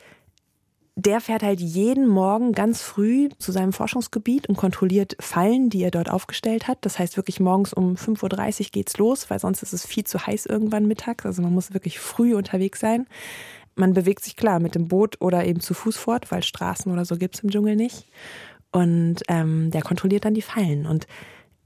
der 0.99 1.21
fährt 1.21 1.45
halt 1.45 1.61
jeden 1.61 2.09
Morgen 2.09 2.51
ganz 2.51 2.83
früh 2.83 3.29
zu 3.39 3.53
seinem 3.53 3.73
Forschungsgebiet 3.73 4.49
und 4.49 4.57
kontrolliert 4.57 5.17
Fallen, 5.21 5.71
die 5.71 5.85
er 5.85 5.93
dort 5.93 6.11
aufgestellt 6.11 6.67
hat. 6.67 6.79
Das 6.81 6.99
heißt 6.99 7.17
wirklich 7.17 7.39
morgens 7.39 7.73
um 7.73 7.95
5.30 7.95 8.61
Uhr 8.61 8.67
geht's 8.73 8.97
los, 8.99 9.31
weil 9.31 9.39
sonst 9.39 9.63
ist 9.63 9.73
es 9.73 9.87
viel 9.87 10.03
zu 10.03 10.27
heiß 10.27 10.47
irgendwann 10.47 10.87
mittags. 10.87 11.25
Also 11.25 11.41
man 11.41 11.55
muss 11.55 11.73
wirklich 11.73 12.01
früh 12.01 12.35
unterwegs 12.35 12.81
sein. 12.81 13.07
Man 13.77 13.95
bewegt 13.95 14.25
sich 14.25 14.35
klar 14.35 14.59
mit 14.59 14.75
dem 14.75 14.89
Boot 14.89 15.21
oder 15.21 15.45
eben 15.45 15.61
zu 15.61 15.73
Fuß 15.73 15.97
fort, 15.97 16.33
weil 16.33 16.43
Straßen 16.43 16.91
oder 16.91 17.05
so 17.05 17.17
gibt's 17.17 17.45
im 17.45 17.51
Dschungel 17.51 17.77
nicht. 17.77 18.05
Und 18.73 19.23
ähm, 19.29 19.71
der 19.71 19.83
kontrolliert 19.83 20.25
dann 20.25 20.35
die 20.35 20.43
Fallen. 20.43 20.85
Und 20.85 21.07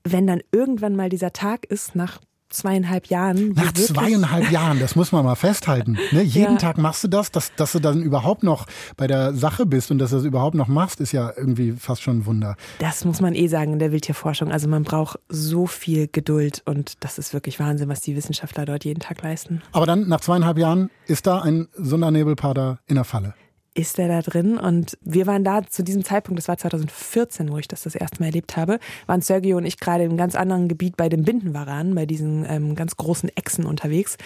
wenn 0.05 0.27
dann 0.27 0.43
irgendwann 0.53 0.95
mal 0.95 1.09
dieser 1.09 1.33
Tag 1.33 1.65
ist, 1.65 1.97
nach 1.97 2.21
zweieinhalb 2.53 3.07
Jahren. 3.07 3.53
Nach 3.53 3.73
zweieinhalb 3.73 4.51
Jahren, 4.51 4.79
das 4.81 4.97
muss 4.97 5.13
man 5.13 5.25
mal 5.25 5.35
festhalten. 5.35 5.99
Ne? 6.13 6.23
Jeden 6.23 6.53
Ja. 6.55 6.59
Tag 6.59 6.79
machst 6.79 7.05
du 7.05 7.09
das, 7.09 7.31
dass, 7.31 7.55
dass 7.57 7.73
du 7.73 7.81
dann 7.81 8.03
überhaupt 8.03 8.43
noch 8.43 8.67
bei 8.97 9.07
der 9.07 9.35
Sache 9.35 9.67
bist 9.67 9.91
und 9.91 9.99
dass 9.99 10.11
du 10.11 10.17
das 10.17 10.25
überhaupt 10.25 10.55
noch 10.55 10.69
machst, 10.69 11.01
ist 11.01 11.13
ja 11.13 11.33
irgendwie 11.37 11.73
fast 11.73 12.03
schon 12.03 12.19
ein 12.19 12.27
Wunder. 12.27 12.57
Das 12.79 13.05
muss 13.05 13.21
man 13.21 13.35
eh 13.35 13.49
sagen 13.49 13.73
in 13.75 13.79
der 13.79 13.93
Wildtierforschung. 13.93 14.51
Also 14.53 14.69
man 14.69 14.83
braucht 14.85 15.19
so 15.29 15.67
viel 15.67 16.09
Geduld 16.11 16.63
und 16.65 17.03
das 17.05 17.19
ist 17.19 17.33
wirklich 17.35 17.59
Wahnsinn, 17.61 17.89
was 17.89 18.01
die 18.01 18.17
Wissenschaftler 18.17 18.65
dort 18.65 18.85
jeden 18.85 19.01
Tag 19.01 19.23
leisten. 19.23 19.63
Aber 19.73 19.87
dann, 19.87 20.09
nach 20.09 20.21
zweieinhalb 20.21 20.59
Jahren, 20.59 20.91
ist 21.07 21.27
da 21.27 21.41
ein 21.41 21.69
Sondernebelpader 21.75 22.79
in 22.87 22.95
der 22.97 23.05
Falle. 23.05 23.35
Ist 23.75 23.97
der 23.97 24.09
da 24.09 24.21
drin? 24.21 24.59
Und 24.59 24.99
wir 25.01 25.27
waren 25.27 25.45
da 25.45 25.63
zu 25.67 25.83
diesem 25.83 26.05
Zeitpunkt, 26.05 26.39
das 26.39 26.49
war 26.49 26.59
2014, 26.59 27.51
wo 27.51 27.57
ich 27.57 27.69
das 27.69 27.85
das 27.85 27.95
erste 27.95 28.21
Mal 28.21 28.27
erlebt 28.27 28.57
habe, 28.57 28.79
waren 29.07 29.23
Sergio 29.23 29.57
und 29.57 29.65
ich 29.65 29.79
gerade 29.79 30.05
im 30.05 30.19
ganz 30.19 30.35
anderen 30.35 30.69
Gebiet 30.69 30.99
bei 30.99 31.09
den 31.09 31.25
Bindenwaran, 31.25 31.95
bei 31.95 32.05
diesen 32.05 32.45
ähm, 32.47 32.75
ganz 32.75 32.97
großen 32.97 33.31
Echsen 33.35 33.65
unterwegs 33.65 34.19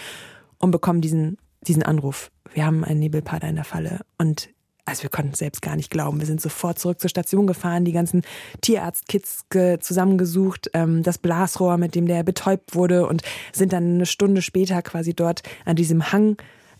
und 0.57 0.71
bekommen 0.71 0.99
diesen, 0.99 1.37
diesen 1.61 1.83
Anruf. 1.83 2.29
Wir 2.53 2.65
haben 2.65 2.83
einen 2.83 2.99
Nebelpader 2.99 3.47
in 3.47 3.55
der 3.55 3.63
Falle 3.63 4.01
und 4.17 4.49
also 4.87 5.03
wir 5.03 5.09
konnten 5.09 5.33
selbst 5.33 5.61
gar 5.61 5.75
nicht 5.75 5.91
glauben. 5.91 6.19
Wir 6.19 6.25
sind 6.25 6.39
sofort 6.39 6.79
zurück 6.79 7.01
zur 7.01 7.09
Station 7.09 7.45
gefahren, 7.45 7.83
die 7.83 7.91
ganzen 7.91 8.21
Tierarztkits 8.61 9.49
ge 9.49 9.79
zusammengesucht, 9.79 10.69
ähm, 10.73 11.03
das 11.03 11.17
Blasrohr, 11.17 11.77
mit 11.77 11.93
dem 11.93 12.07
der 12.07 12.23
betäubt 12.23 12.73
wurde 12.73 13.05
und 13.05 13.21
sind 13.51 13.73
dann 13.73 13.95
eine 13.95 14.05
Stunde 14.05 14.41
später 14.41 14.81
quasi 14.81 15.13
dort 15.13 15.43
an 15.65 15.75
diesem 15.75 16.11
Hang 16.13 16.37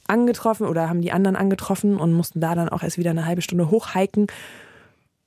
angetroffen 0.07 0.67
oder 0.67 0.89
haben 0.89 1.01
die 1.01 1.11
anderen 1.11 1.35
angetroffen 1.35 1.97
und 1.97 2.13
mussten 2.13 2.39
da 2.39 2.55
dann 2.55 2.69
auch 2.69 2.83
erst 2.83 2.97
wieder 2.97 3.11
eine 3.11 3.25
halbe 3.25 3.41
Stunde 3.41 3.69
hochhiken. 3.69 4.27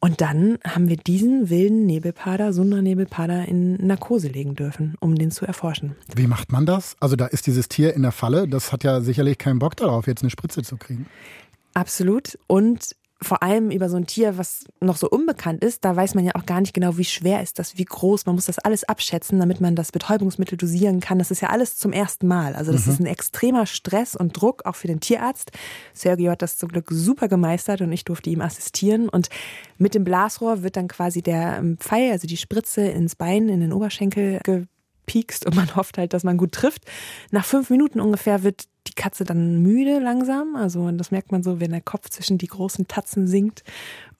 Und 0.02 0.22
dann 0.22 0.58
haben 0.66 0.88
wir 0.88 0.96
diesen 0.96 1.50
wilden 1.50 1.84
Nebelpader, 1.84 2.54
Sundernebelpader 2.54 3.46
in 3.46 3.74
Narkose 3.86 4.28
legen 4.28 4.54
dürfen, 4.54 4.94
um 4.98 5.14
den 5.14 5.30
zu 5.30 5.44
erforschen. 5.44 5.94
Wie 6.16 6.26
macht 6.26 6.52
man 6.52 6.64
das? 6.64 6.96
Also 7.00 7.16
da 7.16 7.26
ist 7.26 7.46
dieses 7.46 7.68
Tier 7.68 7.92
in 7.94 8.02
der 8.02 8.12
Falle, 8.12 8.48
das 8.48 8.72
hat 8.72 8.82
ja 8.82 9.02
sicherlich 9.02 9.36
keinen 9.36 9.58
Bock 9.58 9.76
darauf, 9.76 10.06
jetzt 10.06 10.22
eine 10.22 10.30
Spritze 10.30 10.62
zu 10.62 10.78
kriegen. 10.78 11.06
Absolut. 11.74 12.38
Und 12.46 12.96
vor 13.22 13.42
allem 13.42 13.70
über 13.70 13.90
so 13.90 13.96
ein 13.96 14.06
Tier, 14.06 14.38
was 14.38 14.64
noch 14.80 14.96
so 14.96 15.08
unbekannt 15.08 15.62
ist, 15.62 15.84
da 15.84 15.94
weiß 15.94 16.14
man 16.14 16.24
ja 16.24 16.32
auch 16.34 16.46
gar 16.46 16.60
nicht 16.60 16.72
genau, 16.72 16.96
wie 16.96 17.04
schwer 17.04 17.42
ist 17.42 17.58
das, 17.58 17.76
wie 17.76 17.84
groß. 17.84 18.24
Man 18.24 18.34
muss 18.34 18.46
das 18.46 18.58
alles 18.58 18.84
abschätzen, 18.84 19.38
damit 19.38 19.60
man 19.60 19.76
das 19.76 19.92
Betäubungsmittel 19.92 20.56
dosieren 20.56 21.00
kann. 21.00 21.18
Das 21.18 21.30
ist 21.30 21.42
ja 21.42 21.50
alles 21.50 21.76
zum 21.76 21.92
ersten 21.92 22.26
Mal. 22.26 22.54
Also 22.54 22.72
das 22.72 22.86
ist 22.86 22.98
ein 22.98 23.06
extremer 23.06 23.66
Stress 23.66 24.16
und 24.16 24.40
Druck, 24.40 24.64
auch 24.64 24.76
für 24.76 24.86
den 24.86 25.00
Tierarzt. 25.00 25.50
Sergio 25.92 26.30
hat 26.30 26.40
das 26.40 26.56
zum 26.56 26.70
Glück 26.70 26.88
super 26.90 27.28
gemeistert 27.28 27.82
und 27.82 27.92
ich 27.92 28.04
durfte 28.04 28.30
ihm 28.30 28.40
assistieren. 28.40 29.08
Und 29.08 29.28
mit 29.76 29.94
dem 29.94 30.04
Blasrohr 30.04 30.62
wird 30.62 30.76
dann 30.76 30.88
quasi 30.88 31.20
der 31.20 31.58
ähm, 31.58 31.76
Pfeil, 31.78 32.12
also 32.12 32.26
die 32.26 32.38
Spritze 32.38 32.82
ins 32.82 33.16
Bein, 33.16 33.48
in 33.50 33.60
den 33.60 33.72
Oberschenkel 33.72 34.40
gepiekst 35.10 35.46
und 35.46 35.56
man 35.56 35.74
hofft 35.76 35.98
halt, 35.98 36.12
dass 36.12 36.24
man 36.24 36.36
gut 36.36 36.52
trifft. 36.52 36.84
Nach 37.30 37.44
fünf 37.44 37.70
Minuten 37.70 38.00
ungefähr 38.00 38.42
wird 38.42 38.64
die 38.86 38.94
Katze 38.94 39.24
dann 39.24 39.62
müde 39.62 39.98
langsam. 39.98 40.56
Also 40.56 40.90
das 40.92 41.10
merkt 41.10 41.32
man 41.32 41.42
so, 41.42 41.60
wenn 41.60 41.70
der 41.70 41.80
Kopf 41.80 42.08
zwischen 42.10 42.38
die 42.38 42.46
großen 42.46 42.88
Tatzen 42.88 43.26
sinkt. 43.26 43.62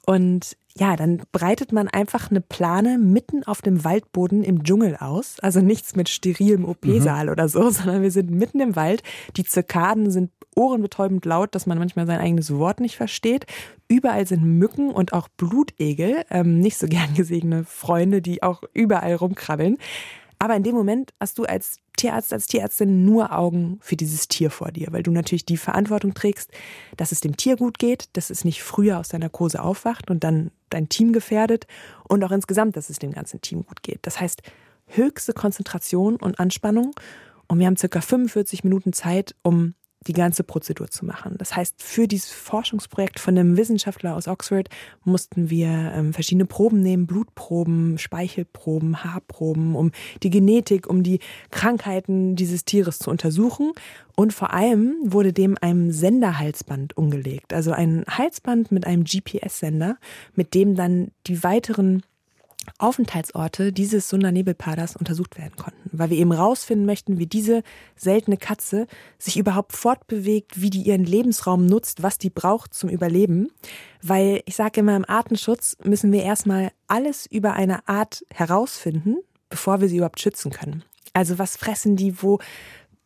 Und 0.06 0.56
ja, 0.76 0.96
dann 0.96 1.22
breitet 1.32 1.72
man 1.72 1.88
einfach 1.88 2.30
eine 2.30 2.40
Plane 2.40 2.98
mitten 2.98 3.44
auf 3.44 3.62
dem 3.62 3.84
Waldboden 3.84 4.42
im 4.42 4.62
Dschungel 4.64 4.96
aus. 4.96 5.38
Also 5.40 5.60
nichts 5.60 5.96
mit 5.96 6.08
sterilem 6.08 6.64
OP-Saal 6.64 7.28
oder 7.28 7.48
so, 7.48 7.70
sondern 7.70 8.02
wir 8.02 8.10
sind 8.10 8.30
mitten 8.30 8.60
im 8.60 8.76
Wald. 8.76 9.02
Die 9.36 9.44
Zirkaden 9.44 10.10
sind 10.10 10.30
ohrenbetäubend 10.56 11.24
laut, 11.24 11.54
dass 11.54 11.66
man 11.66 11.78
manchmal 11.78 12.06
sein 12.06 12.20
eigenes 12.20 12.54
Wort 12.54 12.80
nicht 12.80 12.96
versteht. 12.96 13.46
Überall 13.88 14.26
sind 14.26 14.44
Mücken 14.44 14.90
und 14.90 15.12
auch 15.12 15.28
Blutegel, 15.28 16.24
ähm, 16.30 16.58
nicht 16.60 16.76
so 16.76 16.86
gern 16.86 17.14
gesehene 17.16 17.64
Freunde, 17.64 18.20
die 18.20 18.42
auch 18.42 18.62
überall 18.74 19.14
rumkrabbeln. 19.14 19.78
Aber 20.42 20.56
in 20.56 20.62
dem 20.62 20.74
Moment 20.74 21.12
hast 21.20 21.36
du 21.38 21.44
als 21.44 21.76
Tierarzt, 21.98 22.32
als 22.32 22.46
Tierärztin 22.46 23.04
nur 23.04 23.36
Augen 23.36 23.78
für 23.82 23.94
dieses 23.94 24.26
Tier 24.26 24.50
vor 24.50 24.72
dir, 24.72 24.88
weil 24.90 25.02
du 25.02 25.10
natürlich 25.10 25.44
die 25.44 25.58
Verantwortung 25.58 26.14
trägst, 26.14 26.50
dass 26.96 27.12
es 27.12 27.20
dem 27.20 27.36
Tier 27.36 27.56
gut 27.56 27.78
geht, 27.78 28.08
dass 28.14 28.30
es 28.30 28.42
nicht 28.42 28.62
früher 28.62 28.98
aus 28.98 29.10
der 29.10 29.18
Narkose 29.18 29.62
aufwacht 29.62 30.10
und 30.10 30.24
dann 30.24 30.50
dein 30.70 30.88
Team 30.88 31.12
gefährdet 31.12 31.66
und 32.08 32.24
auch 32.24 32.30
insgesamt, 32.30 32.76
dass 32.78 32.88
es 32.88 32.98
dem 32.98 33.12
ganzen 33.12 33.42
Team 33.42 33.66
gut 33.66 33.82
geht. 33.82 33.98
Das 34.02 34.18
heißt, 34.18 34.40
höchste 34.86 35.34
Konzentration 35.34 36.16
und 36.16 36.40
Anspannung 36.40 36.94
und 37.46 37.58
wir 37.58 37.66
haben 37.66 37.76
circa 37.76 38.00
45 38.00 38.64
Minuten 38.64 38.94
Zeit, 38.94 39.34
um 39.42 39.74
die 40.06 40.14
ganze 40.14 40.44
Prozedur 40.44 40.88
zu 40.88 41.04
machen. 41.04 41.34
Das 41.38 41.54
heißt, 41.54 41.82
für 41.82 42.08
dieses 42.08 42.30
Forschungsprojekt 42.30 43.20
von 43.20 43.36
einem 43.36 43.58
Wissenschaftler 43.58 44.16
aus 44.16 44.28
Oxford 44.28 44.70
mussten 45.04 45.50
wir 45.50 45.68
ähm, 45.68 46.14
verschiedene 46.14 46.46
Proben 46.46 46.80
nehmen, 46.80 47.06
Blutproben, 47.06 47.98
Speichelproben, 47.98 49.04
Haarproben, 49.04 49.74
um 49.74 49.92
die 50.22 50.30
Genetik, 50.30 50.88
um 50.88 51.02
die 51.02 51.20
Krankheiten 51.50 52.34
dieses 52.34 52.64
Tieres 52.64 52.98
zu 52.98 53.10
untersuchen. 53.10 53.72
Und 54.16 54.32
vor 54.32 54.54
allem 54.54 54.96
wurde 55.02 55.34
dem 55.34 55.56
ein 55.60 55.92
Senderhalsband 55.92 56.96
umgelegt, 56.96 57.52
also 57.52 57.72
ein 57.72 58.04
Halsband 58.08 58.72
mit 58.72 58.86
einem 58.86 59.04
GPS-Sender, 59.04 59.96
mit 60.34 60.54
dem 60.54 60.76
dann 60.76 61.10
die 61.26 61.42
weiteren 61.42 62.02
Aufenthaltsorte 62.78 63.72
dieses 63.72 64.08
Sundernebelpaders 64.08 64.96
untersucht 64.96 65.38
werden 65.38 65.56
konnten, 65.56 65.90
weil 65.92 66.10
wir 66.10 66.18
eben 66.18 66.32
rausfinden 66.32 66.86
möchten, 66.86 67.18
wie 67.18 67.26
diese 67.26 67.62
seltene 67.96 68.36
Katze 68.36 68.86
sich 69.18 69.36
überhaupt 69.36 69.72
fortbewegt, 69.72 70.60
wie 70.60 70.70
die 70.70 70.82
ihren 70.82 71.04
Lebensraum 71.04 71.66
nutzt, 71.66 72.02
was 72.02 72.18
die 72.18 72.30
braucht 72.30 72.74
zum 72.74 72.90
Überleben. 72.90 73.50
Weil 74.02 74.42
ich 74.46 74.56
sage 74.56 74.80
immer, 74.80 74.96
im 74.96 75.08
Artenschutz 75.08 75.76
müssen 75.82 76.12
wir 76.12 76.22
erstmal 76.22 76.72
alles 76.86 77.26
über 77.26 77.54
eine 77.54 77.86
Art 77.88 78.24
herausfinden, 78.32 79.16
bevor 79.48 79.80
wir 79.80 79.88
sie 79.88 79.96
überhaupt 79.96 80.20
schützen 80.20 80.50
können. 80.50 80.84
Also 81.12 81.38
was 81.38 81.56
fressen 81.56 81.96
die, 81.96 82.22
wo 82.22 82.38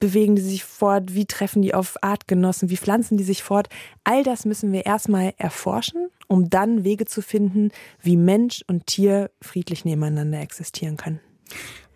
bewegen 0.04 0.36
die 0.36 0.42
sich 0.42 0.64
fort, 0.64 1.14
wie 1.14 1.24
treffen 1.24 1.62
die 1.62 1.72
auf 1.72 1.96
Artgenossen, 2.02 2.68
wie 2.68 2.76
pflanzen 2.76 3.16
die 3.16 3.24
sich 3.24 3.42
fort. 3.42 3.68
All 4.04 4.22
das 4.22 4.44
müssen 4.44 4.70
wir 4.70 4.84
erstmal 4.84 5.32
erforschen, 5.38 6.08
um 6.26 6.50
dann 6.50 6.84
Wege 6.84 7.06
zu 7.06 7.22
finden, 7.22 7.70
wie 8.00 8.16
Mensch 8.16 8.64
und 8.66 8.86
Tier 8.86 9.30
friedlich 9.40 9.84
nebeneinander 9.84 10.40
existieren 10.40 10.96
können. 10.96 11.20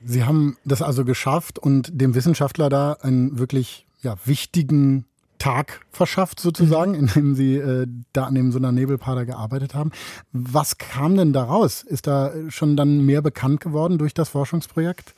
Sie 0.04 0.24
haben 0.24 0.56
das 0.64 0.82
also 0.82 1.04
geschafft 1.04 1.58
und 1.58 1.90
dem 1.92 2.14
Wissenschaftler 2.14 2.68
da 2.68 2.92
einen 2.92 3.38
wirklich 3.38 3.86
ja, 4.00 4.14
wichtigen 4.24 5.06
Tag 5.38 5.82
verschafft, 5.90 6.40
sozusagen, 6.40 6.92
Mhm. 6.92 6.98
indem 6.98 7.34
Sie 7.34 7.56
äh, 7.56 7.86
da 8.12 8.24
an 8.24 8.34
dem 8.34 8.48
Nebelpader 8.48 9.24
gearbeitet 9.24 9.74
haben. 9.74 9.92
Was 10.32 10.78
kam 10.78 11.16
denn 11.16 11.32
daraus? 11.32 11.82
Ist 11.82 12.06
da 12.06 12.32
schon 12.48 12.76
dann 12.76 13.04
mehr 13.04 13.22
bekannt 13.22 13.60
geworden 13.60 13.98
durch 13.98 14.14
das 14.14 14.28
Forschungsprojekt? 14.30 15.14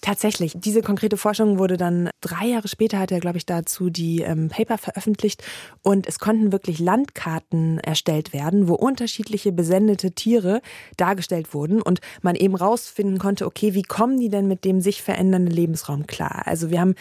Tatsächlich, 0.00 0.52
diese 0.56 0.82
konkrete 0.82 1.16
Forschung 1.16 1.58
wurde 1.58 1.76
dann 1.76 2.10
drei 2.20 2.46
Jahre 2.46 2.68
später, 2.68 2.98
hat 2.98 3.12
er, 3.12 3.20
glaube 3.20 3.38
ich, 3.38 3.46
dazu 3.46 3.90
die 3.90 4.22
ähm, 4.22 4.48
Paper 4.48 4.78
veröffentlicht 4.78 5.42
und 5.82 6.06
es 6.06 6.18
konnten 6.18 6.52
wirklich 6.52 6.78
Landkarten 6.78 7.78
erstellt 7.78 8.32
werden, 8.32 8.68
wo 8.68 8.74
unterschiedliche 8.74 9.52
besendete 9.52 10.12
Tiere 10.12 10.60
dargestellt 10.96 11.54
wurden 11.54 11.82
und 11.82 12.00
man 12.22 12.34
eben 12.34 12.54
rausfinden 12.54 13.18
konnte, 13.18 13.46
okay, 13.46 13.74
wie 13.74 13.82
kommen 13.82 14.18
die 14.20 14.28
denn 14.28 14.48
mit 14.48 14.64
dem 14.64 14.80
sich 14.80 15.02
verändernden 15.02 15.54
Lebensraum 15.54 16.06
klar? 16.06 16.42
Also 16.46 16.70
wir 16.70 16.80
haben 16.80 16.94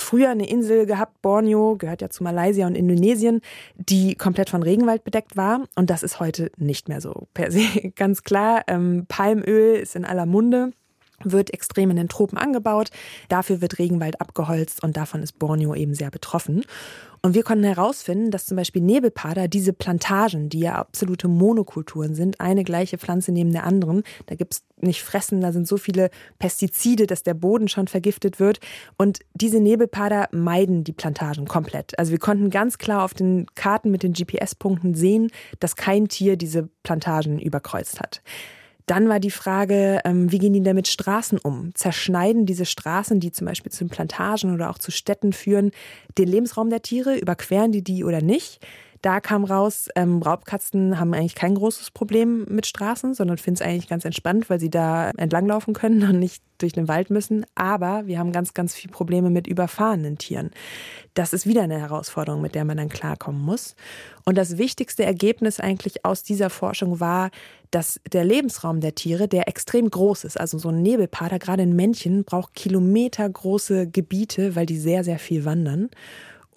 früher 0.00 0.30
eine 0.30 0.48
Insel 0.48 0.86
gehabt, 0.86 1.20
Borneo, 1.22 1.76
gehört 1.76 2.02
ja 2.02 2.10
zu 2.10 2.22
Malaysia 2.22 2.66
und 2.66 2.74
Indonesien, 2.74 3.40
die 3.76 4.14
komplett 4.14 4.50
von 4.50 4.62
Regenwald 4.62 5.04
bedeckt 5.04 5.36
war. 5.36 5.64
Und 5.74 5.90
das 5.90 6.02
ist 6.02 6.20
heute 6.20 6.50
nicht 6.56 6.88
mehr 6.88 7.00
so 7.00 7.26
per 7.34 7.50
se. 7.50 7.62
Ganz 7.96 8.22
klar, 8.22 8.62
ähm, 8.68 9.06
Palmöl 9.08 9.76
ist 9.76 9.96
in 9.96 10.04
aller 10.04 10.26
Munde 10.26 10.72
wird 11.24 11.52
extrem 11.52 11.90
in 11.90 11.96
den 11.96 12.08
Tropen 12.08 12.38
angebaut. 12.38 12.90
Dafür 13.28 13.60
wird 13.60 13.78
Regenwald 13.78 14.20
abgeholzt 14.20 14.82
und 14.82 14.96
davon 14.96 15.22
ist 15.22 15.38
Borneo 15.38 15.74
eben 15.74 15.94
sehr 15.94 16.10
betroffen. 16.10 16.64
Und 17.20 17.34
wir 17.34 17.42
konnten 17.42 17.64
herausfinden, 17.64 18.30
dass 18.30 18.46
zum 18.46 18.56
Beispiel 18.56 18.82
Nebelpader 18.82 19.48
diese 19.48 19.72
Plantagen, 19.72 20.48
die 20.48 20.60
ja 20.60 20.76
absolute 20.76 21.28
Monokulturen 21.28 22.14
sind, 22.14 22.40
eine 22.40 22.64
gleiche 22.64 22.98
Pflanze 22.98 23.32
neben 23.32 23.52
der 23.52 23.64
anderen, 23.64 24.04
da 24.26 24.36
gibt's 24.36 24.62
nicht 24.80 25.02
Fressen, 25.02 25.40
da 25.40 25.52
sind 25.52 25.66
so 25.66 25.76
viele 25.76 26.10
Pestizide, 26.38 27.06
dass 27.06 27.24
der 27.24 27.34
Boden 27.34 27.68
schon 27.68 27.88
vergiftet 27.88 28.38
wird. 28.38 28.60
Und 28.96 29.20
diese 29.34 29.58
Nebelpader 29.58 30.28
meiden 30.30 30.84
die 30.84 30.92
Plantagen 30.92 31.46
komplett. 31.46 31.98
Also 31.98 32.12
wir 32.12 32.18
konnten 32.18 32.50
ganz 32.50 32.78
klar 32.78 33.02
auf 33.02 33.14
den 33.14 33.46
Karten 33.56 33.90
mit 33.90 34.04
den 34.04 34.12
GPS-Punkten 34.12 34.94
sehen, 34.94 35.30
dass 35.58 35.74
kein 35.74 36.06
Tier 36.06 36.36
diese 36.36 36.68
Plantagen 36.84 37.40
überkreuzt 37.40 38.00
hat. 38.00 38.22
Dann 38.88 39.10
war 39.10 39.20
die 39.20 39.30
Frage, 39.30 40.00
ähm, 40.06 40.32
wie 40.32 40.38
gehen 40.38 40.54
die 40.54 40.62
denn 40.62 40.74
mit 40.74 40.88
Straßen 40.88 41.38
um? 41.38 41.74
Zerschneiden 41.74 42.46
diese 42.46 42.64
Straßen, 42.64 43.20
die 43.20 43.30
zum 43.30 43.46
Beispiel 43.46 43.70
zu 43.70 43.86
Plantagen 43.86 44.54
oder 44.54 44.70
auch 44.70 44.78
zu 44.78 44.90
Städten 44.90 45.34
führen, 45.34 45.72
den 46.16 46.26
Lebensraum 46.26 46.70
der 46.70 46.80
Tiere? 46.80 47.18
Überqueren 47.18 47.70
die 47.70 47.84
die 47.84 48.02
oder 48.02 48.22
nicht? 48.22 48.66
Da 49.02 49.20
kam 49.20 49.44
raus, 49.44 49.88
ähm, 49.94 50.22
Raubkatzen 50.22 50.98
haben 50.98 51.14
eigentlich 51.14 51.34
kein 51.34 51.54
großes 51.54 51.92
Problem 51.92 52.44
mit 52.48 52.66
Straßen, 52.66 53.14
sondern 53.14 53.38
finden 53.38 53.60
es 53.60 53.66
eigentlich 53.66 53.88
ganz 53.88 54.04
entspannt, 54.04 54.50
weil 54.50 54.58
sie 54.58 54.70
da 54.70 55.10
entlanglaufen 55.10 55.74
können 55.74 56.02
und 56.02 56.18
nicht 56.18 56.42
durch 56.58 56.72
den 56.72 56.88
Wald 56.88 57.10
müssen. 57.10 57.46
Aber 57.54 58.06
wir 58.06 58.18
haben 58.18 58.32
ganz, 58.32 58.54
ganz 58.54 58.74
viele 58.74 58.92
Probleme 58.92 59.30
mit 59.30 59.46
überfahrenen 59.46 60.18
Tieren. 60.18 60.50
Das 61.14 61.32
ist 61.32 61.46
wieder 61.46 61.62
eine 61.62 61.78
Herausforderung, 61.78 62.42
mit 62.42 62.54
der 62.54 62.64
man 62.64 62.76
dann 62.76 62.88
klarkommen 62.88 63.40
muss. 63.40 63.76
Und 64.24 64.36
das 64.36 64.58
wichtigste 64.58 65.04
Ergebnis 65.04 65.60
eigentlich 65.60 66.04
aus 66.04 66.22
dieser 66.22 66.50
Forschung 66.50 67.00
war, 67.00 67.30
dass 67.70 68.00
der 68.12 68.24
Lebensraum 68.24 68.80
der 68.80 68.94
Tiere, 68.94 69.28
der 69.28 69.46
extrem 69.46 69.88
groß 69.90 70.24
ist, 70.24 70.38
also 70.38 70.58
so 70.58 70.70
ein 70.70 70.82
Nebelpader, 70.82 71.38
gerade 71.38 71.62
ein 71.62 71.76
Männchen, 71.76 72.24
braucht 72.24 72.54
kilometergroße 72.54 73.88
Gebiete, 73.88 74.56
weil 74.56 74.66
die 74.66 74.78
sehr, 74.78 75.04
sehr 75.04 75.18
viel 75.18 75.44
wandern. 75.44 75.90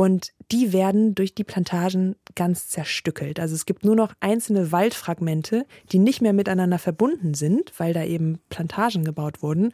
Und 0.01 0.33
die 0.51 0.73
werden 0.73 1.13
durch 1.13 1.35
die 1.35 1.43
Plantagen 1.43 2.15
ganz 2.33 2.69
zerstückelt. 2.69 3.39
Also 3.39 3.53
es 3.53 3.67
gibt 3.67 3.85
nur 3.85 3.95
noch 3.95 4.15
einzelne 4.19 4.71
Waldfragmente, 4.71 5.67
die 5.91 5.99
nicht 5.99 6.23
mehr 6.23 6.33
miteinander 6.33 6.79
verbunden 6.79 7.35
sind, 7.35 7.71
weil 7.77 7.93
da 7.93 8.03
eben 8.03 8.39
Plantagen 8.49 9.03
gebaut 9.03 9.43
wurden. 9.43 9.73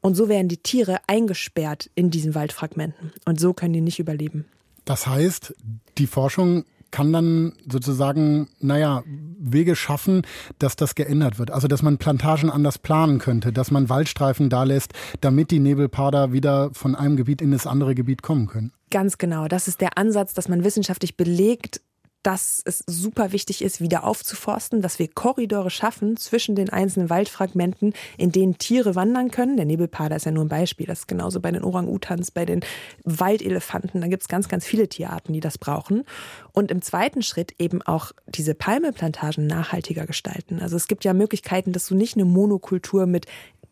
Und 0.00 0.14
so 0.14 0.28
werden 0.28 0.46
die 0.46 0.58
Tiere 0.58 0.98
eingesperrt 1.08 1.90
in 1.96 2.12
diesen 2.12 2.36
Waldfragmenten. 2.36 3.10
Und 3.24 3.40
so 3.40 3.52
können 3.52 3.72
die 3.72 3.80
nicht 3.80 3.98
überleben. 3.98 4.44
Das 4.84 5.08
heißt, 5.08 5.52
die 5.98 6.06
Forschung 6.06 6.66
kann 6.94 7.12
dann 7.12 7.54
sozusagen, 7.68 8.46
naja, 8.60 9.02
Wege 9.40 9.74
schaffen, 9.74 10.22
dass 10.60 10.76
das 10.76 10.94
geändert 10.94 11.40
wird. 11.40 11.50
Also, 11.50 11.66
dass 11.66 11.82
man 11.82 11.98
Plantagen 11.98 12.50
anders 12.50 12.78
planen 12.78 13.18
könnte, 13.18 13.52
dass 13.52 13.72
man 13.72 13.88
Waldstreifen 13.88 14.48
da 14.48 14.62
lässt, 14.62 14.92
damit 15.20 15.50
die 15.50 15.58
Nebelpader 15.58 16.32
wieder 16.32 16.70
von 16.72 16.94
einem 16.94 17.16
Gebiet 17.16 17.42
in 17.42 17.50
das 17.50 17.66
andere 17.66 17.96
Gebiet 17.96 18.22
kommen 18.22 18.46
können. 18.46 18.70
Ganz 18.92 19.18
genau. 19.18 19.48
Das 19.48 19.66
ist 19.66 19.80
der 19.80 19.98
Ansatz, 19.98 20.34
dass 20.34 20.48
man 20.48 20.62
wissenschaftlich 20.62 21.16
belegt, 21.16 21.80
dass 22.24 22.62
es 22.64 22.82
super 22.86 23.32
wichtig 23.32 23.62
ist, 23.62 23.80
wieder 23.80 24.02
aufzuforsten, 24.02 24.80
dass 24.80 24.98
wir 24.98 25.08
Korridore 25.08 25.70
schaffen 25.70 26.16
zwischen 26.16 26.56
den 26.56 26.70
einzelnen 26.70 27.10
Waldfragmenten, 27.10 27.92
in 28.16 28.32
denen 28.32 28.56
Tiere 28.56 28.94
wandern 28.94 29.30
können. 29.30 29.56
Der 29.56 29.66
Nebelpader 29.66 30.16
ist 30.16 30.24
ja 30.24 30.32
nur 30.32 30.44
ein 30.44 30.48
Beispiel. 30.48 30.86
Das 30.86 31.00
ist 31.00 31.06
genauso 31.06 31.40
bei 31.40 31.52
den 31.52 31.62
Orang-Utans, 31.62 32.30
bei 32.30 32.46
den 32.46 32.60
Waldelefanten. 33.04 34.00
Da 34.00 34.08
gibt 34.08 34.22
es 34.22 34.28
ganz, 34.28 34.48
ganz 34.48 34.64
viele 34.64 34.88
Tierarten, 34.88 35.34
die 35.34 35.40
das 35.40 35.58
brauchen. 35.58 36.04
Und 36.52 36.70
im 36.70 36.80
zweiten 36.80 37.22
Schritt 37.22 37.54
eben 37.58 37.82
auch 37.82 38.12
diese 38.26 38.54
Palmeplantagen 38.54 39.46
nachhaltiger 39.46 40.06
gestalten. 40.06 40.60
Also 40.60 40.76
es 40.76 40.88
gibt 40.88 41.04
ja 41.04 41.12
Möglichkeiten, 41.12 41.72
dass 41.72 41.86
du 41.86 41.94
nicht 41.94 42.16
eine 42.16 42.24
Monokultur 42.24 43.04
mit 43.06 43.26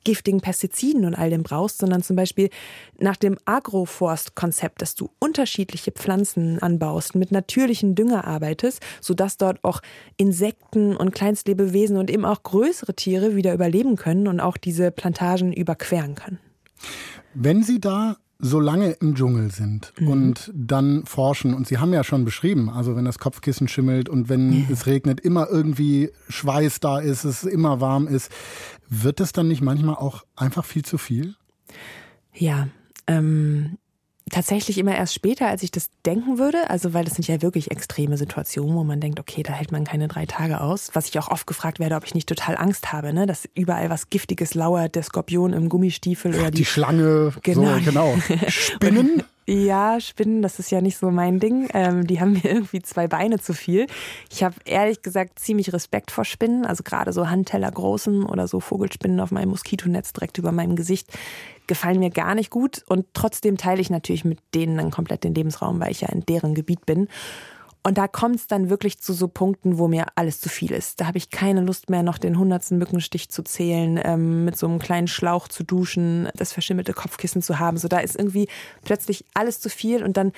giftigen 0.05 0.41
Pestiziden 0.41 1.05
und 1.05 1.15
all 1.15 1.31
dem 1.31 1.43
brauchst, 1.43 1.79
sondern 1.79 2.03
zum 2.03 2.17
Beispiel 2.17 2.51
nach 2.99 3.17
dem 3.17 3.37
Agroforst-Konzept, 3.45 4.83
dass 4.83 4.95
du 4.95 5.11
unterschiedliche 5.19 5.93
Pflanzen 5.93 6.61
anbaust, 6.61 7.15
mit 7.15 7.33
natürlichen 7.33 7.95
Dünger 7.95 8.27
arbeitest, 8.27 8.81
sodass 9.01 9.37
dort 9.37 9.63
auch 9.63 9.81
Insekten 10.17 10.97
und 10.97 11.13
Kleinstlebewesen 11.13 11.97
und 11.97 12.11
eben 12.11 12.25
auch 12.25 12.43
größere 12.43 12.95
Tiere 12.95 13.37
wieder 13.37 13.55
überleben 13.55 13.97
können 13.97 14.29
und 14.29 14.41
auch 14.41 14.57
diese 14.57 14.91
Plantagen 14.91 15.53
überqueren 15.53 16.15
können. 16.15 16.39
Wenn 17.35 17.63
Sie 17.63 17.81
da 17.81 18.17
so 18.45 18.59
lange 18.59 18.91
im 18.91 19.15
Dschungel 19.15 19.53
sind 19.53 19.93
mhm. 20.01 20.09
und 20.09 20.53
dann 20.53 21.07
forschen, 21.07 21.55
und 21.55 21.69
Sie 21.69 21.79
haben 21.79 21.93
ja 21.93 22.03
schon 22.03 22.25
beschrieben, 22.25 22.69
also 22.69 22.97
wenn 22.97 23.05
das 23.05 23.21
Kopfkissen 23.21 23.69
schimmelt 23.69 24.09
und 24.09 24.29
wenn 24.29 24.53
ja. 24.53 24.65
es 24.71 24.87
regnet, 24.87 25.21
immer 25.21 25.49
irgendwie 25.49 26.11
Schweiß 26.29 26.81
da 26.81 26.99
ist, 26.99 27.23
es 27.23 27.45
immer 27.45 27.81
warm 27.81 28.09
ist, 28.09 28.33
wird 28.89 29.21
es 29.21 29.33
dann 29.33 29.47
nicht 29.47 29.63
manchmal 29.63 29.95
auch 29.95 30.25
einfach 30.35 30.65
viel 30.65 30.85
zu 30.85 30.99
viel? 30.99 31.37
Ja, 32.35 32.67
ähm, 33.07 33.79
tatsächlich 34.31 34.79
immer 34.79 34.97
erst 34.97 35.15
später, 35.15 35.49
als 35.49 35.63
ich 35.63 35.71
das 35.71 35.91
denken 36.07 36.39
würde. 36.39 36.71
Also, 36.71 36.95
weil 36.95 37.05
das 37.05 37.15
sind 37.15 37.29
ja 37.29 37.43
wirklich 37.43 37.71
extreme 37.71 38.17
Situationen, 38.17 38.75
wo 38.75 38.85
man 38.85 39.01
denkt, 39.01 39.21
okay, 39.21 39.43
da 39.43 39.53
hält 39.53 39.73
man 39.73 39.85
keine 39.85 40.09
drei 40.09 40.27
Tage 40.27 40.61
aus. 40.61 40.91
Was 40.95 41.09
ich 41.09 41.19
auch 41.19 41.29
oft 41.29 41.47
gefragt 41.47 41.79
werde, 41.79 41.97
ob 41.97 42.05
ich 42.05 42.15
nicht 42.15 42.29
total 42.29 42.57
Angst 42.57 42.93
habe, 42.93 43.13
ne? 43.13 43.27
dass 43.27 43.49
überall 43.55 43.91
was 43.91 44.11
Giftiges 44.11 44.55
lauert, 44.55 44.95
der 44.95 45.03
Skorpion 45.03 45.53
im 45.53 45.69
Gummistiefel 45.69 46.35
oder 46.35 46.51
die, 46.51 46.59
die 46.59 46.65
Schlange, 46.65 47.33
genau. 47.43 47.79
So, 47.79 47.85
genau. 47.85 48.17
Spinnen. 48.49 49.23
Ja, 49.45 49.99
Spinnen, 50.01 50.41
das 50.41 50.61
ist 50.61 50.71
ja 50.71 50.81
nicht 50.81 50.97
so 50.97 51.11
mein 51.11 51.41
Ding. 51.41 51.69
Ähm, 51.75 52.07
die 52.07 52.21
haben 52.21 52.35
mir 52.35 52.45
irgendwie 52.45 52.81
zwei 52.81 53.09
Beine 53.09 53.41
zu 53.41 53.55
viel. 53.55 53.87
Ich 54.31 54.45
habe 54.45 54.55
ehrlich 54.65 55.03
gesagt 55.03 55.41
ziemlich 55.41 55.73
Respekt 55.73 56.13
vor 56.13 56.25
Spinnen. 56.25 56.65
Also 56.65 56.85
gerade 56.85 57.13
so 57.13 57.29
Handteller 57.29 57.71
großen 57.71 58.25
oder 58.25 58.47
so 58.47 58.61
Vogelspinnen 58.61 59.19
auf 59.19 59.33
meinem 59.33 59.49
Moskitonetz 59.49 60.13
direkt 60.13 60.39
über 60.39 60.53
meinem 60.53 60.77
Gesicht 60.77 61.09
gefallen 61.73 62.01
mir 62.01 62.11
gar 62.11 62.35
nicht 62.35 62.51
gut. 62.51 62.85
Und 62.87 63.07
trotzdem 63.15 63.57
teile 63.57 63.81
ich 63.81 63.89
natürlich 63.89 64.27
mit 64.27 64.39
denen 64.55 64.77
dann 64.77 64.91
komplett 64.91 65.25
den 65.25 65.35
Lebensraum, 65.35 65.81
weil 65.81 65.91
ich 65.91 66.03
ja 66.03 66.09
in 66.11 66.21
deren 66.27 66.55
Gebiet 66.55 66.85
bin. 66.85 67.09
Und 67.83 67.97
da 67.97 68.07
kommt 68.07 68.37
es 68.37 68.47
dann 68.47 68.69
wirklich 68.69 69.01
zu 69.01 69.15
so 69.15 69.27
Punkten, 69.27 69.79
wo 69.79 69.89
mir 69.89 70.07
alles 70.15 70.39
zu 70.39 70.51
viel 70.51 70.71
ist. 70.71 71.01
Da 71.01 71.07
habe 71.07 71.19
ich 71.19 71.31
keine 71.31 71.63
Lust 71.63 71.89
mehr, 71.89 72.03
noch 72.03 72.19
den 72.19 72.39
hundertsten 72.39 72.79
Mückenstich 72.79 73.31
zu 73.31 73.43
zählen, 73.43 73.99
ähm, 74.05 74.45
mit 74.45 74.57
so 74.57 74.69
einem 74.69 74.79
kleinen 74.79 75.09
Schlauch 75.09 75.49
zu 75.49 75.65
duschen, 75.65 76.29
das 76.35 76.53
verschimmelte 76.53 76.93
Kopfkissen 76.93 77.41
zu 77.41 77.59
haben. 77.59 77.79
So 77.79 77.89
da 77.89 77.99
ist 77.99 78.17
irgendwie 78.17 78.49
plötzlich 78.85 79.25
alles 79.35 79.61
zu 79.61 79.71
viel 79.71 80.05
und 80.05 80.17
dann 80.17 80.33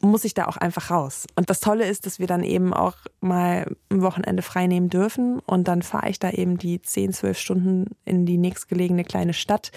muss 0.00 0.24
ich 0.24 0.34
da 0.34 0.46
auch 0.46 0.56
einfach 0.56 0.90
raus. 0.90 1.26
Und 1.36 1.50
das 1.50 1.60
Tolle 1.60 1.86
ist, 1.86 2.06
dass 2.06 2.18
wir 2.18 2.26
dann 2.26 2.42
eben 2.42 2.74
auch 2.74 2.96
mal 3.20 3.76
ein 3.90 4.02
Wochenende 4.02 4.42
frei 4.42 4.66
nehmen 4.66 4.88
dürfen. 4.88 5.38
Und 5.46 5.68
dann 5.68 5.82
fahre 5.82 6.08
ich 6.08 6.18
da 6.18 6.30
eben 6.30 6.58
die 6.58 6.82
10, 6.82 7.12
12 7.12 7.38
Stunden 7.38 7.84
in 8.04 8.26
die 8.26 8.38
nächstgelegene 8.38 9.04
kleine 9.04 9.34
Stadt 9.34 9.70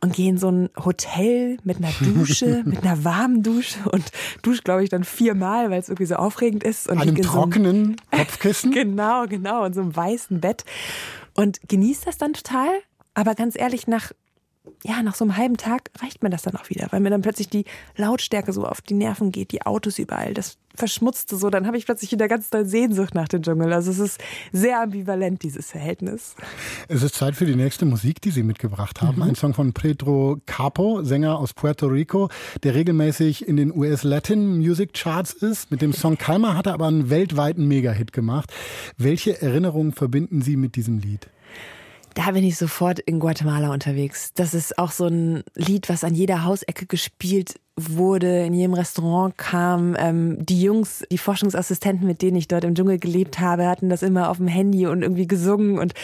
und 0.00 0.12
gehe 0.12 0.28
in 0.28 0.38
so 0.38 0.50
ein 0.50 0.70
Hotel 0.84 1.58
mit 1.64 1.78
einer 1.78 1.92
Dusche, 2.00 2.62
mit 2.66 2.84
einer 2.84 3.04
warmen 3.04 3.42
Dusche 3.42 3.78
und 3.90 4.04
dusche, 4.42 4.62
glaube 4.62 4.84
ich, 4.84 4.90
dann 4.90 5.04
viermal, 5.04 5.70
weil 5.70 5.80
es 5.80 5.88
irgendwie 5.88 6.06
so 6.06 6.16
aufregend 6.16 6.62
ist. 6.62 6.88
Und 6.88 6.98
Einem 6.98 7.16
trockenen 7.16 7.96
so 8.12 8.18
Kopfkissen? 8.18 8.70
genau, 8.72 9.26
genau, 9.26 9.64
in 9.64 9.72
so 9.72 9.80
einem 9.80 9.94
weißen 9.94 10.40
Bett. 10.40 10.64
Und 11.34 11.60
genieße 11.68 12.04
das 12.04 12.18
dann 12.18 12.32
total. 12.32 12.68
Aber 13.14 13.34
ganz 13.34 13.56
ehrlich, 13.58 13.86
nach 13.86 14.12
ja, 14.82 15.02
nach 15.02 15.14
so 15.14 15.24
einem 15.24 15.36
halben 15.36 15.56
Tag 15.56 15.90
reicht 16.00 16.22
mir 16.22 16.30
das 16.30 16.42
dann 16.42 16.56
auch 16.56 16.68
wieder, 16.70 16.88
weil 16.90 17.00
mir 17.00 17.10
dann 17.10 17.22
plötzlich 17.22 17.48
die 17.48 17.64
Lautstärke 17.96 18.52
so 18.52 18.64
auf 18.64 18.80
die 18.80 18.94
Nerven 18.94 19.30
geht, 19.30 19.52
die 19.52 19.62
Autos 19.62 19.98
überall, 19.98 20.34
das 20.34 20.58
verschmutzte 20.74 21.36
so, 21.36 21.50
dann 21.50 21.66
habe 21.66 21.78
ich 21.78 21.86
plötzlich 21.86 22.10
wieder 22.12 22.28
ganz 22.28 22.50
doll 22.50 22.66
Sehnsucht 22.66 23.14
nach 23.14 23.28
dem 23.28 23.42
Dschungel. 23.42 23.72
Also 23.72 23.90
es 23.90 23.98
ist 23.98 24.20
sehr 24.52 24.80
ambivalent, 24.80 25.42
dieses 25.42 25.70
Verhältnis. 25.70 26.34
Es 26.88 27.02
ist 27.02 27.14
Zeit 27.14 27.36
für 27.36 27.46
die 27.46 27.54
nächste 27.54 27.84
Musik, 27.84 28.20
die 28.20 28.30
Sie 28.30 28.42
mitgebracht 28.42 29.00
haben. 29.00 29.16
Mhm. 29.16 29.22
Ein 29.22 29.34
Song 29.36 29.54
von 29.54 29.72
Pedro 29.72 30.38
Capo, 30.46 31.02
Sänger 31.04 31.38
aus 31.38 31.52
Puerto 31.52 31.86
Rico, 31.86 32.28
der 32.62 32.74
regelmäßig 32.74 33.46
in 33.46 33.56
den 33.56 33.74
US 33.74 34.02
Latin 34.02 34.58
Music 34.58 34.94
Charts 34.94 35.32
ist. 35.32 35.70
Mit 35.70 35.80
dem 35.80 35.92
Song 35.92 36.18
Calma 36.18 36.54
hat 36.54 36.66
er 36.66 36.74
aber 36.74 36.88
einen 36.88 37.08
weltweiten 37.08 37.68
Mega-Hit 37.68 38.12
gemacht. 38.12 38.52
Welche 38.96 39.40
Erinnerungen 39.40 39.92
verbinden 39.92 40.42
Sie 40.42 40.56
mit 40.56 40.74
diesem 40.76 40.98
Lied? 40.98 41.28
Da 42.14 42.30
bin 42.30 42.44
ich 42.44 42.56
sofort 42.56 43.00
in 43.00 43.18
Guatemala 43.18 43.72
unterwegs. 43.72 44.32
Das 44.34 44.54
ist 44.54 44.78
auch 44.78 44.92
so 44.92 45.06
ein 45.06 45.42
Lied, 45.56 45.88
was 45.88 46.04
an 46.04 46.14
jeder 46.14 46.44
Hausecke 46.44 46.86
gespielt 46.86 47.54
wurde, 47.76 48.44
in 48.44 48.54
jedem 48.54 48.74
Restaurant 48.74 49.36
kam. 49.36 49.96
Ähm, 49.98 50.44
die 50.46 50.62
Jungs, 50.62 51.04
die 51.10 51.18
Forschungsassistenten, 51.18 52.06
mit 52.06 52.22
denen 52.22 52.36
ich 52.36 52.46
dort 52.46 52.62
im 52.64 52.76
Dschungel 52.76 52.98
gelebt 52.98 53.40
habe, 53.40 53.66
hatten 53.66 53.88
das 53.88 54.02
immer 54.02 54.30
auf 54.30 54.36
dem 54.36 54.46
Handy 54.46 54.86
und 54.86 55.02
irgendwie 55.02 55.26
gesungen. 55.26 55.78
Und 55.78 55.94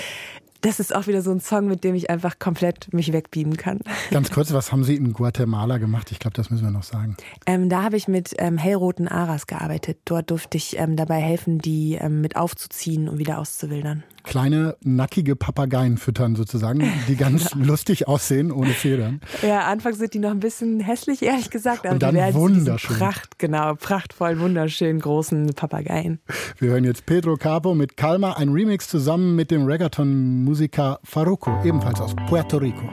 das 0.63 0.81
ist 0.81 0.95
auch 0.95 1.07
wieder 1.07 1.23
so 1.23 1.31
ein 1.31 1.41
Song, 1.41 1.69
mit 1.69 1.85
dem 1.85 1.95
ich 1.95 2.11
einfach 2.11 2.39
komplett 2.39 2.93
mich 2.93 3.13
wegbeamen 3.13 3.57
kann. 3.57 3.81
Ganz 4.11 4.31
kurz, 4.31 4.53
was 4.53 4.73
haben 4.73 4.85
Sie 4.85 4.95
in 4.95 5.13
Guatemala 5.13 5.79
gemacht? 5.79 6.11
Ich 6.13 6.19
glaube, 6.19 6.35
das 6.35 6.51
müssen 6.51 6.65
wir 6.65 6.71
noch 6.71 6.83
sagen. 6.83 7.17
Ähm, 7.47 7.69
da 7.69 7.83
habe 7.83 7.97
ich 7.97 8.09
mit 8.09 8.35
ähm, 8.39 8.59
hellroten 8.59 9.09
Aras 9.09 9.47
gearbeitet. 9.47 9.99
Dort 10.05 10.31
durfte 10.31 10.59
ich 10.59 10.79
ähm, 10.79 10.97
dabei 10.97 11.21
helfen, 11.21 11.59
die 11.59 11.95
ähm, 11.95 12.21
mit 12.21 12.37
aufzuziehen 12.37 13.09
und 13.09 13.19
wieder 13.19 13.39
auszuwildern. 13.39 14.03
Kleine, 14.31 14.77
nackige 14.85 15.35
Papageien 15.35 15.97
füttern 15.97 16.37
sozusagen, 16.37 16.85
die 17.09 17.17
ganz 17.17 17.51
genau. 17.51 17.67
lustig 17.67 18.07
aussehen, 18.07 18.53
ohne 18.53 18.71
Federn. 18.71 19.21
Ja, 19.43 19.63
anfangs 19.63 19.99
sind 19.99 20.15
die 20.15 20.21
noch 20.21 20.31
ein 20.31 20.39
bisschen 20.39 20.79
hässlich, 20.79 21.23
ehrlich 21.23 21.51
gesagt. 21.51 21.85
Aber 21.85 21.95
und 21.95 22.03
dann 22.05 22.15
die 22.15 22.35
wunderschön. 22.35 22.97
Pracht, 22.97 23.41
genau, 23.41 23.75
prachtvoll, 23.75 24.39
wunderschön 24.39 25.01
großen 25.01 25.49
Papageien. 25.57 26.21
Wir 26.61 26.71
hören 26.71 26.85
jetzt 26.85 27.07
Pedro 27.07 27.37
Capo 27.37 27.75
mit 27.75 27.97
Calma, 27.97 28.35
ein 28.35 28.51
Remix 28.51 28.87
zusammen 28.87 29.35
mit 29.35 29.51
dem 29.51 29.67
Reggaeton 29.67 30.45
Musiker 30.45 31.01
Farruko, 31.03 31.51
ebenfalls 31.65 32.01
aus 32.01 32.15
Puerto 32.29 32.59
Rico. 32.59 32.89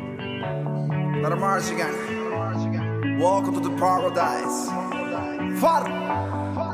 Welcome 3.20 3.62
to 3.62 3.70
the 3.70 3.76
paradise. 3.78 4.72
Far. 5.60 5.86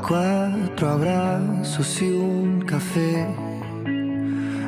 Cuatro 0.02 0.88
abrazos 0.88 2.00
y 2.00 2.12
un 2.12 2.64
café. 2.66 3.53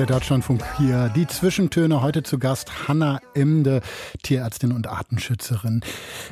Der 0.00 0.06
Deutschlandfunk 0.06 0.64
hier. 0.78 1.10
Die 1.14 1.26
Zwischentöne 1.26 2.00
heute 2.00 2.22
zu 2.22 2.38
Gast 2.38 2.88
Hanna 2.88 3.20
Emde, 3.34 3.82
Tierärztin 4.22 4.72
und 4.72 4.86
Artenschützerin. 4.86 5.82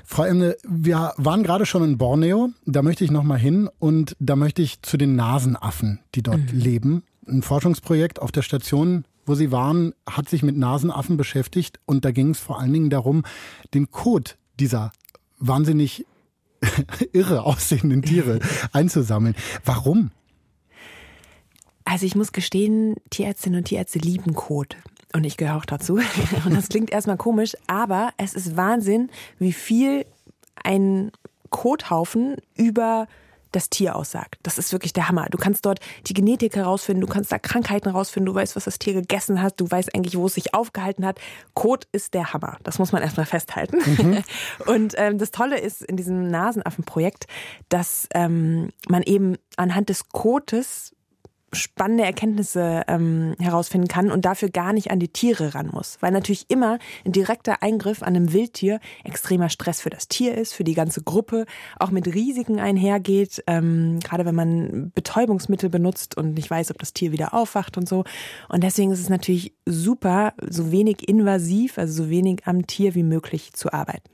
Frau 0.06 0.24
Emde, 0.24 0.56
wir 0.66 1.12
waren 1.18 1.42
gerade 1.42 1.66
schon 1.66 1.84
in 1.84 1.98
Borneo. 1.98 2.48
Da 2.64 2.80
möchte 2.80 3.04
ich 3.04 3.10
noch 3.10 3.24
mal 3.24 3.38
hin 3.38 3.68
und 3.78 4.16
da 4.20 4.36
möchte 4.36 4.62
ich 4.62 4.80
zu 4.80 4.96
den 4.96 5.16
Nasenaffen, 5.16 6.00
die 6.14 6.22
dort 6.22 6.50
leben. 6.50 7.02
Ein 7.28 7.42
Forschungsprojekt 7.42 8.22
auf 8.22 8.32
der 8.32 8.40
Station, 8.40 9.04
wo 9.26 9.34
Sie 9.34 9.52
waren, 9.52 9.92
hat 10.08 10.30
sich 10.30 10.42
mit 10.42 10.56
Nasenaffen 10.56 11.18
beschäftigt 11.18 11.78
und 11.84 12.06
da 12.06 12.10
ging 12.10 12.30
es 12.30 12.38
vor 12.38 12.58
allen 12.58 12.72
Dingen 12.72 12.88
darum, 12.88 13.22
den 13.74 13.90
Kot 13.90 14.38
dieser 14.58 14.92
wahnsinnig 15.40 16.06
irre 17.12 17.42
aussehenden 17.42 18.00
Tiere 18.00 18.40
einzusammeln. 18.72 19.34
Warum? 19.62 20.10
Also 21.90 22.04
ich 22.04 22.14
muss 22.14 22.32
gestehen, 22.32 22.96
Tierärztinnen 23.08 23.60
und 23.60 23.64
Tierärzte 23.64 23.98
lieben 23.98 24.34
Kot. 24.34 24.76
Und 25.14 25.24
ich 25.24 25.38
gehöre 25.38 25.56
auch 25.56 25.64
dazu. 25.64 25.94
Und 26.44 26.54
das 26.54 26.68
klingt 26.68 26.90
erstmal 26.90 27.16
komisch, 27.16 27.56
aber 27.66 28.10
es 28.18 28.34
ist 28.34 28.58
Wahnsinn, 28.58 29.08
wie 29.38 29.54
viel 29.54 30.04
ein 30.62 31.10
Kothaufen 31.48 32.36
über 32.54 33.08
das 33.52 33.70
Tier 33.70 33.96
aussagt. 33.96 34.38
Das 34.42 34.58
ist 34.58 34.70
wirklich 34.72 34.92
der 34.92 35.08
Hammer. 35.08 35.28
Du 35.30 35.38
kannst 35.38 35.64
dort 35.64 35.80
die 36.06 36.12
Genetik 36.12 36.56
herausfinden, 36.56 37.00
du 37.00 37.06
kannst 37.06 37.32
da 37.32 37.38
Krankheiten 37.38 37.90
herausfinden, 37.90 38.26
du 38.26 38.34
weißt, 38.34 38.54
was 38.54 38.64
das 38.64 38.78
Tier 38.78 38.92
gegessen 38.92 39.40
hat, 39.40 39.58
du 39.58 39.70
weißt 39.70 39.94
eigentlich, 39.94 40.18
wo 40.18 40.26
es 40.26 40.34
sich 40.34 40.52
aufgehalten 40.52 41.06
hat. 41.06 41.18
Kot 41.54 41.86
ist 41.92 42.12
der 42.12 42.34
Hammer. 42.34 42.58
Das 42.64 42.78
muss 42.78 42.92
man 42.92 43.00
erstmal 43.00 43.24
festhalten. 43.24 43.78
Und 44.66 44.92
ähm, 44.98 45.16
das 45.16 45.30
Tolle 45.30 45.58
ist 45.58 45.80
in 45.80 45.96
diesem 45.96 46.28
Nasenaffenprojekt, 46.28 47.26
dass 47.70 48.08
ähm, 48.12 48.68
man 48.88 49.02
eben 49.04 49.38
anhand 49.56 49.88
des 49.88 50.10
Kotes 50.10 50.92
spannende 51.52 52.04
Erkenntnisse 52.04 52.82
ähm, 52.88 53.34
herausfinden 53.38 53.88
kann 53.88 54.10
und 54.10 54.24
dafür 54.24 54.50
gar 54.50 54.72
nicht 54.72 54.90
an 54.90 54.98
die 54.98 55.08
Tiere 55.08 55.54
ran 55.54 55.70
muss. 55.72 55.96
Weil 56.00 56.12
natürlich 56.12 56.46
immer 56.48 56.78
ein 57.04 57.12
direkter 57.12 57.62
Eingriff 57.62 58.02
an 58.02 58.16
einem 58.16 58.32
Wildtier 58.32 58.80
extremer 59.04 59.48
Stress 59.48 59.80
für 59.80 59.90
das 59.90 60.08
Tier 60.08 60.34
ist, 60.36 60.52
für 60.52 60.64
die 60.64 60.74
ganze 60.74 61.02
Gruppe, 61.02 61.46
auch 61.78 61.90
mit 61.90 62.06
Risiken 62.06 62.60
einhergeht, 62.60 63.42
ähm, 63.46 63.98
gerade 64.00 64.24
wenn 64.24 64.34
man 64.34 64.92
Betäubungsmittel 64.94 65.70
benutzt 65.70 66.16
und 66.16 66.34
nicht 66.34 66.50
weiß, 66.50 66.70
ob 66.70 66.78
das 66.78 66.92
Tier 66.92 67.12
wieder 67.12 67.32
aufwacht 67.32 67.76
und 67.76 67.88
so. 67.88 68.04
Und 68.48 68.62
deswegen 68.62 68.92
ist 68.92 69.00
es 69.00 69.08
natürlich 69.08 69.54
super, 69.64 70.34
so 70.46 70.70
wenig 70.70 71.08
invasiv, 71.08 71.78
also 71.78 72.04
so 72.04 72.10
wenig 72.10 72.42
am 72.44 72.66
Tier 72.66 72.94
wie 72.94 73.02
möglich 73.02 73.52
zu 73.54 73.72
arbeiten. 73.72 74.08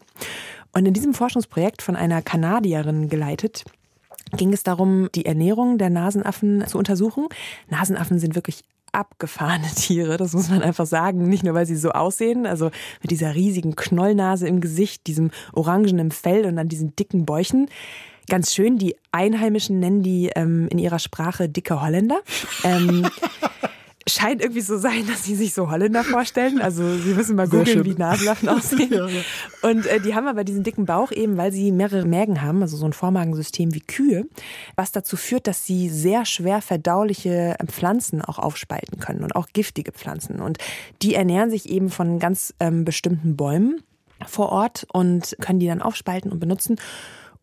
Und 0.72 0.87
in 0.87 0.95
diesem 0.95 1.14
Forschungsprojekt 1.14 1.82
von 1.82 1.97
einer 1.97 2.22
Kanadierin 2.22 3.09
geleitet, 3.09 3.64
ging 4.37 4.53
es 4.53 4.62
darum, 4.62 5.09
die 5.14 5.26
Ernährung 5.26 5.78
der 5.78 5.91
Nasenaffen 5.91 6.66
zu 6.66 6.78
untersuchen. 6.78 7.26
Nasenaffen 7.68 8.18
sind 8.18 8.35
wirklich 8.35 8.64
abgefahrene 8.93 9.66
Tiere, 9.76 10.16
das 10.16 10.32
muss 10.32 10.49
man 10.49 10.62
einfach 10.62 10.87
sagen. 10.87 11.28
Nicht 11.28 11.45
nur, 11.45 11.55
weil 11.55 11.66
sie 11.66 11.76
so 11.76 11.91
aussehen, 11.91 12.47
also 12.47 12.70
mit 13.03 13.11
dieser 13.11 13.35
riesigen 13.35 13.76
Knollnase 13.76 14.47
im 14.49 14.61
Gesicht, 14.61 15.07
diesem 15.07 15.30
orangenen 15.53 16.11
Fell 16.11 16.47
und 16.47 16.57
dann 16.57 16.68
diesen 16.68 16.95
dicken 16.97 17.26
Bäuchen. 17.26 17.68
Ganz 18.28 18.55
schön, 18.55 18.78
die 18.78 18.97
Einheimischen 19.12 19.80
nennen 19.80 20.03
die 20.03 20.30
ähm, 20.35 20.68
in 20.68 20.78
ihrer 20.78 20.99
Sprache 20.99 21.49
dicke 21.49 21.82
Holländer. 21.82 22.20
Ähm, 22.62 23.07
scheint 24.07 24.42
irgendwie 24.42 24.61
so 24.61 24.76
sein, 24.76 25.07
dass 25.09 25.24
sie 25.24 25.34
sich 25.34 25.55
so 25.55 25.70
Holländer 25.70 26.05
vorstellen. 26.05 26.61
Also 26.61 26.96
sie 26.96 27.14
müssen 27.14 27.36
mal 27.36 27.48
googeln, 27.48 27.84
wie 27.84 27.94
Nasenaffen 27.94 28.48
aussehen. 28.50 28.92
Ja, 28.92 29.07
ja. 29.07 29.20
Und 29.62 29.86
äh, 29.86 30.00
die 30.00 30.14
haben 30.14 30.26
aber 30.26 30.44
diesen 30.44 30.62
dicken 30.62 30.84
Bauch 30.86 31.12
eben, 31.12 31.36
weil 31.36 31.52
sie 31.52 31.72
mehrere 31.72 32.05
Mägen 32.05 32.42
haben, 32.42 32.62
also 32.62 32.76
so 32.76 32.86
ein 32.86 32.92
Vormagensystem 32.92 33.74
wie 33.74 33.80
Kühe, 33.80 34.26
was 34.76 34.92
dazu 34.92 35.16
führt, 35.16 35.46
dass 35.46 35.66
sie 35.66 35.88
sehr 35.88 36.24
schwer 36.24 36.61
verdauliche 36.61 37.57
Pflanzen 37.66 38.22
auch 38.22 38.38
aufspalten 38.38 39.00
können 39.00 39.22
und 39.22 39.36
auch 39.36 39.48
giftige 39.52 39.92
Pflanzen. 39.92 40.40
Und 40.40 40.59
die 41.02 41.14
ernähren 41.14 41.50
sich 41.50 41.68
eben 41.68 41.90
von 41.90 42.18
ganz 42.18 42.55
ähm, 42.61 42.84
bestimmten 42.84 43.36
Bäumen 43.36 43.82
vor 44.26 44.50
Ort 44.50 44.86
und 44.92 45.36
können 45.40 45.59
die 45.59 45.66
dann 45.66 45.82
aufspalten 45.82 46.32
und 46.32 46.40
benutzen. 46.40 46.76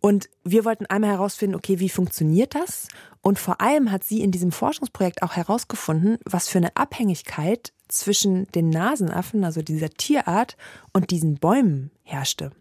Und 0.02 0.30
wir 0.44 0.66
wollten 0.66 0.88
einmal 0.88 1.12
herausfinden, 1.12 1.56
okay, 1.56 1.80
wie 1.80 1.90
funktioniert 1.90 2.56
das? 2.56 2.88
Und 3.22 3.38
vor 3.38 3.62
allem 3.62 3.92
hat 3.92 4.04
sie 4.04 4.22
in 4.22 4.32
diesem 4.32 4.52
Forschungsprojekt 4.52 5.22
auch 5.22 5.34
herausgefunden, 5.34 6.18
was 6.26 6.48
für 6.48 6.58
eine 6.58 6.76
Abhängigkeit 6.76 7.72
zwischen 7.88 8.48
den 8.48 8.70
Nasenaffen, 8.70 9.44
also 9.44 9.62
dieser 9.62 9.90
Tierart, 9.90 10.58
und 10.92 11.12
diesen 11.12 11.36
Bäumen 11.36 11.92
herrschte. 12.04 12.52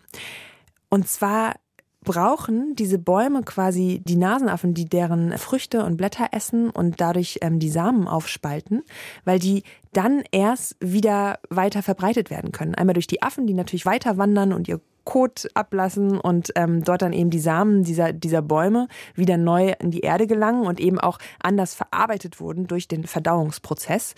Und 0.91 1.09
zwar 1.09 1.55
brauchen 2.03 2.75
diese 2.77 2.99
Bäume 2.99 3.43
quasi 3.43 4.03
die 4.05 4.17
Nasenaffen, 4.17 4.75
die 4.75 4.87
deren 4.87 5.37
Früchte 5.37 5.85
und 5.85 5.97
Blätter 5.97 6.29
essen 6.33 6.71
und 6.71 7.01
dadurch 7.01 7.39
ähm, 7.43 7.59
die 7.59 7.69
Samen 7.69 8.09
aufspalten, 8.09 8.83
weil 9.25 9.39
die 9.39 9.65
dann 9.93 10.23
erst 10.31 10.77
wieder 10.81 11.39
weiter 11.51 11.83
verbreitet 11.83 12.31
werden 12.31 12.53
können. 12.53 12.75
Einmal 12.75 12.95
durch 12.95 13.07
die 13.07 13.23
Affen, 13.23 13.47
die 13.47 13.55
natürlich 13.55 13.87
weiter 13.87 14.17
wandern 14.17 14.53
und 14.53 14.69
ihr 14.69 14.81
Kot 15.11 15.49
ablassen 15.55 16.21
und 16.21 16.53
ähm, 16.55 16.85
dort 16.85 17.03
dann 17.03 17.13
eben 17.13 17.31
die 17.31 17.41
Samen 17.41 17.83
dieser, 17.83 18.13
dieser 18.13 18.43
Bäume 18.43 18.87
wieder 19.17 19.39
neu 19.39 19.75
in 19.81 19.91
die 19.91 20.03
Erde 20.03 20.29
gelangen 20.29 20.69
und 20.69 20.79
eben 20.79 21.01
auch 21.01 21.19
anders 21.43 21.75
verarbeitet 21.75 22.39
wurden 22.39 22.69
durch 22.69 22.87
den 22.87 23.03
Verdauungsprozess. 23.03 24.15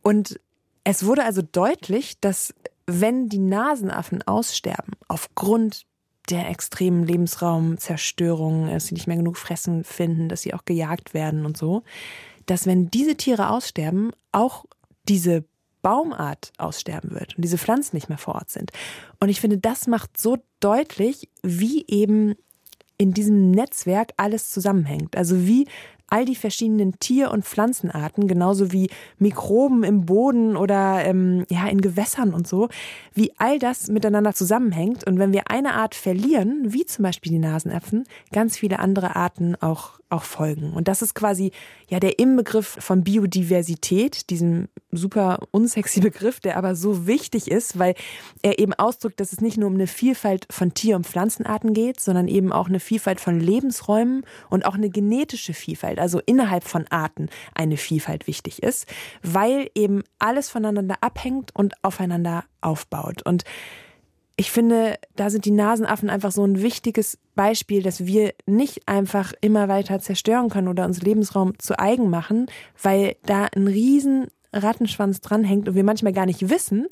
Und 0.00 0.40
es 0.82 1.04
wurde 1.04 1.24
also 1.24 1.42
deutlich, 1.42 2.20
dass 2.20 2.54
wenn 2.86 3.28
die 3.28 3.38
Nasenaffen 3.38 4.22
aussterben, 4.22 4.94
aufgrund 5.08 5.84
der 6.30 6.48
extremen 6.48 7.04
Lebensraumzerstörung, 7.04 8.68
dass 8.68 8.86
sie 8.86 8.94
nicht 8.94 9.08
mehr 9.08 9.18
genug 9.18 9.36
Fressen 9.36 9.84
finden, 9.84 10.30
dass 10.30 10.40
sie 10.40 10.54
auch 10.54 10.64
gejagt 10.64 11.12
werden 11.12 11.44
und 11.44 11.58
so, 11.58 11.82
dass 12.46 12.64
wenn 12.64 12.90
diese 12.90 13.16
Tiere 13.16 13.50
aussterben, 13.50 14.12
auch 14.32 14.64
diese 15.06 15.44
Baumart 15.82 16.52
aussterben 16.58 17.12
wird 17.12 17.36
und 17.36 17.42
diese 17.42 17.58
Pflanzen 17.58 17.96
nicht 17.96 18.08
mehr 18.08 18.18
vor 18.18 18.34
Ort 18.34 18.50
sind. 18.50 18.70
Und 19.20 19.28
ich 19.28 19.40
finde, 19.40 19.58
das 19.58 19.86
macht 19.86 20.18
so 20.18 20.38
deutlich, 20.60 21.28
wie 21.42 21.84
eben 21.88 22.34
in 22.98 23.12
diesem 23.14 23.50
Netzwerk 23.50 24.12
alles 24.18 24.50
zusammenhängt. 24.50 25.16
Also 25.16 25.46
wie 25.46 25.66
all 26.10 26.24
die 26.24 26.36
verschiedenen 26.36 26.98
Tier- 26.98 27.30
und 27.30 27.44
Pflanzenarten, 27.44 28.28
genauso 28.28 28.72
wie 28.72 28.90
Mikroben 29.18 29.84
im 29.84 30.06
Boden 30.06 30.56
oder 30.56 31.04
ähm, 31.04 31.46
ja 31.48 31.66
in 31.68 31.80
Gewässern 31.80 32.34
und 32.34 32.46
so, 32.46 32.68
wie 33.14 33.32
all 33.38 33.58
das 33.58 33.88
miteinander 33.88 34.34
zusammenhängt. 34.34 35.06
Und 35.06 35.18
wenn 35.18 35.32
wir 35.32 35.50
eine 35.50 35.74
Art 35.74 35.94
verlieren, 35.94 36.72
wie 36.72 36.84
zum 36.84 37.04
Beispiel 37.04 37.32
die 37.32 37.38
Nasenäpfen, 37.38 38.04
ganz 38.32 38.58
viele 38.58 38.78
andere 38.78 39.16
Arten 39.16 39.56
auch 39.56 40.00
auch 40.10 40.24
folgen. 40.24 40.72
Und 40.72 40.88
das 40.88 41.02
ist 41.02 41.14
quasi 41.14 41.52
ja 41.88 42.00
der 42.00 42.18
Inbegriff 42.18 42.76
von 42.80 43.04
Biodiversität, 43.04 44.28
diesem 44.30 44.68
super 44.90 45.38
unsexy 45.52 46.00
Begriff, 46.10 46.40
der 46.40 46.56
aber 46.56 46.74
so 46.74 47.06
wichtig 47.06 47.50
ist, 47.50 47.78
weil 47.78 47.94
er 48.42 48.58
eben 48.58 48.74
ausdrückt, 48.74 49.20
dass 49.20 49.32
es 49.32 49.40
nicht 49.40 49.56
nur 49.56 49.68
um 49.68 49.74
eine 49.74 49.86
Vielfalt 49.86 50.46
von 50.50 50.74
Tier- 50.74 50.96
und 50.96 51.06
Pflanzenarten 51.06 51.72
geht, 51.72 52.00
sondern 52.00 52.28
eben 52.28 52.52
auch 52.52 52.68
eine 52.68 52.80
Vielfalt 52.80 53.20
von 53.20 53.38
Lebensräumen 53.38 54.26
und 54.50 54.66
auch 54.66 54.74
eine 54.74 54.90
genetische 54.90 55.54
Vielfalt, 55.54 55.99
also 56.00 56.20
innerhalb 56.24 56.64
von 56.64 56.86
Arten 56.88 57.28
eine 57.54 57.76
Vielfalt 57.76 58.26
wichtig 58.26 58.62
ist, 58.62 58.86
weil 59.22 59.70
eben 59.74 60.02
alles 60.18 60.48
voneinander 60.48 60.96
abhängt 61.00 61.54
und 61.54 61.74
aufeinander 61.82 62.44
aufbaut. 62.60 63.22
Und 63.22 63.44
ich 64.36 64.50
finde, 64.50 64.98
da 65.16 65.28
sind 65.28 65.44
die 65.44 65.50
Nasenaffen 65.50 66.08
einfach 66.08 66.32
so 66.32 66.42
ein 66.42 66.62
wichtiges 66.62 67.18
Beispiel, 67.34 67.82
dass 67.82 68.06
wir 68.06 68.32
nicht 68.46 68.88
einfach 68.88 69.34
immer 69.42 69.68
weiter 69.68 70.00
zerstören 70.00 70.48
können 70.48 70.68
oder 70.68 70.86
uns 70.86 71.02
Lebensraum 71.02 71.58
zu 71.58 71.78
eigen 71.78 72.08
machen, 72.08 72.46
weil 72.82 73.16
da 73.26 73.48
ein 73.54 73.66
riesen 73.66 74.28
Rattenschwanz 74.52 75.20
dranhängt 75.20 75.68
und 75.68 75.74
wir 75.74 75.84
manchmal 75.84 76.14
gar 76.14 76.24
nicht 76.24 76.48
wissen, 76.48 76.86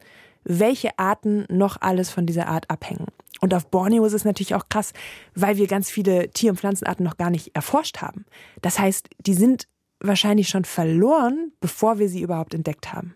welche 0.44 0.98
Arten 0.98 1.46
noch 1.48 1.80
alles 1.80 2.10
von 2.10 2.26
dieser 2.26 2.48
Art 2.48 2.70
abhängen. 2.70 3.06
Und 3.40 3.54
auf 3.54 3.70
Borneo 3.70 4.04
ist 4.04 4.12
es 4.12 4.24
natürlich 4.24 4.54
auch 4.54 4.68
krass, 4.68 4.92
weil 5.34 5.56
wir 5.56 5.66
ganz 5.66 5.90
viele 5.90 6.30
Tier- 6.30 6.50
und 6.50 6.56
Pflanzenarten 6.58 7.04
noch 7.04 7.16
gar 7.16 7.30
nicht 7.30 7.54
erforscht 7.54 7.98
haben. 7.98 8.24
Das 8.62 8.78
heißt, 8.78 9.08
die 9.26 9.34
sind 9.34 9.68
wahrscheinlich 10.00 10.48
schon 10.48 10.64
verloren, 10.64 11.52
bevor 11.60 11.98
wir 11.98 12.08
sie 12.08 12.22
überhaupt 12.22 12.54
entdeckt 12.54 12.92
haben. 12.92 13.14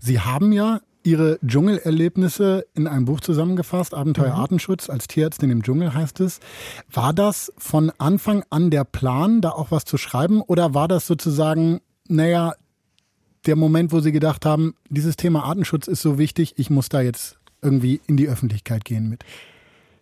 Sie 0.00 0.20
haben 0.20 0.52
ja 0.52 0.80
Ihre 1.06 1.38
Dschungelerlebnisse 1.46 2.66
in 2.74 2.86
einem 2.86 3.04
Buch 3.04 3.20
zusammengefasst, 3.20 3.92
Abenteuer 3.92 4.32
Artenschutz, 4.32 4.88
als 4.88 5.06
Tierärztin 5.06 5.50
im 5.50 5.62
Dschungel 5.62 5.92
heißt 5.92 6.20
es. 6.20 6.40
War 6.90 7.12
das 7.12 7.52
von 7.58 7.92
Anfang 7.98 8.42
an 8.48 8.70
der 8.70 8.84
Plan, 8.84 9.42
da 9.42 9.50
auch 9.50 9.70
was 9.70 9.84
zu 9.84 9.98
schreiben, 9.98 10.40
oder 10.40 10.72
war 10.72 10.88
das 10.88 11.06
sozusagen, 11.06 11.82
naja, 12.08 12.54
der 13.44 13.56
Moment, 13.56 13.92
wo 13.92 14.00
Sie 14.00 14.12
gedacht 14.12 14.46
haben, 14.46 14.74
dieses 14.88 15.16
Thema 15.16 15.44
Artenschutz 15.44 15.88
ist 15.88 16.00
so 16.00 16.16
wichtig, 16.16 16.54
ich 16.56 16.70
muss 16.70 16.88
da 16.88 17.02
jetzt 17.02 17.36
irgendwie 17.64 18.00
in 18.06 18.16
die 18.16 18.28
Öffentlichkeit 18.28 18.84
gehen 18.84 19.08
mit? 19.08 19.24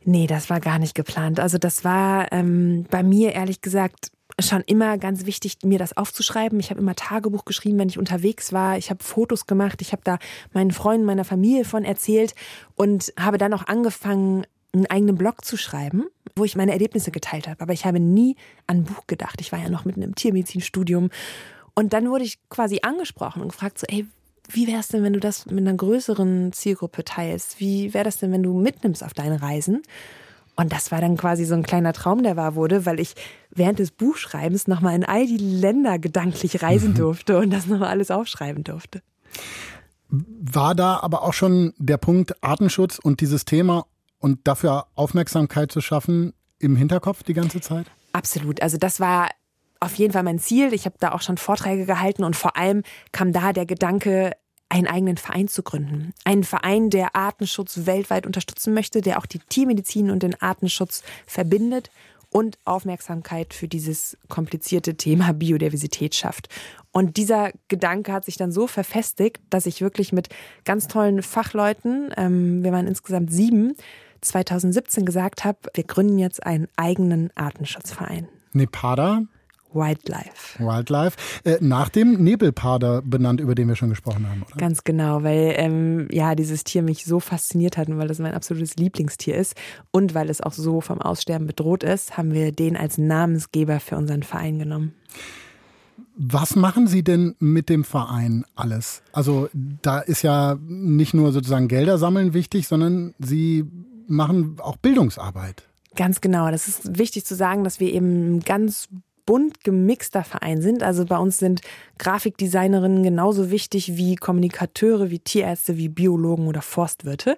Nee, 0.04 0.26
das 0.26 0.50
war 0.50 0.60
gar 0.60 0.78
nicht 0.78 0.94
geplant. 0.94 1.38
Also 1.40 1.58
das 1.58 1.84
war 1.84 2.32
ähm, 2.32 2.86
bei 2.90 3.02
mir 3.02 3.32
ehrlich 3.32 3.60
gesagt 3.60 4.10
schon 4.40 4.62
immer 4.62 4.98
ganz 4.98 5.26
wichtig, 5.26 5.58
mir 5.62 5.78
das 5.78 5.96
aufzuschreiben. 5.96 6.58
Ich 6.58 6.70
habe 6.70 6.80
immer 6.80 6.94
Tagebuch 6.94 7.44
geschrieben, 7.44 7.78
wenn 7.78 7.88
ich 7.88 7.98
unterwegs 7.98 8.52
war. 8.52 8.78
Ich 8.78 8.90
habe 8.90 9.04
Fotos 9.04 9.46
gemacht. 9.46 9.82
Ich 9.82 9.92
habe 9.92 10.02
da 10.04 10.18
meinen 10.52 10.72
Freunden, 10.72 11.06
meiner 11.06 11.24
Familie 11.24 11.64
von 11.64 11.84
erzählt 11.84 12.34
und 12.74 13.12
habe 13.18 13.38
dann 13.38 13.52
auch 13.52 13.66
angefangen, 13.66 14.44
einen 14.74 14.86
eigenen 14.86 15.16
Blog 15.16 15.44
zu 15.44 15.56
schreiben, 15.56 16.04
wo 16.34 16.44
ich 16.44 16.56
meine 16.56 16.72
Erlebnisse 16.72 17.10
geteilt 17.10 17.46
habe. 17.46 17.60
Aber 17.60 17.74
ich 17.74 17.84
habe 17.84 18.00
nie 18.00 18.36
an 18.66 18.84
Buch 18.84 19.06
gedacht. 19.06 19.40
Ich 19.40 19.52
war 19.52 19.58
ja 19.58 19.68
noch 19.68 19.84
mitten 19.84 20.02
im 20.02 20.14
Tiermedizinstudium. 20.14 21.10
Und 21.74 21.92
dann 21.92 22.08
wurde 22.08 22.24
ich 22.24 22.38
quasi 22.48 22.80
angesprochen 22.82 23.42
und 23.42 23.48
gefragt, 23.48 23.78
so, 23.78 23.86
ey, 23.88 24.06
wie 24.48 24.66
wäre 24.66 24.80
es 24.80 24.88
denn, 24.88 25.02
wenn 25.02 25.12
du 25.12 25.20
das 25.20 25.46
mit 25.46 25.66
einer 25.66 25.76
größeren 25.76 26.52
Zielgruppe 26.52 27.04
teilst? 27.04 27.60
Wie 27.60 27.94
wäre 27.94 28.04
das 28.04 28.18
denn, 28.18 28.32
wenn 28.32 28.42
du 28.42 28.52
mitnimmst 28.52 29.04
auf 29.04 29.14
deine 29.14 29.40
Reisen? 29.40 29.82
Und 30.54 30.72
das 30.72 30.90
war 30.90 31.00
dann 31.00 31.16
quasi 31.16 31.44
so 31.44 31.54
ein 31.54 31.62
kleiner 31.62 31.92
Traum, 31.92 32.22
der 32.22 32.36
wahr 32.36 32.54
wurde, 32.54 32.84
weil 32.84 33.00
ich 33.00 33.14
während 33.50 33.78
des 33.78 33.90
Buchschreibens 33.90 34.68
nochmal 34.68 34.94
in 34.94 35.04
all 35.04 35.26
die 35.26 35.38
Länder 35.38 35.98
gedanklich 35.98 36.62
reisen 36.62 36.90
mhm. 36.90 36.96
durfte 36.96 37.38
und 37.38 37.50
das 37.50 37.66
nochmal 37.66 37.88
alles 37.88 38.10
aufschreiben 38.10 38.62
durfte. 38.62 39.02
War 40.10 40.74
da 40.74 40.98
aber 40.98 41.22
auch 41.22 41.32
schon 41.32 41.72
der 41.78 41.96
Punkt 41.96 42.42
Artenschutz 42.44 42.98
und 42.98 43.22
dieses 43.22 43.46
Thema 43.46 43.86
und 44.18 44.40
dafür 44.44 44.86
Aufmerksamkeit 44.94 45.72
zu 45.72 45.80
schaffen 45.80 46.34
im 46.58 46.76
Hinterkopf 46.76 47.22
die 47.22 47.32
ganze 47.32 47.62
Zeit? 47.62 47.86
Absolut. 48.12 48.60
Also 48.60 48.76
das 48.76 49.00
war 49.00 49.30
auf 49.82 49.94
jeden 49.96 50.12
Fall 50.12 50.22
mein 50.22 50.38
Ziel. 50.38 50.72
Ich 50.72 50.84
habe 50.84 50.96
da 51.00 51.12
auch 51.12 51.22
schon 51.22 51.36
Vorträge 51.36 51.86
gehalten 51.86 52.24
und 52.24 52.36
vor 52.36 52.56
allem 52.56 52.82
kam 53.12 53.32
da 53.32 53.52
der 53.52 53.66
Gedanke, 53.66 54.32
einen 54.68 54.86
eigenen 54.86 55.18
Verein 55.18 55.48
zu 55.48 55.62
gründen. 55.62 56.14
Einen 56.24 56.44
Verein, 56.44 56.88
der 56.88 57.14
Artenschutz 57.14 57.84
weltweit 57.84 58.24
unterstützen 58.24 58.72
möchte, 58.72 59.02
der 59.02 59.18
auch 59.18 59.26
die 59.26 59.38
Tiermedizin 59.38 60.10
und 60.10 60.22
den 60.22 60.40
Artenschutz 60.40 61.02
verbindet 61.26 61.90
und 62.30 62.58
Aufmerksamkeit 62.64 63.52
für 63.52 63.68
dieses 63.68 64.16
komplizierte 64.28 64.96
Thema 64.96 65.32
Biodiversität 65.34 66.14
schafft. 66.14 66.48
Und 66.90 67.18
dieser 67.18 67.50
Gedanke 67.68 68.12
hat 68.12 68.24
sich 68.24 68.38
dann 68.38 68.50
so 68.50 68.66
verfestigt, 68.66 69.42
dass 69.50 69.66
ich 69.66 69.82
wirklich 69.82 70.12
mit 70.12 70.30
ganz 70.64 70.88
tollen 70.88 71.22
Fachleuten, 71.22 72.10
ähm, 72.16 72.64
wir 72.64 72.72
waren 72.72 72.86
insgesamt 72.86 73.30
sieben, 73.30 73.74
2017 74.22 75.04
gesagt 75.04 75.44
habe, 75.44 75.58
wir 75.74 75.84
gründen 75.84 76.18
jetzt 76.18 76.46
einen 76.46 76.68
eigenen 76.76 77.30
Artenschutzverein. 77.34 78.28
Nepada 78.52 79.22
Wildlife. 79.74 80.58
Wildlife. 80.58 81.16
Äh, 81.44 81.58
nach 81.60 81.88
dem 81.88 82.22
Nebelpader 82.22 83.02
benannt, 83.02 83.40
über 83.40 83.54
den 83.54 83.68
wir 83.68 83.76
schon 83.76 83.90
gesprochen 83.90 84.28
haben, 84.28 84.42
oder? 84.42 84.56
Ganz 84.56 84.84
genau, 84.84 85.22
weil 85.22 85.54
ähm, 85.56 86.08
ja 86.10 86.34
dieses 86.34 86.64
Tier 86.64 86.82
mich 86.82 87.04
so 87.04 87.20
fasziniert 87.20 87.76
hat 87.76 87.88
und 87.88 87.98
weil 87.98 88.08
das 88.08 88.18
mein 88.18 88.34
absolutes 88.34 88.76
Lieblingstier 88.76 89.36
ist 89.36 89.54
und 89.90 90.14
weil 90.14 90.30
es 90.30 90.40
auch 90.40 90.52
so 90.52 90.80
vom 90.80 91.00
Aussterben 91.00 91.46
bedroht 91.46 91.82
ist, 91.82 92.16
haben 92.16 92.32
wir 92.32 92.52
den 92.52 92.76
als 92.76 92.98
Namensgeber 92.98 93.80
für 93.80 93.96
unseren 93.96 94.22
Verein 94.22 94.58
genommen. 94.58 94.94
Was 96.14 96.56
machen 96.56 96.86
Sie 96.86 97.02
denn 97.02 97.34
mit 97.38 97.68
dem 97.68 97.84
Verein 97.84 98.44
alles? 98.54 99.02
Also 99.12 99.48
da 99.54 99.98
ist 99.98 100.22
ja 100.22 100.58
nicht 100.60 101.14
nur 101.14 101.32
sozusagen 101.32 101.68
Gelder 101.68 101.96
sammeln 101.96 102.34
wichtig, 102.34 102.68
sondern 102.68 103.14
Sie 103.18 103.64
machen 104.08 104.56
auch 104.60 104.76
Bildungsarbeit. 104.76 105.68
Ganz 105.96 106.20
genau. 106.20 106.50
Das 106.50 106.68
ist 106.68 106.98
wichtig 106.98 107.24
zu 107.24 107.34
sagen, 107.34 107.64
dass 107.64 107.80
wir 107.80 107.92
eben 107.92 108.40
ganz 108.40 108.88
bunt 109.26 109.62
gemixter 109.64 110.24
Verein 110.24 110.60
sind. 110.60 110.82
Also 110.82 111.04
bei 111.04 111.18
uns 111.18 111.38
sind 111.38 111.60
Grafikdesignerinnen 111.98 113.02
genauso 113.02 113.50
wichtig 113.50 113.96
wie 113.96 114.16
Kommunikateure, 114.16 115.10
wie 115.10 115.20
Tierärzte, 115.20 115.76
wie 115.76 115.88
Biologen 115.88 116.46
oder 116.46 116.62
Forstwirte. 116.62 117.36